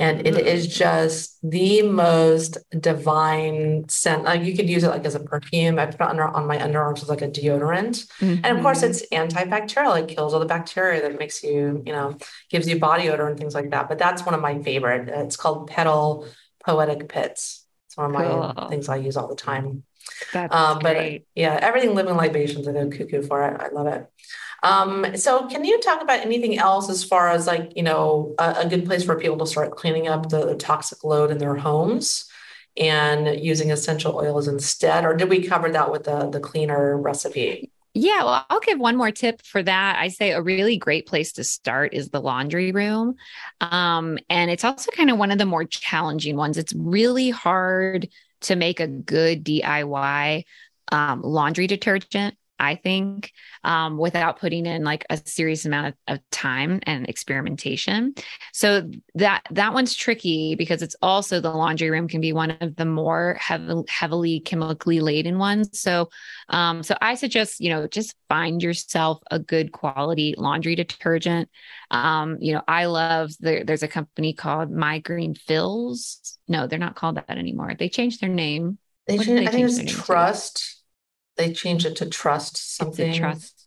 And 0.00 0.26
it 0.26 0.46
is 0.46 0.66
just 0.66 1.38
the 1.42 1.82
most 1.82 2.56
divine 2.78 3.86
scent. 3.88 4.24
Like 4.24 4.42
you 4.42 4.56
could 4.56 4.68
use 4.68 4.82
it 4.82 4.88
like 4.88 5.04
as 5.04 5.14
a 5.14 5.20
perfume. 5.20 5.78
I 5.78 5.86
put 5.86 5.96
it 5.96 6.00
under 6.00 6.26
on 6.26 6.46
my 6.46 6.56
underarms 6.56 7.02
as 7.02 7.10
like 7.10 7.20
a 7.20 7.28
deodorant. 7.28 8.06
Mm-hmm. 8.18 8.44
And 8.44 8.56
of 8.56 8.62
course 8.62 8.82
it's 8.82 9.06
antibacterial. 9.10 10.00
It 10.02 10.08
kills 10.08 10.32
all 10.32 10.40
the 10.40 10.46
bacteria 10.46 11.02
that 11.02 11.18
makes 11.18 11.42
you, 11.42 11.82
you 11.84 11.92
know, 11.92 12.16
gives 12.48 12.66
you 12.66 12.78
body 12.78 13.10
odor 13.10 13.28
and 13.28 13.38
things 13.38 13.54
like 13.54 13.70
that. 13.70 13.88
But 13.88 13.98
that's 13.98 14.24
one 14.24 14.34
of 14.34 14.40
my 14.40 14.62
favorite. 14.62 15.08
It's 15.08 15.36
called 15.36 15.68
Petal 15.68 16.26
Poetic 16.64 17.08
Pits. 17.08 17.66
It's 17.86 17.96
one 17.96 18.06
of 18.06 18.12
my 18.12 18.24
cool. 18.24 18.68
things 18.68 18.88
I 18.88 18.96
use 18.96 19.18
all 19.18 19.28
the 19.28 19.36
time. 19.36 19.84
That's 20.32 20.54
um, 20.54 20.78
but 20.80 20.94
great. 20.94 21.26
yeah, 21.34 21.58
everything 21.60 21.94
living 21.94 22.16
libations, 22.16 22.66
I 22.66 22.72
go 22.72 22.88
cuckoo 22.88 23.22
for 23.22 23.46
it. 23.46 23.60
I 23.60 23.68
love 23.68 23.86
it. 23.86 24.06
Um, 24.62 25.16
so 25.16 25.46
can 25.48 25.64
you 25.64 25.80
talk 25.80 26.02
about 26.02 26.20
anything 26.20 26.58
else 26.58 26.90
as 26.90 27.02
far 27.02 27.28
as 27.28 27.46
like, 27.46 27.72
you 27.76 27.82
know, 27.82 28.34
a, 28.38 28.56
a 28.58 28.68
good 28.68 28.84
place 28.86 29.04
for 29.04 29.18
people 29.18 29.38
to 29.38 29.46
start 29.46 29.76
cleaning 29.76 30.08
up 30.08 30.28
the, 30.28 30.54
toxic 30.56 31.02
load 31.04 31.30
in 31.30 31.38
their 31.38 31.56
homes 31.56 32.28
and 32.76 33.42
using 33.42 33.70
essential 33.70 34.16
oils 34.16 34.48
instead? 34.48 35.04
Or 35.04 35.14
did 35.14 35.30
we 35.30 35.46
cover 35.46 35.70
that 35.70 35.90
with 35.90 36.04
the, 36.04 36.28
the 36.28 36.40
cleaner 36.40 36.98
recipe? 36.98 37.70
Yeah, 37.92 38.22
well, 38.22 38.46
I'll 38.48 38.60
give 38.60 38.78
one 38.78 38.96
more 38.96 39.10
tip 39.10 39.42
for 39.42 39.62
that. 39.62 39.98
I 39.98 40.08
say 40.08 40.30
a 40.30 40.42
really 40.42 40.76
great 40.76 41.06
place 41.06 41.32
to 41.32 41.44
start 41.44 41.92
is 41.92 42.10
the 42.10 42.20
laundry 42.20 42.70
room. 42.70 43.16
Um, 43.60 44.18
and 44.28 44.50
it's 44.50 44.64
also 44.64 44.92
kind 44.92 45.10
of 45.10 45.18
one 45.18 45.32
of 45.32 45.38
the 45.38 45.46
more 45.46 45.64
challenging 45.64 46.36
ones. 46.36 46.56
It's 46.56 46.74
really 46.74 47.30
hard 47.30 48.08
to 48.42 48.56
make 48.56 48.78
a 48.78 48.86
good 48.86 49.44
DIY 49.44 50.44
um, 50.92 51.22
laundry 51.22 51.66
detergent. 51.66 52.36
I 52.60 52.76
think, 52.76 53.32
um, 53.64 53.96
without 53.96 54.38
putting 54.38 54.66
in 54.66 54.84
like 54.84 55.06
a 55.08 55.16
serious 55.16 55.64
amount 55.64 55.88
of, 55.88 55.94
of, 56.06 56.30
time 56.30 56.80
and 56.84 57.08
experimentation. 57.08 58.14
So 58.52 58.88
that 59.14 59.42
that 59.50 59.72
one's 59.72 59.94
tricky 59.94 60.54
because 60.54 60.82
it's 60.82 60.94
also 61.02 61.40
the 61.40 61.50
laundry 61.50 61.90
room 61.90 62.06
can 62.06 62.20
be 62.20 62.32
one 62.32 62.52
of 62.60 62.76
the 62.76 62.84
more 62.84 63.36
heavy, 63.40 63.82
heavily 63.88 64.40
chemically 64.40 65.00
laden 65.00 65.38
ones. 65.38 65.80
So, 65.80 66.10
um, 66.50 66.82
so 66.82 66.96
I 67.00 67.14
suggest 67.14 67.60
you 67.60 67.70
know 67.70 67.88
just 67.88 68.14
find 68.28 68.62
yourself 68.62 69.20
a 69.30 69.38
good 69.38 69.72
quality 69.72 70.34
laundry 70.36 70.74
detergent. 70.76 71.48
Um, 71.90 72.36
you 72.40 72.54
know, 72.54 72.62
I 72.68 72.84
love 72.84 73.32
the, 73.40 73.64
there's 73.64 73.82
a 73.82 73.88
company 73.88 74.32
called 74.32 74.70
My 74.70 75.00
Green 75.00 75.34
Fills. 75.34 76.38
No, 76.46 76.66
they're 76.66 76.78
not 76.78 76.94
called 76.94 77.16
that 77.16 77.30
anymore. 77.30 77.74
They 77.78 77.88
changed 77.88 78.20
their 78.20 78.28
name. 78.28 78.78
They, 79.06 79.16
changed, 79.16 79.30
they 79.30 79.46
I 79.46 79.50
think 79.50 79.62
it 79.62 79.64
was 79.64 79.92
Trust. 79.92 80.56
To? 80.58 80.79
They 81.40 81.54
changed 81.54 81.86
it 81.86 81.96
to 81.96 82.06
trust 82.06 82.76
something. 82.76 83.14
trust. 83.14 83.66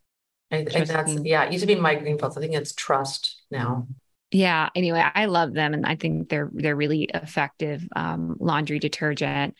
I 0.52 0.64
think 0.64 0.88
that's 0.88 1.16
yeah. 1.24 1.44
It 1.46 1.54
used 1.54 1.64
to 1.64 1.68
be 1.68 1.74
my 1.74 1.96
Green 1.96 2.20
Fills. 2.20 2.38
I 2.38 2.42
think 2.42 2.54
it's 2.54 2.74
trust 2.74 3.42
now. 3.50 3.88
Yeah. 4.30 4.70
Anyway, 4.76 5.04
I 5.04 5.26
love 5.26 5.54
them, 5.54 5.74
and 5.74 5.86
I 5.86 5.96
think 5.96 6.30
they're 6.30 6.52
they're 6.54 6.76
really 6.76 7.04
effective 7.04 7.88
um, 7.96 8.36
laundry 8.40 8.78
detergent. 8.78 9.56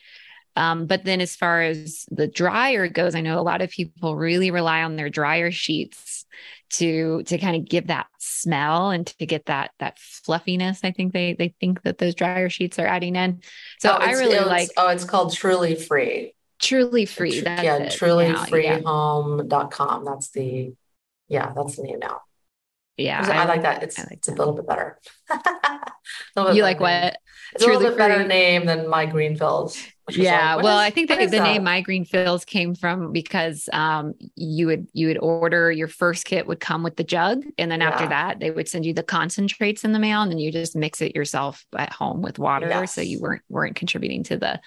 Um, 0.54 0.86
but 0.86 1.04
then, 1.04 1.20
as 1.20 1.34
far 1.34 1.62
as 1.62 2.06
the 2.10 2.28
dryer 2.28 2.86
goes, 2.86 3.16
I 3.16 3.20
know 3.20 3.40
a 3.40 3.42
lot 3.42 3.62
of 3.62 3.70
people 3.70 4.14
really 4.14 4.52
rely 4.52 4.84
on 4.84 4.94
their 4.94 5.10
dryer 5.10 5.50
sheets 5.50 6.24
to 6.74 7.24
to 7.24 7.38
kind 7.38 7.56
of 7.56 7.68
give 7.68 7.88
that 7.88 8.06
smell 8.18 8.90
and 8.90 9.06
to 9.06 9.26
get 9.26 9.46
that 9.46 9.72
that 9.80 9.98
fluffiness. 9.98 10.80
I 10.84 10.92
think 10.92 11.12
they 11.12 11.34
they 11.34 11.54
think 11.60 11.82
that 11.82 11.98
those 11.98 12.14
dryer 12.14 12.48
sheets 12.48 12.78
are 12.78 12.86
adding 12.86 13.16
in. 13.16 13.42
So 13.80 13.90
oh, 13.90 13.96
I 13.96 14.12
really 14.12 14.38
like. 14.38 14.70
Oh, 14.76 14.88
it's 14.90 15.04
called 15.04 15.34
Truly 15.34 15.74
Free. 15.74 16.34
Truly 16.64 17.06
free. 17.06 17.40
That's 17.40 17.62
yeah, 17.62 17.76
it. 17.76 17.92
trulyfreehome.com. 17.92 20.04
That's 20.04 20.30
the 20.30 20.74
yeah, 21.28 21.52
that's 21.54 21.76
the 21.76 21.82
name 21.82 22.00
now. 22.00 22.22
Yeah. 22.96 23.26
I, 23.28 23.42
I 23.42 23.44
like 23.46 23.62
that. 23.62 23.82
It's 23.82 23.98
like 23.98 24.12
it's 24.12 24.28
that. 24.28 24.34
a 24.36 24.38
little 24.38 24.54
bit 24.54 24.66
better. 24.66 24.98
you 26.36 26.62
like 26.62 26.80
what? 26.80 27.18
It's 27.54 27.64
Truly 27.64 27.76
a 27.76 27.78
little 27.78 27.96
bit 27.96 28.02
free. 28.02 28.08
better 28.08 28.26
name 28.26 28.66
than 28.66 28.88
my 28.88 29.06
Green 29.06 29.36
Fills. 29.36 29.80
Yeah, 30.10 30.56
like, 30.56 30.64
well, 30.64 30.78
is, 30.78 30.84
I 30.84 30.90
think 30.90 31.08
that 31.08 31.18
the 31.18 31.38
that? 31.38 31.42
name 31.42 31.64
My 31.64 31.80
Green 31.80 32.04
Greenfields 32.04 32.44
came 32.44 32.74
from 32.74 33.10
because 33.10 33.70
um, 33.72 34.12
you 34.36 34.66
would 34.66 34.86
you 34.92 35.06
would 35.06 35.16
order 35.18 35.72
your 35.72 35.88
first 35.88 36.26
kit 36.26 36.46
would 36.46 36.60
come 36.60 36.82
with 36.82 36.96
the 36.96 37.04
jug, 37.04 37.42
and 37.56 37.70
then 37.70 37.80
yeah. 37.80 37.88
after 37.88 38.06
that 38.08 38.38
they 38.38 38.50
would 38.50 38.68
send 38.68 38.84
you 38.84 38.92
the 38.92 39.02
concentrates 39.02 39.82
in 39.82 39.92
the 39.92 39.98
mail, 39.98 40.20
and 40.20 40.30
then 40.30 40.38
you 40.38 40.52
just 40.52 40.76
mix 40.76 41.00
it 41.00 41.16
yourself 41.16 41.64
at 41.74 41.90
home 41.90 42.20
with 42.20 42.38
water, 42.38 42.68
yes. 42.68 42.94
so 42.94 43.00
you 43.00 43.18
weren't 43.18 43.42
weren't 43.48 43.76
contributing 43.76 44.24
to 44.24 44.36
the 44.36 44.60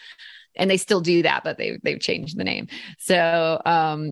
and 0.57 0.69
they 0.69 0.77
still 0.77 1.01
do 1.01 1.23
that, 1.23 1.43
but 1.43 1.57
they 1.57 1.79
they've 1.83 1.99
changed 1.99 2.37
the 2.37 2.43
name. 2.43 2.67
So 2.99 3.61
um 3.65 4.11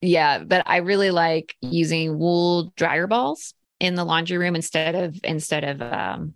yeah, 0.00 0.40
but 0.40 0.64
I 0.66 0.78
really 0.78 1.10
like 1.10 1.56
using 1.60 2.18
wool 2.18 2.72
dryer 2.76 3.06
balls 3.06 3.54
in 3.78 3.94
the 3.94 4.04
laundry 4.04 4.38
room 4.38 4.56
instead 4.56 4.94
of 4.94 5.18
instead 5.24 5.64
of 5.64 5.82
um 5.82 6.34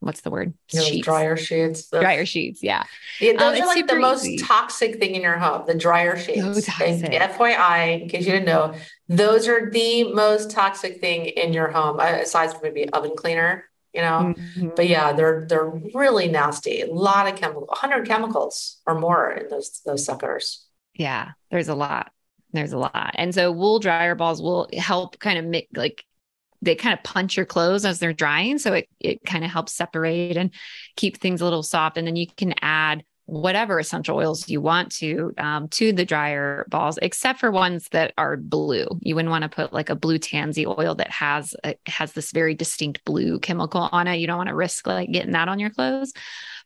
what's 0.00 0.20
the 0.20 0.30
word? 0.30 0.52
sheets. 0.68 1.04
Dryer 1.04 1.36
sheets. 1.36 1.88
Dryer 1.88 2.26
sheets. 2.26 2.62
Yeah. 2.62 2.84
yeah 3.20 3.32
those 3.32 3.58
um, 3.58 3.62
are 3.62 3.66
like 3.66 3.86
the 3.86 3.96
most 3.96 4.24
easy. 4.26 4.44
toxic 4.44 4.98
thing 4.98 5.14
in 5.14 5.22
your 5.22 5.38
home, 5.38 5.64
the 5.66 5.74
dryer 5.74 6.18
sheets. 6.18 6.42
So 6.42 6.60
toxic. 6.60 7.10
FYI, 7.10 8.02
in 8.02 8.08
case 8.08 8.26
you 8.26 8.32
didn't 8.32 8.46
know, 8.46 8.74
those 9.08 9.48
are 9.48 9.70
the 9.70 10.12
most 10.12 10.50
toxic 10.50 11.00
thing 11.00 11.26
in 11.26 11.52
your 11.52 11.70
home, 11.70 12.00
uh, 12.00 12.18
aside 12.22 12.52
from 12.52 12.60
maybe 12.62 12.88
oven 12.90 13.12
cleaner 13.16 13.64
you 13.94 14.00
know? 14.00 14.34
Mm-hmm. 14.36 14.70
but 14.76 14.88
yeah 14.88 15.12
they're 15.12 15.46
they're 15.48 15.70
really 15.94 16.28
nasty. 16.28 16.82
A 16.82 16.92
lot 16.92 17.28
of 17.28 17.36
chemical 17.36 17.66
100 17.66 18.06
chemicals 18.06 18.80
or 18.86 18.98
more 18.98 19.30
in 19.32 19.48
those 19.48 19.80
those 19.86 20.04
suckers. 20.04 20.66
Yeah 20.94 21.32
there's 21.50 21.68
a 21.68 21.74
lot. 21.74 22.10
There's 22.52 22.72
a 22.72 22.78
lot. 22.78 23.12
And 23.14 23.34
so 23.34 23.50
wool 23.50 23.78
dryer 23.78 24.14
balls 24.14 24.40
will 24.40 24.68
help 24.76 25.18
kind 25.18 25.38
of 25.38 25.44
make 25.44 25.68
like 25.74 26.04
they 26.62 26.74
kind 26.74 26.94
of 26.96 27.02
punch 27.04 27.36
your 27.36 27.46
clothes 27.46 27.84
as 27.84 27.98
they're 27.98 28.12
drying 28.12 28.58
so 28.58 28.72
it, 28.72 28.88
it 28.98 29.24
kind 29.24 29.44
of 29.44 29.50
helps 29.50 29.74
separate 29.74 30.36
and 30.36 30.50
keep 30.96 31.18
things 31.18 31.40
a 31.40 31.44
little 31.44 31.62
soft. 31.62 31.98
And 31.98 32.06
then 32.06 32.16
you 32.16 32.26
can 32.26 32.54
add 32.60 33.04
whatever 33.26 33.78
essential 33.78 34.16
oils 34.16 34.48
you 34.48 34.60
want 34.60 34.92
to 34.92 35.32
um, 35.38 35.68
to 35.68 35.92
the 35.92 36.04
dryer 36.04 36.66
balls, 36.68 36.98
except 37.00 37.40
for 37.40 37.50
ones 37.50 37.88
that 37.92 38.12
are 38.18 38.36
blue. 38.36 38.86
You 39.00 39.14
wouldn't 39.14 39.30
want 39.30 39.42
to 39.42 39.48
put 39.48 39.72
like 39.72 39.90
a 39.90 39.94
blue 39.94 40.18
tansy 40.18 40.66
oil 40.66 40.94
that 40.96 41.10
has 41.10 41.54
a, 41.64 41.74
has 41.86 42.12
this 42.12 42.32
very 42.32 42.54
distinct 42.54 43.04
blue 43.04 43.38
chemical 43.38 43.88
on 43.92 44.06
it. 44.08 44.16
You 44.16 44.26
don't 44.26 44.36
want 44.36 44.48
to 44.48 44.54
risk 44.54 44.86
like 44.86 45.10
getting 45.10 45.32
that 45.32 45.48
on 45.48 45.58
your 45.58 45.70
clothes. 45.70 46.12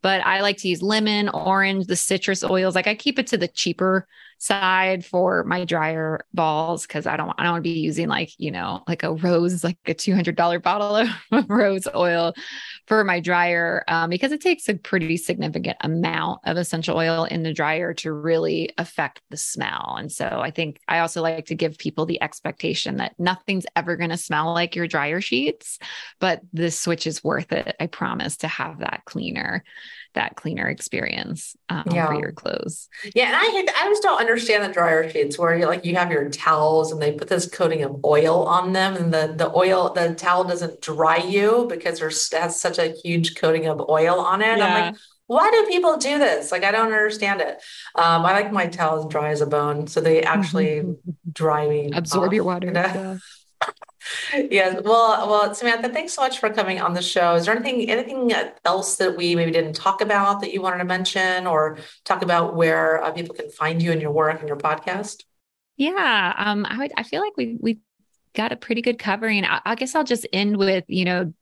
But 0.03 0.25
I 0.25 0.41
like 0.41 0.59
to 0.59 0.69
use 0.69 0.83
lemon, 0.83 1.29
orange, 1.29 1.87
the 1.87 1.97
citrus 1.97 2.45
oils. 2.45 2.75
Like 2.75 2.87
I 2.87 2.95
keep 2.95 3.19
it 3.19 3.27
to 3.29 3.37
the 3.37 3.49
cheaper 3.49 4.07
side 4.39 5.05
for 5.05 5.43
my 5.45 5.65
dryer 5.65 6.25
balls 6.33 6.87
because 6.87 7.07
I 7.07 7.17
don't 7.17 7.35
I 7.39 7.43
don't 7.43 7.55
want 7.55 7.65
to 7.65 7.71
be 7.71 7.81
using 7.81 8.09
like 8.09 8.31
you 8.39 8.53
know 8.53 8.85
like 8.87 9.03
a 9.03 9.13
rose 9.13 9.65
like 9.65 9.79
a 9.87 9.95
two 9.95 10.15
hundred 10.15 10.37
dollar 10.37 10.61
bottle 10.61 10.97
of 10.97 11.09
rose 11.49 11.89
oil 11.95 12.35
for 12.87 13.05
my 13.05 13.21
dryer 13.21 13.85
um, 13.89 14.11
because 14.11 14.33
it 14.33 14.41
takes 14.41 14.69
a 14.69 14.75
pretty 14.75 15.17
significant 15.17 15.77
amount 15.81 16.41
of 16.45 16.57
essential 16.57 16.97
oil 16.97 17.25
in 17.25 17.43
the 17.43 17.53
dryer 17.53 17.93
to 17.95 18.13
really 18.13 18.73
affect 18.79 19.21
the 19.31 19.37
smell. 19.37 19.97
And 19.99 20.11
so 20.11 20.27
I 20.27 20.51
think 20.51 20.81
I 20.89 21.01
also 21.01 21.21
like 21.21 21.47
to 21.47 21.55
give 21.55 21.77
people 21.77 22.07
the 22.07 22.23
expectation 22.23 22.97
that 22.97 23.15
nothing's 23.19 23.67
ever 23.77 23.97
going 23.97 24.11
to 24.11 24.17
smell 24.17 24.55
like 24.55 24.75
your 24.75 24.87
dryer 24.87 25.21
sheets, 25.21 25.79
but 26.21 26.41
this 26.53 26.79
switch 26.79 27.07
is 27.07 27.25
worth 27.25 27.53
it. 27.53 27.77
I 27.79 27.87
promise 27.89 28.39
to 28.39 28.49
have 28.49 28.79
that 28.79 29.03
cleaner 29.05 29.65
that 30.15 30.37
cleaner 30.37 30.69
experience 30.69 31.57
um, 31.69 31.85
yeah. 31.93 32.07
for 32.07 32.15
your 32.15 32.33
clothes. 32.33 32.89
Yeah, 33.15 33.27
and 33.27 33.37
I 33.37 33.85
I 33.85 33.89
just 33.89 34.03
don't 34.03 34.21
understand 34.21 34.65
the 34.65 34.73
dryer 34.73 35.09
sheets 35.11 35.39
where 35.39 35.57
you 35.57 35.67
like 35.67 35.85
you 35.85 35.97
have 35.97 36.11
your 36.11 36.29
towels 36.31 36.93
and 36.93 37.01
they 37.01 37.13
put 37.13 37.29
this 37.29 37.49
coating 37.49 37.83
of 37.83 38.05
oil 38.05 38.45
on 38.45 38.73
them, 38.73 38.97
and 38.97 39.13
the 39.13 39.35
the 39.37 39.55
oil 39.55 39.93
the 39.93 40.15
towel 40.15 40.45
doesn't 40.45 40.81
dry 40.81 41.19
you 41.19 41.67
because 41.69 41.99
there's 41.99 42.33
has 42.33 42.61
such 42.61 42.79
a 42.79 42.95
huge 43.03 43.37
coating 43.37 43.67
of 43.67 43.81
oil 43.89 44.21
on 44.21 44.43
it. 44.43 44.59
Yeah. 44.59 44.67
I'm 44.67 44.93
like. 44.93 45.01
Why 45.31 45.51
do 45.51 45.71
people 45.71 45.99
do 45.99 46.19
this? 46.19 46.51
Like, 46.51 46.65
I 46.65 46.71
don't 46.71 46.87
understand 46.87 47.43
it. 47.43 47.63
Um, 47.95 48.25
I 48.25 48.33
like 48.33 48.51
my 48.51 48.67
towels 48.67 49.13
dry 49.13 49.29
as 49.29 49.43
a 49.43 49.47
bone, 49.47 49.87
so 49.87 50.01
they 50.01 50.23
actually 50.23 50.83
dry 51.31 51.69
me. 51.69 51.91
Absorb 51.93 52.29
off, 52.29 52.33
your 52.33 52.45
water. 52.45 52.69
You 52.69 52.73
know? 52.73 52.81
yeah 52.81 53.19
yes. 54.33 54.83
Well, 54.85 55.29
well, 55.29 55.55
Samantha, 55.55 55.89
thanks 55.89 56.15
so 56.15 56.23
much 56.23 56.39
for 56.39 56.51
coming 56.51 56.81
on 56.81 56.95
the 56.95 57.03
show. 57.03 57.35
Is 57.35 57.47
there 57.47 57.57
anything 57.57 57.89
anything 57.91 58.33
else 58.65 58.97
that 58.97 59.17
we 59.17 59.35
maybe 59.35 59.51
didn't 59.51 59.75
talk 59.75 60.01
about 60.01 60.41
that 60.41 60.53
you 60.53 60.63
wanted 60.63 60.79
to 60.79 60.85
mention, 60.85 61.47
or 61.47 61.79
talk 62.05 62.23
about 62.23 62.57
where 62.57 63.03
uh, 63.03 63.13
people 63.13 63.35
can 63.35 63.51
find 63.51 63.83
you 63.83 63.93
and 63.93 64.01
your 64.01 64.13
work 64.13 64.39
and 64.41 64.49
your 64.49 64.57
podcast? 64.57 65.25
Yeah, 65.77 66.35
um, 66.37 66.67
I 66.69 66.79
would. 66.79 66.93
I 66.97 67.03
feel 67.03 67.21
like 67.21 67.37
we 67.37 67.57
we 67.61 67.79
got 68.35 68.53
a 68.53 68.57
pretty 68.57 68.83
good 68.83 68.99
covering. 68.99 69.45
I, 69.45 69.61
I 69.65 69.75
guess 69.75 69.95
I'll 69.95 70.05
just 70.05 70.27
end 70.33 70.57
with 70.57 70.85
you 70.89 71.05
know 71.05 71.33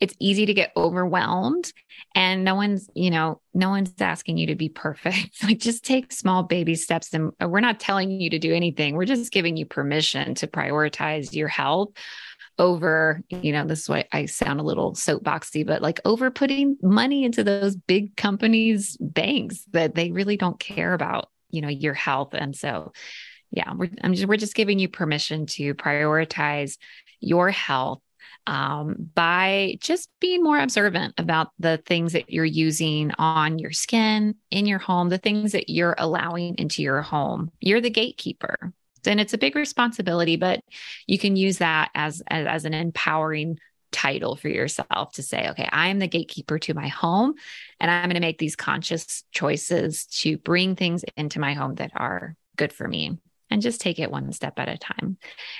it's 0.00 0.14
easy 0.18 0.46
to 0.46 0.54
get 0.54 0.72
overwhelmed 0.76 1.72
and 2.14 2.44
no 2.44 2.54
one's 2.54 2.88
you 2.94 3.10
know 3.10 3.40
no 3.54 3.70
one's 3.70 3.92
asking 4.00 4.36
you 4.36 4.48
to 4.48 4.54
be 4.54 4.68
perfect. 4.68 5.30
Like 5.42 5.58
just 5.58 5.84
take 5.84 6.12
small 6.12 6.42
baby 6.42 6.74
steps 6.74 7.12
and 7.14 7.32
uh, 7.42 7.48
we're 7.48 7.60
not 7.60 7.80
telling 7.80 8.10
you 8.10 8.30
to 8.30 8.38
do 8.38 8.54
anything. 8.54 8.96
We're 8.96 9.04
just 9.04 9.32
giving 9.32 9.56
you 9.56 9.66
permission 9.66 10.34
to 10.36 10.46
prioritize 10.46 11.34
your 11.34 11.48
health 11.48 11.90
over 12.58 13.22
you 13.28 13.52
know 13.52 13.66
this 13.66 13.82
is 13.82 13.88
why 13.90 14.02
i 14.12 14.24
sound 14.24 14.58
a 14.60 14.62
little 14.62 14.94
soapboxy 14.94 15.66
but 15.66 15.82
like 15.82 16.00
over 16.06 16.30
putting 16.30 16.78
money 16.80 17.22
into 17.22 17.44
those 17.44 17.76
big 17.76 18.16
companies 18.16 18.96
banks 18.98 19.66
that 19.72 19.94
they 19.94 20.10
really 20.10 20.38
don't 20.38 20.58
care 20.58 20.94
about 20.94 21.28
you 21.50 21.62
know 21.62 21.68
your 21.68 21.94
health. 21.94 22.34
And 22.34 22.54
so 22.54 22.92
yeah 23.50 23.72
we're 23.74 23.90
I'm 24.02 24.14
just 24.14 24.26
we're 24.26 24.36
just 24.36 24.54
giving 24.54 24.78
you 24.78 24.88
permission 24.88 25.46
to 25.46 25.74
prioritize 25.74 26.76
your 27.20 27.50
health 27.50 28.00
um, 28.46 29.10
by 29.14 29.76
just 29.80 30.08
being 30.20 30.42
more 30.42 30.58
observant 30.58 31.14
about 31.18 31.50
the 31.58 31.78
things 31.78 32.12
that 32.12 32.30
you're 32.30 32.44
using 32.44 33.12
on 33.18 33.58
your 33.58 33.72
skin, 33.72 34.36
in 34.50 34.66
your 34.66 34.78
home, 34.78 35.08
the 35.08 35.18
things 35.18 35.52
that 35.52 35.68
you're 35.68 35.96
allowing 35.98 36.54
into 36.58 36.82
your 36.82 37.02
home. 37.02 37.50
You're 37.60 37.80
the 37.80 37.90
gatekeeper. 37.90 38.72
And 39.04 39.20
it's 39.20 39.34
a 39.34 39.38
big 39.38 39.54
responsibility, 39.54 40.36
but 40.36 40.60
you 41.06 41.18
can 41.18 41.36
use 41.36 41.58
that 41.58 41.90
as, 41.94 42.22
as, 42.28 42.46
as 42.46 42.64
an 42.64 42.74
empowering 42.74 43.58
title 43.92 44.36
for 44.36 44.48
yourself 44.48 45.12
to 45.12 45.22
say, 45.22 45.48
okay, 45.50 45.68
I 45.70 45.88
am 45.88 45.98
the 45.98 46.08
gatekeeper 46.08 46.58
to 46.60 46.74
my 46.74 46.88
home, 46.88 47.34
and 47.80 47.90
I'm 47.90 48.04
going 48.04 48.14
to 48.14 48.20
make 48.20 48.38
these 48.38 48.56
conscious 48.56 49.24
choices 49.32 50.06
to 50.20 50.38
bring 50.38 50.76
things 50.76 51.04
into 51.16 51.40
my 51.40 51.54
home 51.54 51.76
that 51.76 51.92
are 51.94 52.36
good 52.56 52.72
for 52.72 52.86
me. 52.86 53.18
And 53.50 53.62
just 53.62 53.80
take 53.80 53.98
it 53.98 54.10
one 54.10 54.32
step 54.32 54.58
at 54.58 54.68
a 54.68 54.76
time. 54.76 55.16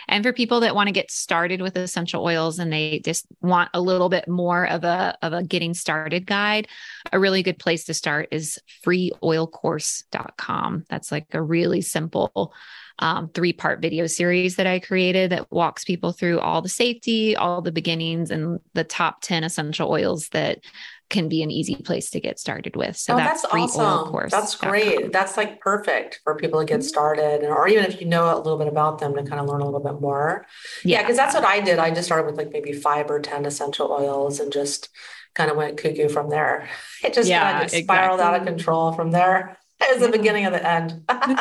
And 0.08 0.24
for 0.24 0.32
people 0.32 0.60
that 0.60 0.74
want 0.74 0.88
to 0.88 0.92
get 0.92 1.10
started 1.10 1.60
with 1.60 1.76
essential 1.76 2.24
oils 2.24 2.58
and 2.58 2.72
they 2.72 3.00
just 3.04 3.26
want 3.40 3.70
a 3.74 3.80
little 3.80 4.08
bit 4.08 4.28
more 4.28 4.66
of 4.66 4.84
a 4.84 5.16
of 5.22 5.32
a 5.32 5.42
getting 5.42 5.74
started 5.74 6.26
guide, 6.26 6.68
a 7.12 7.18
really 7.18 7.42
good 7.42 7.58
place 7.58 7.84
to 7.84 7.94
start 7.94 8.28
is 8.30 8.58
freeoilcourse.com. 8.84 10.84
That's 10.88 11.12
like 11.12 11.26
a 11.32 11.42
really 11.42 11.80
simple 11.80 12.52
um, 12.98 13.28
three 13.28 13.52
part 13.52 13.80
video 13.80 14.06
series 14.06 14.56
that 14.56 14.66
I 14.66 14.80
created 14.80 15.30
that 15.30 15.52
walks 15.52 15.84
people 15.84 16.12
through 16.12 16.40
all 16.40 16.62
the 16.62 16.68
safety, 16.68 17.36
all 17.36 17.60
the 17.60 17.72
beginnings, 17.72 18.30
and 18.30 18.58
the 18.72 18.84
top 18.84 19.20
10 19.20 19.44
essential 19.44 19.90
oils 19.90 20.28
that 20.30 20.60
can 21.08 21.28
be 21.28 21.42
an 21.42 21.50
easy 21.50 21.76
place 21.76 22.10
to 22.10 22.20
get 22.20 22.38
started 22.38 22.74
with. 22.74 22.96
So 22.96 23.14
oh, 23.14 23.16
that's, 23.16 23.42
that's 23.42 23.54
awesome. 23.54 24.10
Course. 24.10 24.32
That's 24.32 24.56
great. 24.56 25.12
That's 25.12 25.36
like 25.36 25.60
perfect 25.60 26.20
for 26.24 26.34
people 26.34 26.60
to 26.60 26.66
get 26.66 26.80
mm-hmm. 26.80 26.88
started, 26.88 27.44
or 27.44 27.68
even 27.68 27.84
if 27.84 28.00
you 28.00 28.06
know 28.06 28.34
a 28.34 28.38
little 28.38 28.58
bit 28.58 28.68
about 28.68 28.98
them 28.98 29.14
to 29.14 29.22
kind 29.22 29.40
of 29.40 29.46
learn 29.46 29.60
a 29.60 29.64
little 29.64 29.80
bit 29.80 30.00
more. 30.00 30.46
Yeah, 30.84 31.02
because 31.02 31.16
yeah, 31.16 31.24
that's 31.24 31.34
what 31.34 31.44
I 31.44 31.60
did. 31.60 31.78
I 31.78 31.90
just 31.90 32.06
started 32.06 32.26
with 32.26 32.36
like 32.36 32.52
maybe 32.52 32.72
five 32.72 33.10
or 33.10 33.20
10 33.20 33.46
essential 33.46 33.92
oils 33.92 34.40
and 34.40 34.52
just 34.52 34.88
kind 35.34 35.50
of 35.50 35.56
went 35.56 35.76
cuckoo 35.76 36.08
from 36.08 36.30
there. 36.30 36.68
It 37.04 37.12
just 37.12 37.28
yeah, 37.28 37.52
kind 37.52 37.64
of 37.64 37.70
spiraled 37.70 38.18
exactly. 38.18 38.24
out 38.24 38.40
of 38.40 38.46
control 38.46 38.92
from 38.92 39.10
there. 39.12 39.58
Was 39.92 40.00
the 40.00 40.08
beginning 40.08 40.46
of 40.46 40.52
the 40.52 40.66
end. 40.66 41.02
um, 41.08 41.38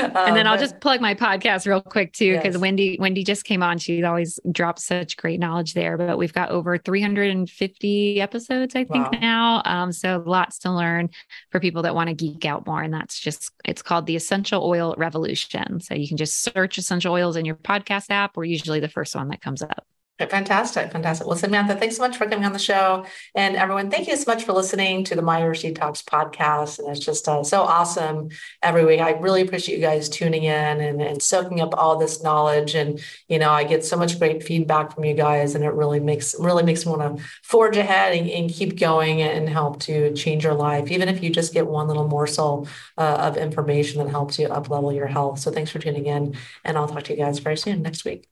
and 0.14 0.36
then 0.36 0.46
I'll 0.46 0.58
just 0.58 0.80
plug 0.80 1.00
my 1.00 1.14
podcast 1.14 1.66
real 1.66 1.80
quick 1.80 2.12
too, 2.12 2.36
because 2.36 2.54
yes. 2.54 2.60
Wendy 2.60 2.96
Wendy 3.00 3.24
just 3.24 3.44
came 3.44 3.62
on. 3.62 3.78
She 3.78 4.02
always 4.04 4.38
drops 4.50 4.84
such 4.84 5.16
great 5.16 5.40
knowledge 5.40 5.74
there. 5.74 5.98
But 5.98 6.16
we've 6.16 6.32
got 6.32 6.50
over 6.50 6.78
350 6.78 8.20
episodes, 8.20 8.76
I 8.76 8.84
think 8.84 9.12
wow. 9.12 9.18
now. 9.20 9.62
Um, 9.64 9.92
so 9.92 10.22
lots 10.24 10.58
to 10.60 10.70
learn 10.70 11.10
for 11.50 11.58
people 11.58 11.82
that 11.82 11.94
want 11.94 12.08
to 12.08 12.14
geek 12.14 12.44
out 12.44 12.66
more. 12.66 12.82
And 12.82 12.94
that's 12.94 13.18
just 13.18 13.50
it's 13.64 13.82
called 13.82 14.06
the 14.06 14.16
Essential 14.16 14.64
Oil 14.64 14.94
Revolution. 14.96 15.80
So 15.80 15.94
you 15.94 16.06
can 16.06 16.16
just 16.16 16.40
search 16.40 16.78
essential 16.78 17.12
oils 17.12 17.36
in 17.36 17.44
your 17.44 17.56
podcast 17.56 18.10
app. 18.10 18.36
We're 18.36 18.44
usually 18.44 18.80
the 18.80 18.88
first 18.88 19.16
one 19.16 19.28
that 19.28 19.42
comes 19.42 19.62
up. 19.62 19.84
Fantastic, 20.18 20.92
fantastic. 20.92 21.26
Well, 21.26 21.36
Samantha, 21.36 21.74
thanks 21.74 21.96
so 21.96 22.02
much 22.02 22.16
for 22.16 22.26
coming 22.26 22.44
on 22.44 22.52
the 22.52 22.58
show. 22.58 23.06
And 23.34 23.56
everyone, 23.56 23.90
thank 23.90 24.06
you 24.06 24.16
so 24.16 24.30
much 24.30 24.44
for 24.44 24.52
listening 24.52 25.04
to 25.04 25.16
the 25.16 25.22
Myers 25.22 25.62
Detox 25.62 26.04
podcast. 26.04 26.78
And 26.78 26.88
it's 26.88 27.04
just 27.04 27.26
uh, 27.28 27.42
so 27.42 27.62
awesome 27.62 28.28
every 28.62 28.84
week. 28.84 29.00
I 29.00 29.12
really 29.12 29.40
appreciate 29.40 29.76
you 29.76 29.82
guys 29.82 30.08
tuning 30.08 30.44
in 30.44 30.80
and, 30.80 31.02
and 31.02 31.20
soaking 31.20 31.60
up 31.60 31.74
all 31.76 31.98
this 31.98 32.22
knowledge. 32.22 32.74
And, 32.74 33.00
you 33.28 33.38
know, 33.38 33.50
I 33.50 33.64
get 33.64 33.84
so 33.84 33.96
much 33.96 34.18
great 34.18 34.42
feedback 34.42 34.94
from 34.94 35.04
you 35.04 35.14
guys 35.14 35.54
and 35.54 35.64
it 35.64 35.72
really 35.72 36.00
makes, 36.00 36.38
really 36.38 36.62
makes 36.62 36.86
me 36.86 36.92
want 36.92 37.18
to 37.18 37.24
forge 37.42 37.76
ahead 37.76 38.14
and, 38.14 38.28
and, 38.28 38.52
keep 38.52 38.78
going 38.78 39.22
and 39.22 39.48
help 39.48 39.80
to 39.80 40.12
change 40.12 40.44
your 40.44 40.52
life, 40.52 40.90
even 40.90 41.08
if 41.08 41.22
you 41.22 41.30
just 41.30 41.54
get 41.54 41.66
one 41.66 41.88
little 41.88 42.06
morsel 42.06 42.68
uh, 42.98 43.16
of 43.20 43.38
information 43.38 43.98
that 44.04 44.10
helps 44.10 44.38
you 44.38 44.46
up 44.46 44.68
level 44.68 44.92
your 44.92 45.06
health. 45.06 45.38
So 45.38 45.50
thanks 45.50 45.70
for 45.70 45.78
tuning 45.78 46.06
in 46.06 46.36
and 46.64 46.76
I'll 46.76 46.86
talk 46.88 47.04
to 47.04 47.12
you 47.12 47.18
guys 47.18 47.38
very 47.38 47.56
soon 47.56 47.80
next 47.80 48.04
week. 48.04 48.31